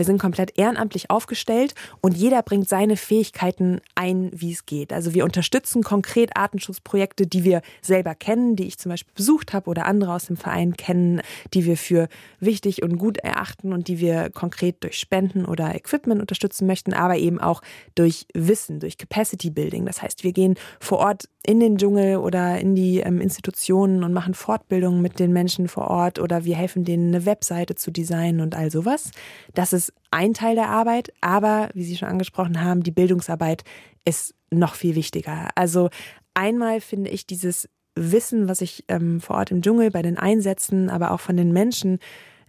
Wir 0.00 0.06
sind 0.06 0.18
komplett 0.18 0.56
ehrenamtlich 0.56 1.10
aufgestellt 1.10 1.74
und 2.00 2.16
jeder 2.16 2.42
bringt 2.42 2.66
seine 2.70 2.96
Fähigkeiten 2.96 3.82
ein, 3.94 4.30
wie 4.32 4.50
es 4.50 4.64
geht. 4.64 4.94
Also 4.94 5.12
wir 5.12 5.26
unterstützen 5.26 5.82
konkret 5.82 6.38
Artenschutzprojekte, 6.38 7.26
die 7.26 7.44
wir 7.44 7.60
selber 7.82 8.14
kennen, 8.14 8.56
die 8.56 8.66
ich 8.66 8.78
zum 8.78 8.88
Beispiel 8.88 9.12
besucht 9.14 9.52
habe 9.52 9.68
oder 9.68 9.84
andere 9.84 10.14
aus 10.14 10.24
dem 10.24 10.38
Verein 10.38 10.74
kennen, 10.74 11.20
die 11.52 11.66
wir 11.66 11.76
für 11.76 12.08
wichtig 12.38 12.82
und 12.82 12.96
gut 12.96 13.18
erachten 13.18 13.74
und 13.74 13.88
die 13.88 14.00
wir 14.00 14.30
konkret 14.30 14.82
durch 14.82 14.98
Spenden 14.98 15.44
oder 15.44 15.74
Equipment 15.74 16.22
unterstützen 16.22 16.66
möchten, 16.66 16.94
aber 16.94 17.18
eben 17.18 17.38
auch 17.38 17.60
durch 17.94 18.26
Wissen, 18.32 18.80
durch 18.80 18.96
Capacity 18.96 19.50
Building. 19.50 19.84
Das 19.84 20.00
heißt, 20.00 20.24
wir 20.24 20.32
gehen 20.32 20.54
vor 20.80 21.00
Ort 21.00 21.28
in 21.46 21.58
den 21.58 21.78
Dschungel 21.78 22.18
oder 22.18 22.58
in 22.58 22.74
die 22.74 23.00
ähm, 23.00 23.20
Institutionen 23.20 24.04
und 24.04 24.12
machen 24.12 24.34
Fortbildungen 24.34 25.00
mit 25.00 25.18
den 25.18 25.32
Menschen 25.32 25.68
vor 25.68 25.88
Ort 25.88 26.18
oder 26.18 26.44
wir 26.44 26.56
helfen 26.56 26.84
denen 26.84 27.14
eine 27.14 27.24
Webseite 27.24 27.74
zu 27.74 27.90
designen 27.90 28.40
und 28.40 28.54
all 28.54 28.70
sowas. 28.70 29.10
Das 29.54 29.72
ist 29.72 29.92
ein 30.10 30.34
Teil 30.34 30.54
der 30.54 30.68
Arbeit, 30.68 31.12
aber 31.20 31.70
wie 31.72 31.84
Sie 31.84 31.96
schon 31.96 32.08
angesprochen 32.08 32.62
haben, 32.62 32.82
die 32.82 32.90
Bildungsarbeit 32.90 33.64
ist 34.04 34.34
noch 34.50 34.74
viel 34.74 34.94
wichtiger. 34.94 35.48
Also 35.54 35.88
einmal 36.34 36.80
finde 36.80 37.10
ich 37.10 37.26
dieses 37.26 37.68
Wissen, 37.94 38.48
was 38.48 38.60
ich 38.60 38.84
ähm, 38.88 39.20
vor 39.20 39.36
Ort 39.36 39.50
im 39.50 39.62
Dschungel 39.62 39.90
bei 39.90 40.02
den 40.02 40.18
Einsätzen, 40.18 40.90
aber 40.90 41.10
auch 41.12 41.20
von 41.20 41.36
den 41.36 41.52
Menschen 41.52 41.98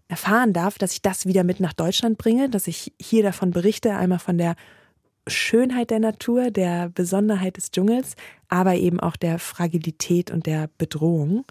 erfahren 0.09 0.51
darf, 0.51 0.77
dass 0.77 0.91
ich 0.91 1.01
das 1.01 1.25
wieder 1.25 1.45
mit 1.45 1.61
nach 1.61 1.73
Deutschland 1.73 2.17
bringe, 2.17 2.49
dass 2.49 2.67
ich 2.67 2.93
hier 3.01 3.23
davon 3.23 3.51
berichte, 3.51 3.95
einmal 3.95 4.19
von 4.19 4.37
der 4.37 4.55
Schönheit 5.27 5.91
der 5.91 5.99
Natur, 5.99 6.51
der 6.51 6.89
Besonderheit 6.89 7.57
des 7.57 7.71
Dschungels, 7.71 8.15
aber 8.49 8.75
eben 8.75 8.99
auch 8.99 9.15
der 9.15 9.39
Fragilität 9.39 10.31
und 10.31 10.45
der 10.45 10.69
Bedrohung. 10.77 11.45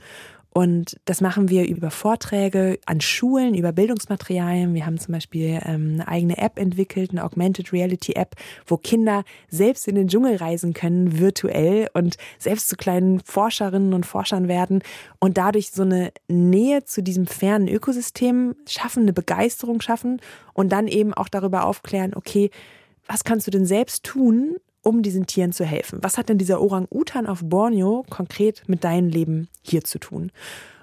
Und 0.53 0.99
das 1.05 1.21
machen 1.21 1.49
wir 1.49 1.68
über 1.68 1.93
Vorträge 1.93 2.81
an 2.85 3.01
Schulen, 3.01 3.55
über 3.55 3.71
Bildungsmaterialien. 3.71 4.75
Wir 4.75 4.85
haben 4.85 4.99
zum 4.99 5.12
Beispiel 5.14 5.61
ähm, 5.64 5.93
eine 5.93 6.09
eigene 6.09 6.39
App 6.39 6.59
entwickelt, 6.59 7.12
eine 7.12 7.25
Augmented 7.25 7.73
Reality 7.73 8.14
App, 8.14 8.35
wo 8.66 8.77
Kinder 8.77 9.23
selbst 9.49 9.87
in 9.87 9.95
den 9.95 10.09
Dschungel 10.09 10.37
reisen 10.37 10.75
können, 10.75 11.21
virtuell 11.21 11.89
und 11.95 12.16
selbst 12.39 12.68
zu 12.68 12.75
kleinen 12.75 13.21
Forscherinnen 13.21 13.95
und 13.95 14.07
Forschern 14.07 14.49
werden 14.49 14.83
und 15.21 15.39
dadurch 15.39 15.71
so 15.71 15.83
eine 15.83 16.12
Nähe 16.27 16.85
zu 16.85 17.01
diesem 17.01 17.29
fernen 17.29 17.68
Ökosystem 17.68 18.57
schaffen, 18.68 19.05
eine 19.05 19.12
Begeisterung 19.12 19.81
schaffen 19.81 20.21
und 20.53 20.73
dann 20.73 20.89
eben 20.89 21.14
auch 21.14 21.29
darüber 21.29 21.64
aufklären, 21.64 22.12
okay, 22.16 22.51
was 23.11 23.24
kannst 23.24 23.46
du 23.48 23.50
denn 23.50 23.66
selbst 23.66 24.04
tun, 24.04 24.56
um 24.82 25.02
diesen 25.02 25.26
Tieren 25.26 25.52
zu 25.52 25.64
helfen? 25.64 25.98
Was 26.02 26.16
hat 26.16 26.28
denn 26.28 26.38
dieser 26.38 26.61
Orang-Utan 26.61 27.26
auf 27.26 27.40
Borneo 27.42 28.04
konkret 28.08 28.62
mit 28.68 28.84
deinem 28.84 29.08
Leben 29.08 29.48
hier 29.62 29.82
zu 29.82 29.98
tun? 29.98 30.30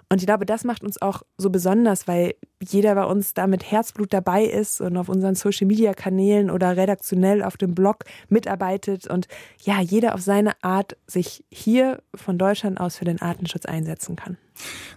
Und 0.09 0.21
ich 0.21 0.25
glaube, 0.25 0.45
das 0.45 0.65
macht 0.65 0.83
uns 0.83 1.01
auch 1.01 1.23
so 1.37 1.49
besonders, 1.49 2.07
weil 2.07 2.35
jeder 2.61 2.95
bei 2.95 3.05
uns 3.05 3.33
da 3.33 3.47
mit 3.47 3.69
Herzblut 3.71 4.11
dabei 4.11 4.43
ist 4.43 4.81
und 4.81 4.97
auf 4.97 5.09
unseren 5.09 5.35
Social-Media-Kanälen 5.35 6.49
oder 6.49 6.75
redaktionell 6.75 7.43
auf 7.43 7.55
dem 7.55 7.73
Blog 7.73 8.03
mitarbeitet 8.27 9.07
und 9.07 9.27
ja, 9.61 9.79
jeder 9.79 10.13
auf 10.13 10.21
seine 10.21 10.51
Art 10.61 10.97
sich 11.07 11.45
hier 11.49 12.01
von 12.13 12.37
Deutschland 12.37 12.79
aus 12.79 12.97
für 12.97 13.05
den 13.05 13.21
Artenschutz 13.21 13.65
einsetzen 13.65 14.17
kann. 14.17 14.37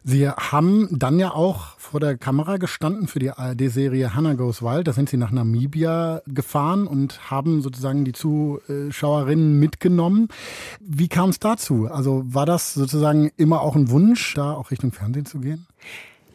Sie 0.04 0.28
haben 0.28 0.88
dann 0.90 1.18
ja 1.18 1.32
auch 1.32 1.78
vor 1.78 2.00
der 2.00 2.16
Kamera 2.16 2.56
gestanden 2.56 3.06
für 3.08 3.18
die 3.18 3.30
ARD-Serie 3.30 4.14
Hannah 4.14 4.34
Goes 4.34 4.62
Wild. 4.62 4.88
Da 4.88 4.92
sind 4.92 5.08
Sie 5.08 5.16
nach 5.16 5.30
Namibia 5.30 6.22
gefahren 6.26 6.86
und 6.86 7.30
haben 7.30 7.62
sozusagen 7.62 8.04
die 8.04 8.12
Zuschauerinnen 8.12 9.58
mitgenommen. 9.58 10.28
Wie 10.80 11.08
kam 11.08 11.30
es 11.30 11.38
dazu? 11.38 11.88
Also 11.90 12.22
war 12.26 12.46
das 12.46 12.74
sozusagen 12.74 13.30
immer 13.36 13.60
auch 13.60 13.76
ein 13.76 13.90
Wunsch, 13.90 14.34
da 14.34 14.54
auch 14.54 14.70
Richtung 14.70 14.92
Fernsehen 14.92 15.26
zu 15.26 15.40
gehen? 15.40 15.66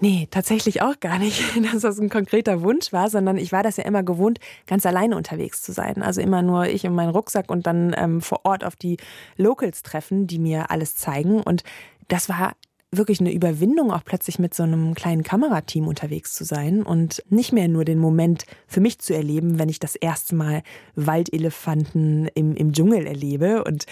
Nee, 0.02 0.28
tatsächlich 0.30 0.82
auch 0.82 1.00
gar 1.00 1.20
nicht, 1.20 1.42
dass 1.74 1.82
das 1.82 2.00
ein 2.00 2.10
konkreter 2.10 2.62
Wunsch 2.62 2.92
war, 2.92 3.10
sondern 3.10 3.38
ich 3.38 3.52
war 3.52 3.64
das 3.64 3.78
ja 3.78 3.86
immer 3.86 4.04
gewohnt, 4.04 4.40
ganz 4.68 4.86
alleine 4.86 5.16
unterwegs 5.16 5.62
zu 5.62 5.72
sein. 5.72 6.04
Also 6.04 6.22
immer 6.22 6.42
nur 6.42 6.68
ich 6.68 6.86
und 6.86 6.96
mein 6.96 7.10
Rucksack 7.10 7.50
und 7.50 7.66
dann 7.66 7.96
ähm, 7.98 8.22
vor 8.22 8.42
Ort 8.44 8.64
auf 8.64 8.76
die 8.76 8.98
Locals 9.38 9.84
treffen, 9.84 10.28
die 10.28 10.40
mir 10.40 10.70
alles 10.70 10.96
zeigen. 10.96 11.42
Und 11.42 11.64
das 12.08 12.30
war 12.30 12.54
wirklich 12.92 13.20
eine 13.20 13.34
Überwindung, 13.34 13.92
auch 13.92 14.04
plötzlich 14.04 14.40
mit 14.40 14.54
so 14.54 14.64
einem 14.64 14.94
kleinen 14.94 15.24
Kamerateam 15.24 15.88
unterwegs 15.88 16.34
zu 16.34 16.44
sein 16.44 16.84
und 16.84 17.24
nicht 17.30 17.52
mehr 17.52 17.68
nur 17.68 17.86
den 17.86 18.00
Moment 18.00 18.46
für 18.68 18.80
mich 18.80 19.00
zu 19.00 19.14
erleben, 19.14 19.60
wenn 19.60 19.70
ich 19.70 19.80
das 19.80 19.96
erste 19.96 20.36
Mal 20.36 20.64
Waldelefanten 20.96 22.28
im, 22.36 22.56
im 22.56 22.72
Dschungel 22.74 23.06
erlebe 23.06 23.64
und 23.64 23.86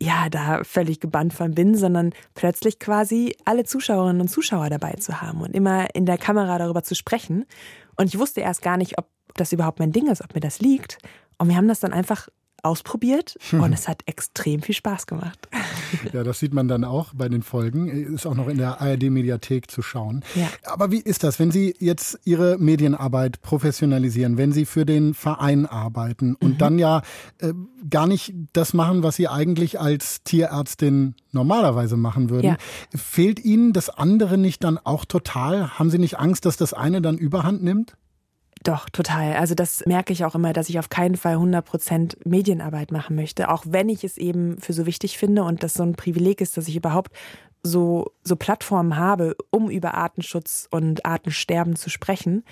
ja, 0.00 0.28
da 0.30 0.62
völlig 0.62 1.00
gebannt 1.00 1.34
von 1.34 1.54
bin, 1.54 1.74
sondern 1.76 2.12
plötzlich 2.34 2.78
quasi 2.78 3.34
alle 3.44 3.64
Zuschauerinnen 3.64 4.20
und 4.20 4.28
Zuschauer 4.28 4.70
dabei 4.70 4.92
zu 4.92 5.20
haben 5.20 5.40
und 5.40 5.54
immer 5.54 5.92
in 5.94 6.06
der 6.06 6.18
Kamera 6.18 6.58
darüber 6.58 6.84
zu 6.84 6.94
sprechen. 6.94 7.46
Und 7.96 8.06
ich 8.06 8.18
wusste 8.18 8.40
erst 8.40 8.62
gar 8.62 8.76
nicht, 8.76 8.96
ob 8.98 9.08
das 9.34 9.52
überhaupt 9.52 9.80
mein 9.80 9.92
Ding 9.92 10.08
ist, 10.08 10.22
ob 10.22 10.34
mir 10.34 10.40
das 10.40 10.60
liegt. 10.60 10.98
Und 11.38 11.48
wir 11.48 11.56
haben 11.56 11.68
das 11.68 11.80
dann 11.80 11.92
einfach 11.92 12.28
ausprobiert 12.62 13.36
hm. 13.50 13.62
und 13.62 13.72
es 13.72 13.88
hat 13.88 14.02
extrem 14.06 14.62
viel 14.62 14.74
Spaß 14.74 15.06
gemacht. 15.06 15.48
Ja, 16.12 16.22
das 16.22 16.38
sieht 16.38 16.52
man 16.52 16.68
dann 16.68 16.84
auch 16.84 17.14
bei 17.14 17.28
den 17.28 17.42
Folgen. 17.42 17.88
Ist 17.88 18.26
auch 18.26 18.34
noch 18.34 18.48
in 18.48 18.58
der 18.58 18.80
ARD-Mediathek 18.80 19.70
zu 19.70 19.80
schauen. 19.80 20.22
Ja. 20.34 20.48
Aber 20.64 20.90
wie 20.90 21.00
ist 21.00 21.24
das, 21.24 21.38
wenn 21.38 21.50
Sie 21.50 21.74
jetzt 21.78 22.18
Ihre 22.24 22.58
Medienarbeit 22.58 23.40
professionalisieren, 23.40 24.36
wenn 24.36 24.52
Sie 24.52 24.66
für 24.66 24.84
den 24.84 25.14
Verein 25.14 25.64
arbeiten 25.66 26.34
und 26.34 26.54
mhm. 26.54 26.58
dann 26.58 26.78
ja 26.78 27.02
äh, 27.38 27.54
gar 27.88 28.06
nicht 28.06 28.34
das 28.52 28.74
machen, 28.74 29.02
was 29.02 29.16
Sie 29.16 29.28
eigentlich 29.28 29.80
als 29.80 30.22
Tierärztin 30.24 31.14
normalerweise 31.32 31.96
machen 31.96 32.28
würden? 32.28 32.46
Ja. 32.48 32.56
Fehlt 32.94 33.42
Ihnen 33.42 33.72
das 33.72 33.88
andere 33.88 34.36
nicht 34.36 34.64
dann 34.64 34.78
auch 34.78 35.04
total? 35.04 35.78
Haben 35.78 35.90
Sie 35.90 35.98
nicht 35.98 36.18
Angst, 36.18 36.44
dass 36.44 36.56
das 36.56 36.74
eine 36.74 37.00
dann 37.00 37.16
überhand 37.16 37.62
nimmt? 37.62 37.96
Doch, 38.64 38.88
total. 38.90 39.36
Also 39.36 39.54
das 39.54 39.84
merke 39.86 40.12
ich 40.12 40.24
auch 40.24 40.34
immer, 40.34 40.52
dass 40.52 40.68
ich 40.68 40.78
auf 40.78 40.88
keinen 40.88 41.16
Fall 41.16 41.34
100 41.34 41.64
Prozent 41.64 42.26
Medienarbeit 42.26 42.90
machen 42.90 43.14
möchte, 43.16 43.50
auch 43.50 43.64
wenn 43.66 43.88
ich 43.88 44.04
es 44.04 44.16
eben 44.16 44.58
für 44.58 44.72
so 44.72 44.86
wichtig 44.86 45.16
finde 45.18 45.44
und 45.44 45.62
das 45.62 45.74
so 45.74 45.82
ein 45.82 45.94
Privileg 45.94 46.40
ist, 46.40 46.56
dass 46.56 46.68
ich 46.68 46.76
überhaupt 46.76 47.12
so, 47.62 48.12
so 48.24 48.36
Plattformen 48.36 48.96
habe, 48.96 49.36
um 49.50 49.70
über 49.70 49.94
Artenschutz 49.94 50.68
und 50.70 51.04
Artensterben 51.04 51.76
zu 51.76 51.90
sprechen. 51.90 52.44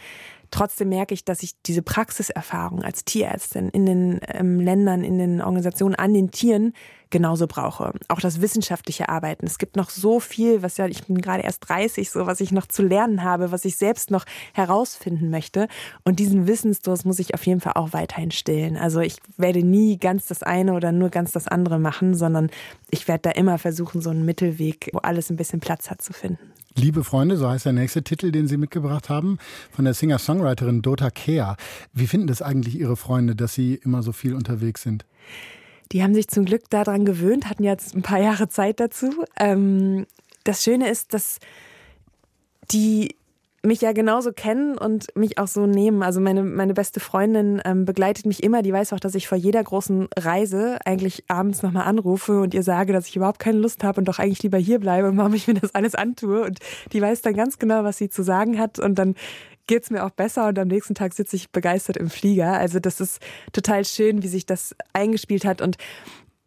Trotzdem 0.50 0.88
merke 0.88 1.14
ich, 1.14 1.24
dass 1.24 1.42
ich 1.42 1.60
diese 1.62 1.82
Praxiserfahrung 1.82 2.82
als 2.82 3.04
Tierärztin 3.04 3.68
in 3.70 3.86
den 3.86 4.20
ähm, 4.28 4.60
Ländern, 4.60 5.04
in 5.04 5.18
den 5.18 5.40
Organisationen 5.40 5.94
an 5.94 6.14
den 6.14 6.30
Tieren 6.30 6.72
genauso 7.10 7.46
brauche. 7.46 7.92
Auch 8.08 8.20
das 8.20 8.40
wissenschaftliche 8.40 9.08
Arbeiten. 9.08 9.46
Es 9.46 9.58
gibt 9.58 9.76
noch 9.76 9.90
so 9.90 10.20
viel, 10.20 10.62
was 10.62 10.76
ja, 10.76 10.86
ich 10.86 11.04
bin 11.04 11.20
gerade 11.20 11.42
erst 11.42 11.68
30, 11.68 12.10
so 12.10 12.26
was 12.26 12.40
ich 12.40 12.52
noch 12.52 12.66
zu 12.66 12.82
lernen 12.82 13.22
habe, 13.22 13.52
was 13.52 13.64
ich 13.64 13.76
selbst 13.76 14.10
noch 14.10 14.24
herausfinden 14.54 15.30
möchte. 15.30 15.68
Und 16.04 16.18
diesen 16.18 16.46
Wissensdurst 16.46 17.06
muss 17.06 17.18
ich 17.18 17.34
auf 17.34 17.46
jeden 17.46 17.60
Fall 17.60 17.74
auch 17.74 17.92
weiterhin 17.92 18.30
stillen. 18.30 18.76
Also 18.76 19.00
ich 19.00 19.18
werde 19.36 19.62
nie 19.62 19.98
ganz 19.98 20.26
das 20.26 20.42
eine 20.42 20.74
oder 20.74 20.92
nur 20.92 21.10
ganz 21.10 21.32
das 21.32 21.46
andere 21.48 21.78
machen, 21.78 22.14
sondern 22.14 22.50
ich 22.90 23.06
werde 23.08 23.22
da 23.22 23.30
immer 23.30 23.58
versuchen, 23.58 24.00
so 24.00 24.10
einen 24.10 24.24
Mittelweg, 24.24 24.90
wo 24.92 24.98
alles 24.98 25.30
ein 25.30 25.36
bisschen 25.36 25.60
Platz 25.60 25.90
hat, 25.90 26.02
zu 26.02 26.12
finden. 26.12 26.52
Liebe 26.78 27.04
Freunde, 27.04 27.38
so 27.38 27.48
heißt 27.48 27.64
der 27.64 27.72
nächste 27.72 28.02
Titel, 28.02 28.30
den 28.30 28.46
Sie 28.46 28.58
mitgebracht 28.58 29.08
haben, 29.08 29.38
von 29.72 29.86
der 29.86 29.94
Singer-Songwriterin 29.94 30.82
Dota 30.82 31.08
Kea. 31.08 31.56
Wie 31.94 32.06
finden 32.06 32.26
das 32.26 32.42
eigentlich 32.42 32.78
Ihre 32.78 32.96
Freunde, 32.96 33.34
dass 33.34 33.54
Sie 33.54 33.76
immer 33.76 34.02
so 34.02 34.12
viel 34.12 34.34
unterwegs 34.34 34.82
sind? 34.82 35.06
Die 35.92 36.02
haben 36.02 36.12
sich 36.12 36.28
zum 36.28 36.44
Glück 36.44 36.68
daran 36.68 37.06
gewöhnt, 37.06 37.48
hatten 37.48 37.64
jetzt 37.64 37.94
ein 37.94 38.02
paar 38.02 38.20
Jahre 38.20 38.50
Zeit 38.50 38.78
dazu. 38.78 39.24
Ähm, 39.38 40.04
das 40.44 40.62
Schöne 40.62 40.90
ist, 40.90 41.14
dass 41.14 41.38
die 42.70 43.16
mich 43.66 43.80
ja 43.80 43.92
genauso 43.92 44.32
kennen 44.32 44.78
und 44.78 45.14
mich 45.16 45.38
auch 45.38 45.48
so 45.48 45.66
nehmen. 45.66 46.02
Also 46.02 46.20
meine, 46.20 46.42
meine 46.42 46.74
beste 46.74 47.00
Freundin 47.00 47.60
ähm, 47.64 47.84
begleitet 47.84 48.26
mich 48.26 48.42
immer. 48.42 48.62
Die 48.62 48.72
weiß 48.72 48.92
auch, 48.92 49.00
dass 49.00 49.14
ich 49.14 49.28
vor 49.28 49.38
jeder 49.38 49.62
großen 49.62 50.08
Reise 50.16 50.78
eigentlich 50.84 51.24
abends 51.28 51.62
nochmal 51.62 51.86
anrufe 51.86 52.40
und 52.40 52.54
ihr 52.54 52.62
sage, 52.62 52.92
dass 52.92 53.08
ich 53.08 53.16
überhaupt 53.16 53.38
keine 53.38 53.58
Lust 53.58 53.84
habe 53.84 54.00
und 54.00 54.06
doch 54.06 54.18
eigentlich 54.18 54.42
lieber 54.42 54.58
hier 54.58 54.78
bleibe 54.78 55.08
und 55.08 55.16
warum 55.16 55.34
ich 55.34 55.46
mir 55.46 55.54
das 55.54 55.74
alles 55.74 55.94
antue. 55.94 56.42
Und 56.42 56.58
die 56.92 57.00
weiß 57.02 57.22
dann 57.22 57.34
ganz 57.34 57.58
genau, 57.58 57.84
was 57.84 57.98
sie 57.98 58.08
zu 58.08 58.22
sagen 58.22 58.58
hat. 58.58 58.78
Und 58.78 58.98
dann 58.98 59.14
geht's 59.66 59.90
mir 59.90 60.04
auch 60.04 60.10
besser 60.10 60.48
und 60.48 60.58
am 60.58 60.68
nächsten 60.68 60.94
Tag 60.94 61.12
sitze 61.12 61.36
ich 61.36 61.50
begeistert 61.50 61.96
im 61.96 62.10
Flieger. 62.10 62.52
Also 62.52 62.78
das 62.78 63.00
ist 63.00 63.20
total 63.52 63.84
schön, 63.84 64.22
wie 64.22 64.28
sich 64.28 64.46
das 64.46 64.74
eingespielt 64.92 65.44
hat 65.44 65.60
und 65.60 65.76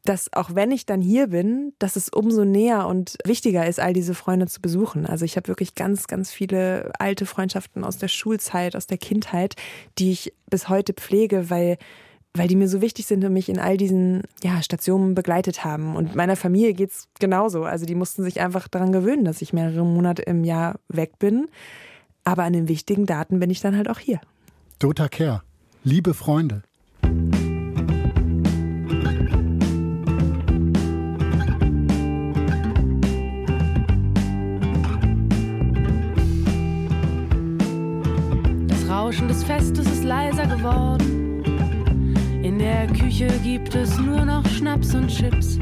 dass 0.10 0.34
auch 0.34 0.55
wenn 0.55 0.72
ich 0.72 0.88
dann 0.88 1.01
hier 1.01 1.28
bin, 1.28 1.74
dass 1.78 1.95
es 1.95 2.10
umso 2.10 2.43
näher 2.43 2.88
und 2.88 3.16
wichtiger 3.26 3.68
ist, 3.68 3.80
all 3.80 3.93
diese 3.93 4.16
Freunde 4.16 4.47
zu 4.47 4.60
besuchen. 4.60 5.05
Also 5.05 5.24
ich 5.24 5.36
habe 5.36 5.47
wirklich 5.47 5.76
ganz, 5.76 6.07
ganz 6.07 6.32
viele 6.32 6.91
alte 6.97 7.28
Freundschaften 7.28 7.84
aus 7.84 7.99
der 7.99 8.07
Schulzeit, 8.07 8.76
aus 8.76 8.88
der 8.88 8.97
Kindheit, 8.97 9.53
die 9.99 10.12
ich 10.12 10.34
bis 10.49 10.68
heute 10.68 10.93
pflege, 10.93 11.51
weil 11.51 11.78
weil 12.36 12.47
die 12.47 12.55
mir 12.55 12.68
so 12.68 12.80
wichtig 12.82 13.07
sind 13.07 13.24
und 13.26 13.34
mich 13.34 13.49
in 13.49 13.60
all 13.60 13.76
diesen 13.76 14.22
ja, 14.43 14.62
Stationen 14.62 15.16
begleitet 15.16 15.64
haben. 15.64 15.95
Und 15.95 16.16
meiner 16.16 16.36
Familie 16.36 16.74
geht's 16.74 17.07
genauso. 17.20 17.64
Also 17.64 17.88
die 17.88 17.95
mussten 17.95 18.24
sich 18.24 18.39
einfach 18.39 18.68
daran 18.68 18.91
gewöhnen, 18.91 19.26
dass 19.26 19.41
ich 19.41 19.51
mehrere 19.51 19.84
Monate 19.84 20.22
im 20.22 20.43
Jahr 20.43 20.80
weg 20.89 21.18
bin. 21.18 21.47
Aber 22.24 22.43
an 22.43 22.53
den 22.53 22.68
wichtigen 22.68 23.07
Daten 23.07 23.39
bin 23.39 23.49
ich 23.49 23.62
dann 23.62 23.76
halt 23.76 23.89
auch 23.89 23.97
hier. 23.97 24.22
Dota 24.78 25.07
Care, 25.07 25.41
liebe 25.84 26.14
Freunde. 26.14 26.62
Rauschen 39.10 39.28
des 39.28 39.43
Festes 39.43 39.88
ist 39.88 40.03
leiser 40.03 40.45
geworden. 40.45 41.41
In 42.43 42.60
der 42.60 42.86
Küche 42.86 43.28
gibt 43.43 43.74
es 43.74 43.97
nur 43.97 44.24
noch 44.24 44.45
Schnaps 44.45 44.93
und 44.93 45.07
Chips. 45.07 45.57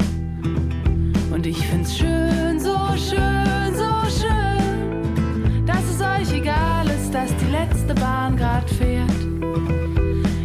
Und 1.32 1.46
ich 1.46 1.58
find's 1.68 1.98
schön, 1.98 2.60
so 2.60 2.78
schön, 2.98 3.74
so 3.74 3.88
schön, 4.20 5.66
dass 5.66 5.82
es 5.90 6.02
euch 6.02 6.38
egal 6.38 6.88
ist, 6.88 7.14
dass 7.14 7.34
die 7.38 7.50
letzte 7.50 7.94
Bahn 7.96 8.36
grad 8.36 8.70
fährt. 8.70 9.10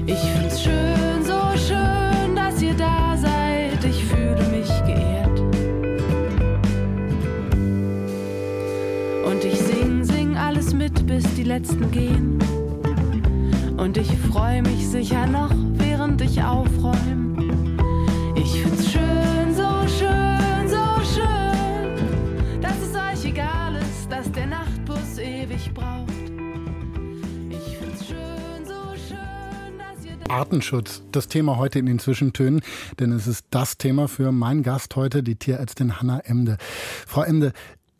Ich 0.06 0.20
find's 0.20 0.62
schön, 0.62 1.24
so 1.24 1.40
schön, 1.58 2.36
dass 2.36 2.62
ihr 2.62 2.74
da 2.74 3.16
seid. 3.16 3.84
Ich 3.84 4.04
fühle 4.04 4.44
mich 4.48 4.68
geehrt. 4.86 5.40
Und 9.26 9.44
ich 9.44 9.58
sing, 9.58 10.04
sing 10.04 10.36
alles 10.36 10.72
mit, 10.72 11.04
bis 11.04 11.24
die 11.34 11.42
letzten 11.42 11.90
gehen. 11.90 12.31
Und 13.76 13.96
ich 13.96 14.10
freue 14.30 14.62
mich 14.62 14.88
sicher 14.88 15.26
noch, 15.26 15.50
während 15.74 16.20
ich 16.20 16.42
aufräume. 16.42 17.32
Ich 18.36 18.62
find's 18.62 18.90
schön, 18.90 19.54
so 19.54 19.86
schön, 19.88 20.68
so 20.68 21.04
schön, 21.14 22.60
dass 22.60 22.76
es 22.80 22.94
euch 22.94 23.30
egal 23.30 23.76
ist, 23.76 24.10
dass 24.10 24.30
der 24.32 24.46
Nachtbus 24.46 25.18
ewig 25.18 25.72
braucht. 25.74 26.12
Ich 27.50 27.76
find's 27.76 28.06
schön, 28.06 28.66
so 28.66 28.96
schön, 29.08 29.78
dass 29.78 30.04
ihr 30.04 30.30
Artenschutz, 30.30 31.02
das 31.10 31.28
Thema 31.28 31.56
heute 31.56 31.78
in 31.78 31.86
den 31.86 31.98
Zwischentönen, 31.98 32.62
denn 33.00 33.12
es 33.12 33.26
ist 33.26 33.46
das 33.50 33.78
Thema 33.78 34.08
für 34.08 34.32
meinen 34.32 34.62
Gast 34.62 34.96
heute, 34.96 35.22
die 35.22 35.36
Tierärztin 35.36 36.00
Hanna 36.00 36.20
Emde. 36.20 36.56
Frau 37.06 37.22
Emde, 37.22 37.52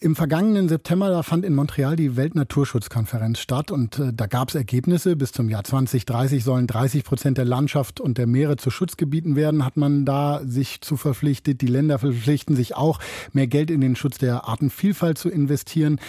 im 0.03 0.16
vergangenen 0.16 0.68
September, 0.68 1.11
da 1.11 1.22
fand 1.22 1.44
in 1.44 1.55
Montreal 1.55 1.94
die 1.94 2.16
Weltnaturschutzkonferenz 2.16 3.38
statt 3.38 3.70
und 3.70 3.98
äh, 4.00 4.12
da 4.12 4.26
gab 4.26 4.48
es 4.48 4.57
Ergebnisse. 4.57 5.14
Bis 5.14 5.30
zum 5.30 5.48
Jahr 5.48 5.62
2030 5.62 6.42
sollen 6.42 6.66
30 6.66 7.05
Prozent 7.05 7.38
der 7.38 7.44
Landschaft 7.44 8.00
und 8.00 8.18
der 8.18 8.26
Meere 8.26 8.57
zu 8.57 8.70
Schutzgebieten 8.70 9.36
werden, 9.36 9.64
hat 9.64 9.76
man 9.76 10.05
da 10.05 10.40
sich 10.44 10.80
zu 10.80 10.96
verpflichtet. 10.96 11.61
Die 11.61 11.66
Länder 11.66 12.00
verpflichten 12.00 12.57
sich 12.57 12.74
auch, 12.74 12.98
mehr 13.32 13.46
Geld 13.46 13.70
in 13.70 13.80
den 13.80 13.94
Schutz 13.94 14.18
der 14.18 14.48
Artenvielfalt 14.48 15.18
zu 15.18 15.28
investieren 15.28 16.00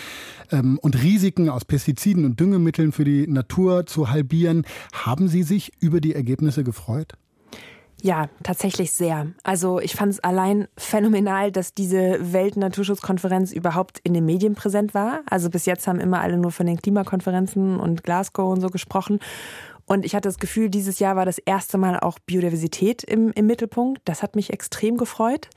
ähm, 0.52 0.80
und 0.80 1.02
Risiken 1.02 1.50
aus 1.50 1.64
Pestiziden 1.64 2.26
und 2.26 2.40
Düngemitteln 2.40 2.92
für 2.92 3.04
die 3.04 3.28
Natur 3.28 3.86
zu 3.86 4.10
halbieren. 4.10 4.66
Haben 4.92 5.28
Sie 5.28 5.44
sich 5.44 5.72
über 5.80 6.02
die 6.02 6.16
Ergebnisse 6.16 6.64
gefreut? 6.64 7.14
Ja, 8.04 8.28
tatsächlich 8.44 8.92
sehr. 8.92 9.28
Also 9.44 9.80
ich 9.80 9.96
fand 9.96 10.12
es 10.12 10.20
allein 10.20 10.68
phänomenal, 10.78 11.54
dass 11.54 11.74
diese 11.74 12.34
Weltnaturschutzkonferenz 12.34 13.54
überhaupt 13.54 14.00
in 14.04 14.14
den 14.14 14.26
Medien 14.26 14.56
präsent 14.56 14.94
war. 14.94 15.22
Also 15.30 15.50
bis 15.50 15.66
jetzt 15.66 15.88
haben 15.88 16.02
immer 16.02 16.20
alle 16.20 16.38
nur 16.38 16.52
von 16.52 16.66
den 16.66 16.82
Klimakonferenzen 16.82 17.80
und 17.80 18.04
Glasgow 18.04 18.52
und 18.52 18.60
so 18.60 18.68
gesprochen. 18.68 19.20
Und 19.86 20.04
ich 20.04 20.16
hatte 20.16 20.28
das 20.28 20.38
Gefühl, 20.38 20.70
dieses 20.70 21.00
Jahr 21.00 21.16
war 21.16 21.24
das 21.24 21.38
erste 21.38 21.78
Mal 21.78 21.98
auch 21.98 22.20
Biodiversität 22.20 23.06
im, 23.06 23.32
im 23.32 23.48
Mittelpunkt. 23.48 24.02
Das 24.04 24.22
hat 24.22 24.36
mich 24.36 24.52
extrem 24.52 24.98
gefreut. 24.98 25.48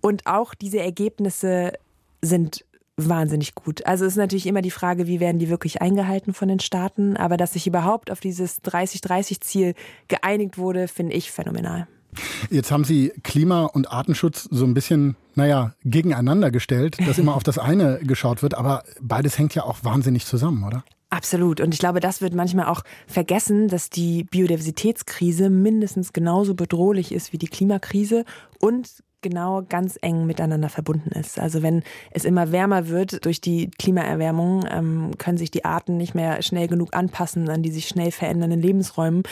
Und 0.00 0.28
auch 0.28 0.54
diese 0.54 0.78
Ergebnisse 0.78 1.72
sind 2.20 2.64
wahnsinnig 3.08 3.54
gut. 3.54 3.86
Also 3.86 4.04
ist 4.04 4.16
natürlich 4.16 4.46
immer 4.46 4.62
die 4.62 4.70
Frage, 4.70 5.06
wie 5.06 5.20
werden 5.20 5.38
die 5.38 5.48
wirklich 5.48 5.82
eingehalten 5.82 6.34
von 6.34 6.48
den 6.48 6.60
Staaten, 6.60 7.16
aber 7.16 7.36
dass 7.36 7.52
sich 7.52 7.66
überhaupt 7.66 8.10
auf 8.10 8.20
dieses 8.20 8.62
30-30-Ziel 8.62 9.74
geeinigt 10.08 10.58
wurde, 10.58 10.88
finde 10.88 11.14
ich 11.14 11.30
phänomenal. 11.30 11.86
Jetzt 12.50 12.70
haben 12.70 12.84
Sie 12.84 13.12
Klima- 13.22 13.64
und 13.64 13.90
Artenschutz 13.90 14.48
so 14.50 14.64
ein 14.64 14.74
bisschen, 14.74 15.16
naja, 15.34 15.74
gegeneinander 15.84 16.50
gestellt, 16.50 16.98
dass 17.06 17.18
immer 17.18 17.34
auf 17.34 17.42
das 17.42 17.58
eine 17.58 18.00
geschaut 18.02 18.42
wird, 18.42 18.54
aber 18.54 18.84
beides 19.00 19.38
hängt 19.38 19.54
ja 19.54 19.64
auch 19.64 19.78
wahnsinnig 19.82 20.26
zusammen, 20.26 20.64
oder? 20.64 20.84
Absolut. 21.12 21.60
Und 21.60 21.74
ich 21.74 21.80
glaube, 21.80 22.00
das 22.00 22.22
wird 22.22 22.34
manchmal 22.34 22.66
auch 22.66 22.82
vergessen, 23.06 23.68
dass 23.68 23.90
die 23.90 24.24
Biodiversitätskrise 24.24 25.50
mindestens 25.50 26.14
genauso 26.14 26.54
bedrohlich 26.54 27.12
ist 27.12 27.34
wie 27.34 27.38
die 27.38 27.48
Klimakrise 27.48 28.24
und 28.58 28.88
genau 29.22 29.62
ganz 29.68 29.98
eng 30.02 30.26
miteinander 30.26 30.68
verbunden 30.68 31.10
ist. 31.10 31.38
Also 31.38 31.62
wenn 31.62 31.82
es 32.10 32.24
immer 32.24 32.52
wärmer 32.52 32.88
wird 32.88 33.24
durch 33.24 33.40
die 33.40 33.70
Klimaerwärmung, 33.70 34.64
ähm, 34.70 35.10
können 35.18 35.38
sich 35.38 35.50
die 35.50 35.64
Arten 35.64 35.96
nicht 35.96 36.14
mehr 36.14 36.42
schnell 36.42 36.68
genug 36.68 36.94
anpassen 36.94 37.48
an 37.48 37.62
die 37.62 37.70
sich 37.70 37.88
schnell 37.88 38.10
verändernden 38.10 38.60
Lebensräumen 38.60 39.22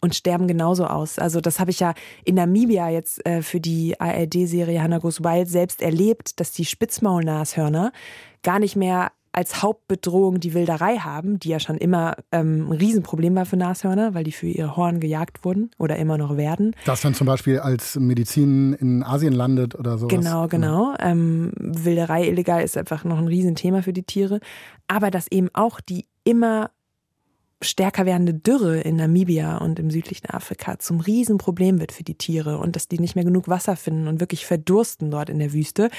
und 0.00 0.14
sterben 0.14 0.46
genauso 0.46 0.86
aus. 0.86 1.18
Also 1.18 1.40
das 1.40 1.58
habe 1.58 1.70
ich 1.70 1.80
ja 1.80 1.94
in 2.24 2.36
Namibia 2.36 2.88
jetzt 2.88 3.24
äh, 3.26 3.42
für 3.42 3.60
die 3.60 4.00
ARD-Serie 4.00 4.80
Hannah 4.80 4.98
Goes 4.98 5.22
Wild 5.22 5.48
selbst 5.48 5.82
erlebt, 5.82 6.38
dass 6.40 6.52
die 6.52 6.64
Spitzmaulnashörner 6.64 7.92
gar 8.42 8.58
nicht 8.58 8.76
mehr 8.76 9.10
als 9.38 9.62
Hauptbedrohung 9.62 10.40
die 10.40 10.52
Wilderei 10.52 10.96
haben, 10.96 11.38
die 11.38 11.50
ja 11.50 11.60
schon 11.60 11.78
immer 11.78 12.16
ähm, 12.32 12.72
ein 12.72 12.72
Riesenproblem 12.72 13.36
war 13.36 13.46
für 13.46 13.56
Nashörner, 13.56 14.12
weil 14.12 14.24
die 14.24 14.32
für 14.32 14.48
ihr 14.48 14.76
Horn 14.76 14.98
gejagt 14.98 15.44
wurden 15.44 15.70
oder 15.78 15.94
immer 15.94 16.18
noch 16.18 16.36
werden. 16.36 16.74
Das 16.86 17.02
dann 17.02 17.14
zum 17.14 17.28
Beispiel 17.28 17.60
als 17.60 17.94
Medizin 17.94 18.72
in 18.72 19.04
Asien 19.04 19.32
landet 19.32 19.76
oder 19.76 19.96
sowas. 19.96 20.12
Genau, 20.12 20.48
genau. 20.48 20.94
Ja. 20.98 21.10
Ähm, 21.10 21.52
Wilderei 21.56 22.26
illegal 22.26 22.64
ist 22.64 22.76
einfach 22.76 23.04
noch 23.04 23.18
ein 23.18 23.28
Riesenthema 23.28 23.82
für 23.82 23.92
die 23.92 24.02
Tiere. 24.02 24.40
Aber 24.88 25.12
dass 25.12 25.30
eben 25.30 25.50
auch 25.52 25.80
die 25.80 26.06
immer 26.24 26.72
stärker 27.60 28.06
werdende 28.06 28.34
Dürre 28.34 28.80
in 28.80 28.96
Namibia 28.96 29.58
und 29.58 29.78
im 29.78 29.90
südlichen 29.90 30.30
Afrika 30.30 30.78
zum 30.78 31.00
Riesenproblem 31.00 31.80
wird 31.80 31.92
für 31.92 32.04
die 32.04 32.14
Tiere 32.14 32.58
und 32.58 32.76
dass 32.76 32.88
die 32.88 33.00
nicht 33.00 33.16
mehr 33.16 33.24
genug 33.24 33.48
Wasser 33.48 33.76
finden 33.76 34.06
und 34.06 34.20
wirklich 34.20 34.46
verdursten 34.46 35.10
dort 35.10 35.28
in 35.28 35.38
der 35.38 35.52
Wüste. 35.52 35.90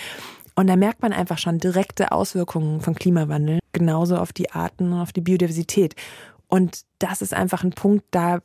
Und 0.60 0.68
da 0.68 0.76
merkt 0.76 1.02
man 1.02 1.14
einfach 1.14 1.38
schon 1.38 1.58
direkte 1.58 2.12
Auswirkungen 2.12 2.82
von 2.82 2.94
Klimawandel, 2.94 3.60
genauso 3.72 4.18
auf 4.18 4.34
die 4.34 4.52
Arten 4.52 4.92
und 4.92 5.00
auf 5.00 5.14
die 5.14 5.22
Biodiversität. 5.22 5.96
Und 6.50 6.82
das 7.00 7.22
ist 7.22 7.34
einfach 7.34 7.64
ein 7.64 7.70
Punkt, 7.70 8.04
da 8.12 8.40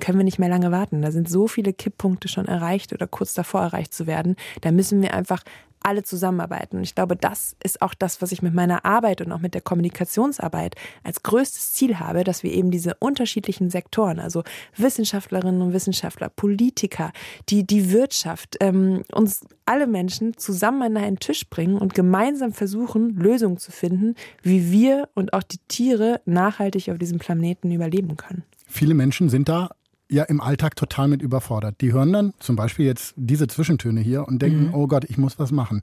können 0.00 0.18
wir 0.18 0.24
nicht 0.24 0.38
mehr 0.38 0.48
lange 0.48 0.70
warten. 0.70 1.02
Da 1.02 1.10
sind 1.10 1.28
so 1.28 1.48
viele 1.48 1.72
Kipppunkte 1.72 2.28
schon 2.28 2.46
erreicht 2.46 2.92
oder 2.92 3.08
kurz 3.08 3.34
davor 3.34 3.62
erreicht 3.62 3.92
zu 3.92 4.06
werden. 4.06 4.36
Da 4.60 4.70
müssen 4.70 5.02
wir 5.02 5.14
einfach 5.14 5.42
alle 5.82 6.02
zusammenarbeiten. 6.02 6.78
Und 6.78 6.82
ich 6.82 6.94
glaube, 6.94 7.16
das 7.16 7.56
ist 7.62 7.82
auch 7.82 7.94
das, 7.94 8.20
was 8.22 8.32
ich 8.32 8.42
mit 8.42 8.54
meiner 8.54 8.84
Arbeit 8.84 9.20
und 9.20 9.32
auch 9.32 9.40
mit 9.40 9.54
der 9.54 9.60
Kommunikationsarbeit 9.60 10.74
als 11.04 11.22
größtes 11.22 11.72
Ziel 11.72 11.98
habe, 11.98 12.24
dass 12.24 12.42
wir 12.42 12.52
eben 12.52 12.70
diese 12.70 12.94
unterschiedlichen 12.98 13.70
Sektoren, 13.70 14.18
also 14.18 14.44
Wissenschaftlerinnen 14.76 15.62
und 15.62 15.72
Wissenschaftler, 15.72 16.28
Politiker, 16.28 17.12
die, 17.48 17.66
die 17.66 17.92
Wirtschaft, 17.92 18.56
ähm, 18.60 19.02
uns 19.12 19.44
alle 19.64 19.86
Menschen 19.86 20.36
zusammen 20.36 20.82
an 20.82 20.96
einen 20.96 21.18
Tisch 21.18 21.48
bringen 21.48 21.76
und 21.78 21.94
gemeinsam 21.94 22.52
versuchen, 22.52 23.16
Lösungen 23.16 23.58
zu 23.58 23.70
finden, 23.70 24.14
wie 24.42 24.70
wir 24.70 25.08
und 25.14 25.32
auch 25.32 25.42
die 25.42 25.58
Tiere 25.68 26.20
nachhaltig 26.24 26.90
auf 26.90 26.98
diesem 26.98 27.18
Planeten 27.18 27.70
überleben 27.70 28.16
können. 28.16 28.44
Viele 28.66 28.94
Menschen 28.94 29.28
sind 29.28 29.48
da 29.48 29.70
ja 30.10 30.24
im 30.24 30.40
Alltag 30.40 30.76
total 30.76 31.08
mit 31.08 31.22
überfordert. 31.22 31.80
Die 31.80 31.92
hören 31.92 32.12
dann 32.12 32.34
zum 32.38 32.56
Beispiel 32.56 32.86
jetzt 32.86 33.14
diese 33.16 33.46
Zwischentöne 33.46 34.00
hier 34.00 34.26
und 34.26 34.40
denken, 34.40 34.68
mhm. 34.68 34.74
oh 34.74 34.86
Gott, 34.86 35.04
ich 35.04 35.18
muss 35.18 35.38
was 35.38 35.52
machen. 35.52 35.80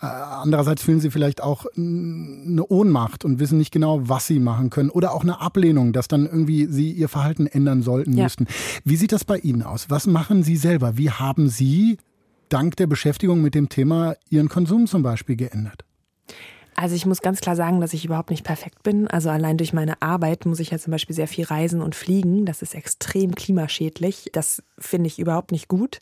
Äh, 0.00 0.06
andererseits 0.06 0.82
fühlen 0.82 1.00
sie 1.00 1.10
vielleicht 1.10 1.42
auch 1.42 1.66
eine 1.76 2.64
Ohnmacht 2.66 3.24
und 3.24 3.38
wissen 3.38 3.58
nicht 3.58 3.72
genau, 3.72 4.08
was 4.08 4.26
sie 4.26 4.38
machen 4.38 4.70
können 4.70 4.90
oder 4.90 5.12
auch 5.12 5.22
eine 5.22 5.40
Ablehnung, 5.40 5.92
dass 5.92 6.08
dann 6.08 6.26
irgendwie 6.26 6.66
sie 6.66 6.92
ihr 6.92 7.08
Verhalten 7.08 7.46
ändern 7.46 7.82
sollten 7.82 8.16
ja. 8.16 8.24
müssten. 8.24 8.46
Wie 8.84 8.96
sieht 8.96 9.12
das 9.12 9.24
bei 9.24 9.38
Ihnen 9.38 9.62
aus? 9.62 9.90
Was 9.90 10.06
machen 10.06 10.42
Sie 10.42 10.56
selber? 10.56 10.96
Wie 10.96 11.10
haben 11.10 11.48
Sie 11.48 11.98
dank 12.48 12.76
der 12.76 12.86
Beschäftigung 12.86 13.42
mit 13.42 13.54
dem 13.54 13.68
Thema 13.68 14.14
Ihren 14.30 14.48
Konsum 14.48 14.86
zum 14.86 15.02
Beispiel 15.02 15.36
geändert? 15.36 15.85
Also 16.76 16.94
ich 16.94 17.06
muss 17.06 17.22
ganz 17.22 17.40
klar 17.40 17.56
sagen, 17.56 17.80
dass 17.80 17.94
ich 17.94 18.04
überhaupt 18.04 18.30
nicht 18.30 18.44
perfekt 18.44 18.82
bin. 18.82 19.08
Also 19.08 19.30
allein 19.30 19.56
durch 19.56 19.72
meine 19.72 20.00
Arbeit 20.02 20.44
muss 20.44 20.60
ich 20.60 20.70
ja 20.70 20.78
zum 20.78 20.90
Beispiel 20.90 21.16
sehr 21.16 21.26
viel 21.26 21.44
reisen 21.44 21.80
und 21.80 21.94
fliegen. 21.94 22.44
Das 22.44 22.60
ist 22.60 22.74
extrem 22.74 23.34
klimaschädlich. 23.34 24.30
Das 24.32 24.62
finde 24.78 25.06
ich 25.08 25.18
überhaupt 25.18 25.52
nicht 25.52 25.68
gut 25.68 26.00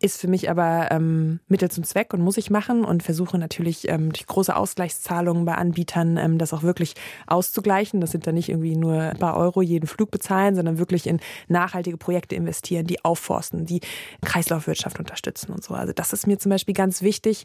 ist 0.00 0.20
für 0.20 0.28
mich 0.28 0.48
aber 0.48 0.90
ähm, 0.90 1.40
Mittel 1.48 1.70
zum 1.70 1.84
Zweck 1.84 2.14
und 2.14 2.20
muss 2.20 2.36
ich 2.36 2.50
machen 2.50 2.84
und 2.84 3.02
versuche 3.02 3.36
natürlich 3.38 3.88
ähm, 3.88 4.12
durch 4.12 4.26
große 4.26 4.54
Ausgleichszahlungen 4.54 5.44
bei 5.44 5.54
Anbietern 5.54 6.16
ähm, 6.16 6.38
das 6.38 6.52
auch 6.52 6.62
wirklich 6.62 6.94
auszugleichen. 7.26 8.00
Das 8.00 8.12
sind 8.12 8.26
dann 8.26 8.36
nicht 8.36 8.48
irgendwie 8.48 8.76
nur 8.76 8.94
ein 8.94 9.18
paar 9.18 9.36
Euro 9.36 9.60
jeden 9.60 9.86
Flug 9.86 10.10
bezahlen, 10.10 10.54
sondern 10.54 10.78
wirklich 10.78 11.06
in 11.06 11.20
nachhaltige 11.48 11.96
Projekte 11.96 12.36
investieren, 12.36 12.86
die 12.86 13.04
aufforsten, 13.04 13.66
die 13.66 13.80
Kreislaufwirtschaft 14.24 14.98
unterstützen 15.00 15.52
und 15.52 15.64
so. 15.64 15.74
Also 15.74 15.92
das 15.92 16.12
ist 16.12 16.26
mir 16.26 16.38
zum 16.38 16.50
Beispiel 16.50 16.74
ganz 16.74 17.02
wichtig. 17.02 17.44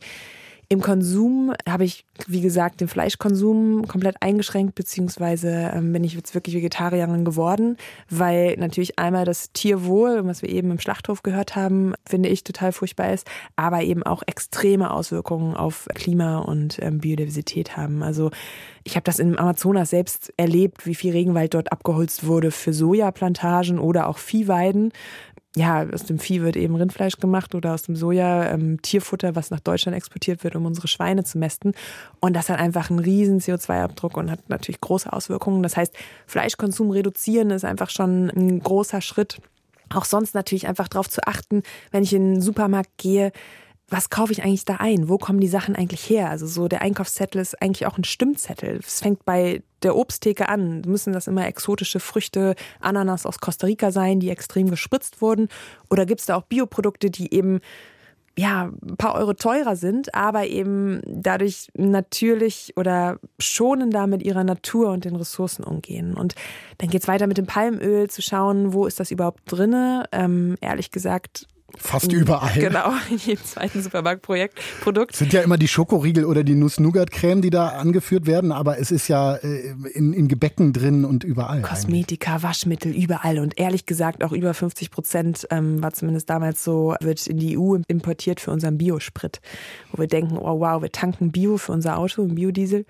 Im 0.70 0.82
Konsum 0.82 1.54
habe 1.68 1.84
ich, 1.84 2.06
wie 2.28 2.42
gesagt, 2.42 2.82
den 2.82 2.88
Fleischkonsum 2.88 3.88
komplett 3.88 4.16
eingeschränkt, 4.22 4.76
beziehungsweise 4.76 5.72
ähm, 5.74 5.94
bin 5.94 6.04
ich 6.04 6.14
jetzt 6.14 6.34
wirklich 6.34 6.56
Vegetarierin 6.56 7.26
geworden, 7.26 7.78
weil 8.10 8.56
natürlich 8.58 8.98
einmal 8.98 9.26
das 9.26 9.52
Tierwohl, 9.52 10.26
was 10.26 10.42
wir 10.42 10.50
eben 10.50 10.72
im 10.72 10.80
Schlachthof 10.80 11.22
gehört 11.22 11.56
haben, 11.56 11.94
finde 12.08 12.30
ich 12.30 12.44
total 12.44 12.72
furchtbar 12.72 13.14
ist, 13.14 13.28
aber 13.56 13.84
eben 13.84 14.04
auch 14.04 14.24
extreme 14.26 14.92
Auswirkungen 14.92 15.56
auf 15.56 15.88
Klima 15.94 16.40
und 16.40 16.80
ähm, 16.82 17.00
Biodiversität 17.00 17.78
haben. 17.78 18.02
Also 18.02 18.32
ich 18.84 18.96
habe 18.96 19.04
das 19.04 19.20
im 19.20 19.38
Amazonas 19.38 19.90
selbst 19.90 20.34
erlebt, 20.38 20.86
wie 20.86 20.96
viel 20.96 21.12
Regenwald 21.12 21.54
dort 21.54 21.72
abgeholzt 21.72 22.26
wurde 22.26 22.52
für 22.52 22.74
Sojaplantagen 22.74 23.80
oder 23.80 24.08
auch 24.08 24.18
Viehweiden 24.18 24.92
ja, 25.56 25.86
aus 25.94 26.06
dem 26.06 26.18
Vieh 26.18 26.42
wird 26.42 26.56
eben 26.56 26.76
Rindfleisch 26.76 27.18
gemacht 27.18 27.54
oder 27.54 27.74
aus 27.74 27.84
dem 27.84 27.96
Soja 27.96 28.50
ähm, 28.50 28.82
Tierfutter, 28.82 29.36
was 29.36 29.52
nach 29.52 29.60
Deutschland 29.60 29.96
exportiert 29.96 30.44
wird, 30.44 30.56
um 30.56 30.66
unsere 30.66 30.88
Schweine 30.88 31.24
zu 31.24 31.38
mästen. 31.38 31.74
Und 32.20 32.34
das 32.34 32.50
hat 32.50 32.60
einfach 32.60 32.90
einen 32.90 33.00
riesen 33.00 33.40
CO2-Abdruck 33.40 34.18
und 34.18 34.32
hat 34.32 34.50
natürlich 34.50 34.82
große 34.82 35.14
Auswirkungen. 35.14 35.62
Das 35.62 35.78
heißt, 35.78 35.96
Fleischkonsum 36.26 36.90
reduzieren 36.90 37.52
ist 37.52 37.66
einfach 37.66 37.92
schon 37.92 38.32
ein 38.32 38.60
großer 38.62 39.02
Schritt. 39.02 39.38
Auch 39.94 40.06
sonst 40.06 40.34
natürlich 40.34 40.68
einfach 40.68 40.88
darauf 40.88 41.08
zu 41.08 41.22
achten, 41.28 41.62
wenn 41.92 42.02
ich 42.02 42.14
in 42.14 42.34
den 42.34 42.42
Supermarkt 42.42 42.98
gehe, 42.98 43.32
was 43.94 44.10
kaufe 44.10 44.32
ich 44.32 44.44
eigentlich 44.44 44.66
da 44.66 44.78
ein? 44.78 45.08
Wo 45.08 45.20
kommen 45.20 45.40
die 45.40 45.48
Sachen 45.48 45.76
eigentlich 45.76 46.10
her? 46.10 46.32
Also 46.32 46.48
so 46.48 46.68
der 46.68 46.82
Einkaufszettel 46.82 47.40
ist 47.40 47.62
eigentlich 47.62 47.86
auch 47.86 47.98
ein 47.98 48.04
Stimmzettel. 48.04 48.80
Es 48.86 49.02
fängt 49.02 49.24
bei 49.24 49.62
der 49.84 49.96
Obsttheke 49.96 50.50
an. 50.50 50.82
Müssen 50.88 51.14
das 51.14 51.28
immer 51.28 51.46
exotische 51.46 52.00
Früchte, 52.00 52.56
Ananas 52.80 53.28
aus 53.28 53.40
Costa 53.40 53.68
Rica 53.68 53.92
sein, 53.92 54.20
die 54.20 54.32
extrem 54.32 54.70
gespritzt 54.72 55.22
wurden? 55.22 55.48
Oder 55.92 56.08
gibt 56.08 56.22
es 56.22 56.26
da 56.26 56.36
auch 56.36 56.42
Bioprodukte, 56.42 57.12
die 57.12 57.34
eben 57.34 57.60
ja, 58.36 58.72
ein 58.82 58.98
paar 58.98 59.14
Euro 59.14 59.34
teurer 59.34 59.76
sind, 59.76 60.16
aber 60.16 60.48
eben 60.48 61.02
dadurch 61.06 61.68
natürlich 61.76 62.74
oder 62.76 63.20
schonender 63.38 64.08
mit 64.08 64.24
ihrer 64.24 64.44
Natur 64.44 64.90
und 64.90 65.06
den 65.06 65.16
Ressourcen 65.16 65.64
umgehen. 65.64 66.16
Und 66.16 66.34
dann 66.80 66.90
geht 66.90 67.04
es 67.04 67.08
weiter 67.08 67.28
mit 67.28 67.38
dem 67.38 67.46
Palmöl, 67.46 68.10
zu 68.10 68.24
schauen, 68.24 68.74
wo 68.74 68.88
ist 68.88 69.00
das 69.00 69.12
überhaupt 69.12 69.42
drinne. 69.46 70.06
Ähm, 70.12 70.58
ehrlich 70.62 70.90
gesagt, 70.90 71.48
Fast 71.78 72.12
überall. 72.12 72.54
Genau, 72.60 72.92
in 73.10 73.18
jedem 73.18 73.44
zweiten 73.44 73.82
Supermarktprojekt, 73.82 74.60
Produkt. 74.82 75.16
Sind 75.16 75.34
ja 75.34 75.42
immer 75.42 75.58
die 75.58 75.68
Schokoriegel 75.68 76.26
oder 76.26 76.44
die 76.44 76.56
Nuss-Nougat-Creme, 76.56 77.42
die 77.42 77.50
da 77.50 77.70
angeführt 77.70 78.26
werden, 78.26 78.52
aber 78.52 78.80
es 78.80 78.92
ist 78.92 79.08
ja 79.08 79.36
äh, 79.36 79.74
in, 79.94 80.14
in 80.14 80.28
Gebäcken 80.28 80.74
drin 80.74 81.06
und 81.06 81.24
überall. 81.24 81.62
Kosmetika, 81.62 82.32
eigentlich. 82.32 82.44
Waschmittel, 82.44 82.96
überall. 82.96 83.40
Und 83.40 83.60
ehrlich 83.60 83.86
gesagt, 83.86 84.24
auch 84.24 84.32
über 84.32 84.54
50 84.54 84.92
Prozent, 84.92 85.48
ähm, 85.50 85.82
war 85.82 85.94
zumindest 85.94 86.30
damals 86.30 86.64
so, 86.64 86.96
wird 87.02 87.26
in 87.28 87.38
die 87.38 87.58
EU 87.58 87.78
importiert 87.88 88.40
für 88.40 88.52
unseren 88.52 88.78
Biosprit. 88.78 89.42
Wo 89.92 90.02
wir 90.02 90.08
denken, 90.08 90.38
oh 90.38 90.60
wow, 90.60 90.82
wir 90.82 90.92
tanken 90.92 91.32
Bio 91.32 91.58
für 91.58 91.72
unser 91.72 91.98
Auto, 91.98 92.26
Biodiesel. 92.26 92.86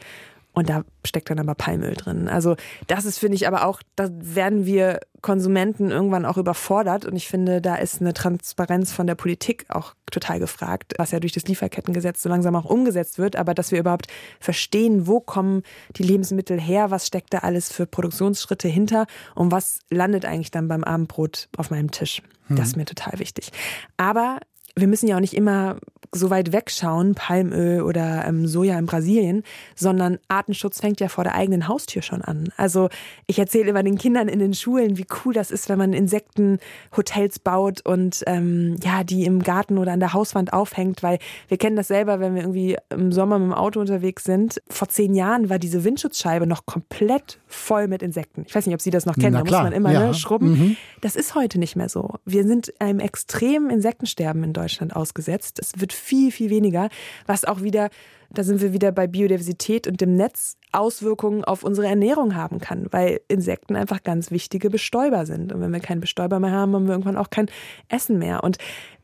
Und 0.53 0.69
da 0.69 0.83
steckt 1.03 1.29
dann 1.29 1.39
aber 1.39 1.55
Palmöl 1.55 1.95
drin. 1.95 2.29
Also 2.29 2.55
das 2.87 3.05
ist, 3.05 3.17
finde 3.17 3.35
ich, 3.35 3.47
aber 3.47 3.65
auch, 3.65 3.81
da 3.95 4.09
werden 4.11 4.65
wir 4.67 4.99
Konsumenten 5.21 5.89
irgendwann 5.89 6.25
auch 6.25 6.37
überfordert. 6.37 7.05
Und 7.05 7.15
ich 7.15 7.27
finde, 7.27 7.59
da 7.59 7.75
ist 7.75 8.01
eine 8.01 8.13
Transparenz 8.13 8.91
von 8.91 9.07
der 9.07 9.15
Politik 9.15 9.65
auch 9.69 9.95
total 10.11 10.39
gefragt, 10.39 10.93
was 10.97 11.11
ja 11.11 11.19
durch 11.19 11.31
das 11.31 11.47
Lieferkettengesetz 11.47 12.21
so 12.21 12.29
langsam 12.29 12.55
auch 12.55 12.65
umgesetzt 12.65 13.17
wird. 13.17 13.35
Aber 13.35 13.55
dass 13.55 13.71
wir 13.71 13.79
überhaupt 13.79 14.07
verstehen, 14.39 15.07
wo 15.07 15.19
kommen 15.19 15.63
die 15.95 16.03
Lebensmittel 16.03 16.61
her, 16.61 16.91
was 16.91 17.07
steckt 17.07 17.33
da 17.33 17.39
alles 17.39 17.71
für 17.71 17.87
Produktionsschritte 17.87 18.67
hinter 18.67 19.07
und 19.33 19.51
was 19.51 19.79
landet 19.89 20.23
eigentlich 20.23 20.51
dann 20.51 20.67
beim 20.67 20.83
Abendbrot 20.83 21.49
auf 21.57 21.71
meinem 21.71 21.89
Tisch. 21.89 22.21
Das 22.49 22.67
ist 22.67 22.73
hm. 22.73 22.81
mir 22.81 22.85
total 22.85 23.19
wichtig. 23.19 23.51
Aber 23.97 24.39
wir 24.75 24.87
müssen 24.87 25.07
ja 25.07 25.15
auch 25.15 25.21
nicht 25.21 25.35
immer 25.35 25.77
so 26.13 26.29
weit 26.29 26.51
wegschauen, 26.51 27.15
Palmöl 27.15 27.81
oder 27.81 28.25
ähm, 28.27 28.47
Soja 28.47 28.77
in 28.77 28.85
Brasilien, 28.85 29.43
sondern 29.75 30.19
Artenschutz 30.27 30.79
fängt 30.79 30.99
ja 30.99 31.09
vor 31.09 31.23
der 31.23 31.35
eigenen 31.35 31.67
Haustür 31.67 32.01
schon 32.01 32.21
an. 32.21 32.49
Also 32.57 32.89
ich 33.27 33.39
erzähle 33.39 33.69
immer 33.69 33.83
den 33.83 33.97
Kindern 33.97 34.27
in 34.27 34.39
den 34.39 34.53
Schulen, 34.53 34.97
wie 34.97 35.07
cool 35.25 35.33
das 35.33 35.51
ist, 35.51 35.69
wenn 35.69 35.77
man 35.77 35.93
Insektenhotels 35.93 37.39
baut 37.39 37.85
und 37.85 38.23
ähm, 38.27 38.77
ja, 38.83 39.03
die 39.03 39.25
im 39.25 39.41
Garten 39.41 39.77
oder 39.77 39.91
an 39.91 39.99
der 39.99 40.13
Hauswand 40.13 40.53
aufhängt, 40.53 41.03
weil 41.03 41.19
wir 41.47 41.57
kennen 41.57 41.75
das 41.75 41.87
selber, 41.87 42.19
wenn 42.19 42.35
wir 42.35 42.43
irgendwie 42.43 42.77
im 42.89 43.11
Sommer 43.11 43.39
mit 43.39 43.47
dem 43.47 43.53
Auto 43.53 43.79
unterwegs 43.79 44.23
sind. 44.23 44.61
Vor 44.69 44.89
zehn 44.89 45.15
Jahren 45.15 45.49
war 45.49 45.59
diese 45.59 45.83
Windschutzscheibe 45.83 46.47
noch 46.47 46.65
komplett 46.65 47.39
voll 47.53 47.87
mit 47.87 48.01
Insekten. 48.01 48.43
Ich 48.47 48.53
weiß 48.53 48.65
nicht, 48.65 48.75
ob 48.75 48.81
Sie 48.81 48.89
das 48.89 49.05
noch 49.05 49.15
kennen, 49.15 49.33
da 49.33 49.43
muss 49.43 49.51
man 49.51 49.71
immer 49.71 49.91
ja. 49.91 50.07
ne, 50.07 50.13
schrubben. 50.13 50.51
Mhm. 50.51 50.77
Das 51.01 51.15
ist 51.15 51.35
heute 51.35 51.59
nicht 51.59 51.75
mehr 51.75 51.89
so. 51.89 52.15
Wir 52.25 52.45
sind 52.45 52.73
einem 52.79 52.99
extremen 52.99 53.69
Insektensterben 53.69 54.43
in 54.43 54.53
Deutschland 54.53 54.95
ausgesetzt. 54.95 55.59
Es 55.59 55.79
wird 55.79 55.93
viel, 55.93 56.31
viel 56.31 56.49
weniger, 56.49 56.89
was 57.27 57.45
auch 57.45 57.61
wieder, 57.61 57.89
da 58.29 58.43
sind 58.43 58.61
wir 58.61 58.73
wieder 58.73 58.91
bei 58.91 59.07
Biodiversität 59.07 59.87
und 59.87 60.01
dem 60.01 60.15
Netz, 60.15 60.57
Auswirkungen 60.71 61.43
auf 61.43 61.63
unsere 61.63 61.87
Ernährung 61.87 62.35
haben 62.35 62.59
kann, 62.59 62.87
weil 62.89 63.21
Insekten 63.27 63.75
einfach 63.75 64.01
ganz 64.01 64.31
wichtige 64.31 64.71
Bestäuber 64.71 65.25
sind. 65.27 65.53
Und 65.53 65.61
wenn 65.61 65.71
wir 65.71 65.79
keinen 65.79 66.01
Bestäuber 66.01 66.39
mehr 66.39 66.51
haben, 66.51 66.73
haben 66.73 66.85
wir 66.85 66.93
irgendwann 66.93 67.17
auch 67.17 67.29
kein 67.29 67.45
Essen 67.89 68.17
mehr. 68.17 68.43
Und 68.43 68.57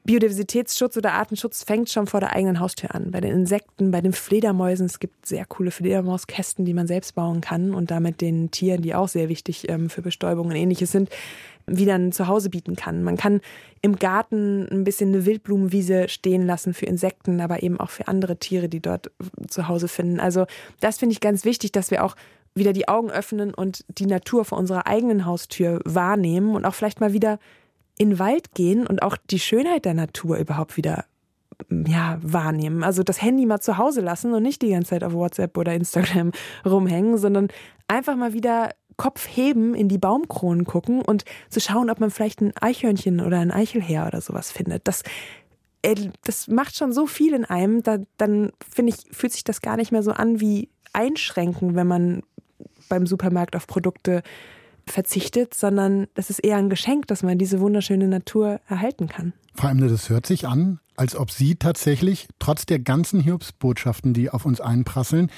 Biodiversitätsschutz 0.04 0.98
oder 0.98 1.14
Artenschutz 1.14 1.64
fängt 1.64 1.90
schon 1.90 2.08
vor 2.08 2.20
der 2.20 2.34
eigenen 2.34 2.60
Haustür 2.60 2.96
an. 2.96 3.12
Bei 3.12 3.22
den 3.22 3.32
Insekten, 3.32 3.92
bei 3.92 4.02
den 4.02 4.14
Fledermäusen. 4.14 4.86
Es 4.86 5.00
gibt 5.00 5.26
sehr 5.26 5.46
coole 5.46 5.72
Fledermauskästen, 5.72 6.66
die 6.66 6.74
man 6.74 6.88
selbst 6.88 7.16
bauen 7.16 7.42
kann 7.42 7.74
und 7.74 7.92
damit 7.92 8.22
den 8.22 8.50
Tieren, 8.50 8.82
die 8.82 8.96
auch 8.96 9.08
sehr 9.08 9.30
wichtig 9.30 9.70
ähm, 9.70 9.90
für 9.90 10.02
Bestäubung 10.02 10.48
und 10.48 10.56
ähnliches 10.56 10.92
sind, 10.92 11.10
wieder 11.68 11.96
ein 11.96 12.12
Zuhause 12.12 12.50
bieten 12.50 12.76
kann. 12.76 13.04
Man 13.04 13.18
kann 13.18 13.42
im 13.82 13.98
Garten 13.98 14.68
ein 14.72 14.84
bisschen 14.84 15.10
eine 15.10 15.26
Wildblumenwiese 15.26 16.10
stehen 16.10 16.46
lassen 16.46 16.74
für 16.74 16.86
Insekten, 16.86 17.42
aber 17.42 17.62
eben 17.62 17.80
auch 17.80 17.90
für 17.90 18.08
andere 18.08 18.38
Tiere, 18.38 18.70
die 18.70 18.80
dort 18.80 19.12
zu 19.48 19.68
Hause 19.68 19.88
finden. 19.88 20.20
Also 20.20 20.46
das 20.80 20.98
finde 20.98 21.14
ich 21.14 21.22
ganz 21.22 21.46
wichtig, 21.46 21.72
dass 21.72 21.92
wir 21.92 22.04
auch 22.04 22.16
wieder 22.56 22.74
die 22.74 22.88
Augen 22.88 23.12
öffnen 23.12 23.54
und 23.54 23.86
die 23.90 24.06
Natur 24.06 24.46
vor 24.46 24.58
unserer 24.58 24.88
eigenen 24.88 25.26
Haustür 25.26 25.80
wahrnehmen 25.86 26.56
und 26.56 26.66
auch 26.66 26.74
vielleicht 26.74 27.00
mal 27.00 27.14
wieder 27.14 27.40
in 28.00 28.12
den 28.12 28.20
Wald 28.20 28.56
gehen 28.56 28.88
und 28.88 29.04
auch 29.04 29.18
die 29.30 29.40
Schönheit 29.40 29.86
der 29.86 29.94
Natur 29.94 30.38
überhaupt 30.38 30.78
wieder 30.78 31.06
ja, 31.70 32.18
wahrnehmen. 32.22 32.84
Also 32.84 33.04
das 33.04 33.22
Handy 33.22 33.46
mal 33.46 33.60
zu 33.60 33.78
Hause 33.78 34.02
lassen 34.02 34.34
und 34.34 34.42
nicht 34.42 34.62
die 34.62 34.70
ganze 34.70 34.92
Zeit 34.92 35.04
auf 35.04 35.14
WhatsApp 35.14 35.56
oder 35.58 35.74
Instagram 35.74 36.32
rumhängen, 36.66 37.18
sondern 37.18 37.50
einfach 37.88 38.16
mal 38.16 38.34
wieder 38.34 38.72
Kopf 38.96 39.28
heben, 39.28 39.76
in 39.76 39.90
die 39.90 39.98
Baumkronen 39.98 40.66
gucken 40.66 41.02
und 41.02 41.26
zu 41.50 41.60
schauen, 41.60 41.90
ob 41.90 42.00
man 42.00 42.10
vielleicht 42.10 42.42
ein 42.42 42.54
Eichhörnchen 42.60 43.20
oder 43.20 43.40
ein 43.40 43.52
Eichelheer 43.52 44.08
oder 44.08 44.22
sowas 44.22 44.52
findet. 44.52 44.88
Das, 44.88 45.04
äh, 45.82 45.96
das 46.24 46.48
macht 46.48 46.78
schon 46.78 46.94
so 46.94 47.06
viel 47.06 47.34
in 47.34 47.46
einem, 47.46 47.84
da, 47.84 47.98
dann 48.18 48.52
finde 48.70 48.94
ich, 48.94 49.16
fühlt 49.16 49.34
sich 49.34 49.44
das 49.44 49.62
gar 49.62 49.76
nicht 49.76 49.92
mehr 49.92 50.04
so 50.04 50.12
an 50.12 50.40
wie 50.40 50.70
einschränken, 50.94 51.76
wenn 51.76 51.88
man 51.88 52.24
beim 52.88 53.06
Supermarkt 53.06 53.56
auf 53.56 53.68
Produkte 53.68 54.24
verzichtet, 54.92 55.54
sondern 55.54 56.08
das 56.16 56.30
ist 56.30 56.40
eher 56.40 56.58
ein 56.58 56.70
Geschenk, 56.70 57.08
dass 57.08 57.24
man 57.24 57.38
diese 57.38 57.60
wunderschöne 57.60 58.08
Natur 58.08 58.60
erhalten 58.68 59.08
kann. 59.08 59.34
Vor 59.56 59.70
allem, 59.70 59.80
das 59.88 60.10
hört 60.10 60.26
sich 60.26 60.48
an, 60.48 60.80
als 60.96 61.16
ob 61.16 61.32
Sie 61.32 61.56
tatsächlich, 61.56 62.28
trotz 62.40 62.66
der 62.66 62.80
ganzen 62.80 63.22
Hiobsbotschaften, 63.22 64.14
die 64.14 64.30
auf 64.30 64.46
uns 64.46 64.62
einprasseln, 64.62 65.32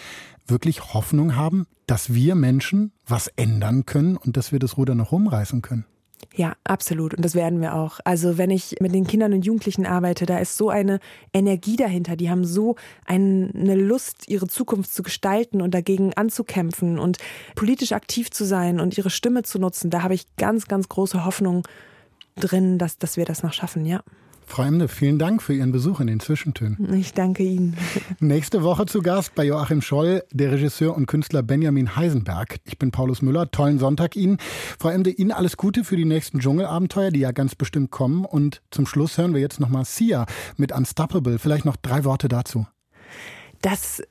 wirklich 0.48 0.94
Hoffnung 0.94 1.36
haben, 1.36 1.68
dass 1.88 2.14
wir 2.14 2.36
Menschen 2.36 2.92
was 3.06 3.28
ändern 3.28 3.86
können 3.86 4.18
und 4.18 4.38
dass 4.38 4.52
wir 4.52 4.60
das 4.60 4.78
Ruder 4.78 4.96
noch 4.96 5.12
rumreißen 5.12 5.62
können. 5.62 5.86
Ja, 6.36 6.54
absolut. 6.64 7.14
Und 7.14 7.26
das 7.26 7.36
werden 7.36 7.62
wir 7.62 7.76
auch. 7.76 8.00
Also 8.06 8.38
wenn 8.38 8.52
ich 8.52 8.76
mit 8.80 8.94
den 8.94 9.06
Kindern 9.06 9.34
und 9.34 9.46
Jugendlichen 9.46 9.86
arbeite, 9.86 10.26
da 10.26 10.38
ist 10.38 10.58
so 10.58 10.70
eine 10.70 11.00
Energie 11.34 11.76
dahinter. 11.76 12.16
Die 12.16 12.30
haben 12.30 12.46
so 12.46 12.76
eine 13.06 13.76
Lust, 13.76 14.28
ihre 14.28 14.48
Zukunft 14.48 14.94
zu 14.94 15.04
gestalten 15.04 15.62
und 15.62 15.74
dagegen 15.74 16.14
anzukämpfen 16.14 17.00
und 17.00 17.18
politisch 17.56 17.92
aktiv 17.92 18.32
zu 18.32 18.46
sein 18.46 18.80
und 18.80 18.98
ihre 18.98 19.10
Stimme 19.10 19.44
zu 19.44 19.60
nutzen. 19.60 19.90
Da 19.90 20.04
habe 20.04 20.14
ich 20.14 20.26
ganz, 20.38 20.68
ganz 20.68 20.88
große 20.90 21.26
Hoffnung 21.26 21.68
drin, 22.36 22.78
dass, 22.78 22.98
dass 22.98 23.18
wir 23.18 23.26
das 23.26 23.44
noch 23.44 23.54
schaffen, 23.54 23.86
ja. 23.86 24.02
Frau 24.52 24.64
Emde, 24.64 24.90
vielen 24.90 25.18
Dank 25.18 25.42
für 25.42 25.54
Ihren 25.54 25.72
Besuch 25.72 26.02
in 26.02 26.08
den 26.08 26.20
Zwischentönen. 26.20 26.94
Ich 26.94 27.14
danke 27.14 27.42
Ihnen. 27.42 27.78
Nächste 28.20 28.64
Woche 28.64 28.86
zu 28.86 29.02
Gast 29.02 29.34
bei 29.34 29.46
Joachim 29.46 29.82
Scholl, 29.82 30.26
der 30.34 30.52
Regisseur 30.52 30.94
und 30.94 31.06
Künstler 31.06 31.42
Benjamin 31.42 31.96
Heisenberg. 31.96 32.58
Ich 32.66 32.78
bin 32.78 32.92
Paulus 32.92 33.22
Müller. 33.22 33.50
Tollen 33.50 33.80
Sonntag 33.80 34.18
Ihnen. 34.18 34.40
Frau 34.78 34.90
Emde, 34.90 35.10
Ihnen 35.10 35.32
alles 35.32 35.56
Gute 35.56 35.86
für 35.86 35.96
die 35.96 36.04
nächsten 36.04 36.40
Dschungelabenteuer, 36.40 37.12
die 37.12 37.22
ja 37.22 37.32
ganz 37.32 37.56
bestimmt 37.56 37.92
kommen. 37.92 38.26
Und 38.26 38.62
zum 38.72 38.86
Schluss 38.86 39.18
hören 39.18 39.34
wir 39.34 39.40
jetzt 39.40 39.62
nochmal 39.62 39.86
Sia 39.86 40.26
mit 40.58 40.74
Unstoppable. 40.74 41.40
Vielleicht 41.40 41.64
noch 41.64 41.78
drei 41.78 42.04
Worte 42.04 42.28
dazu. 42.28 42.68
Das 43.62 44.04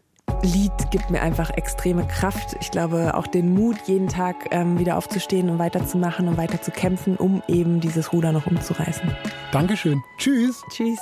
Lied 0.42 0.90
gibt 0.90 1.10
mir 1.10 1.22
einfach 1.22 1.50
extreme 1.50 2.06
Kraft. 2.06 2.56
Ich 2.60 2.70
glaube, 2.70 3.14
auch 3.14 3.26
den 3.26 3.54
Mut, 3.54 3.76
jeden 3.86 4.08
Tag 4.08 4.48
ähm, 4.50 4.78
wieder 4.78 4.96
aufzustehen 4.96 5.50
und 5.50 5.58
weiterzumachen 5.58 6.28
und 6.28 6.36
weiter 6.36 6.60
zu 6.60 6.70
kämpfen, 6.70 7.16
um 7.16 7.42
eben 7.48 7.80
dieses 7.80 8.12
Ruder 8.12 8.32
noch 8.32 8.46
umzureißen. 8.46 9.14
Dankeschön. 9.52 10.02
Tschüss. 10.18 10.62
Tschüss. 10.70 11.00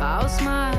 I'll 0.00 0.28
smile, 0.28 0.78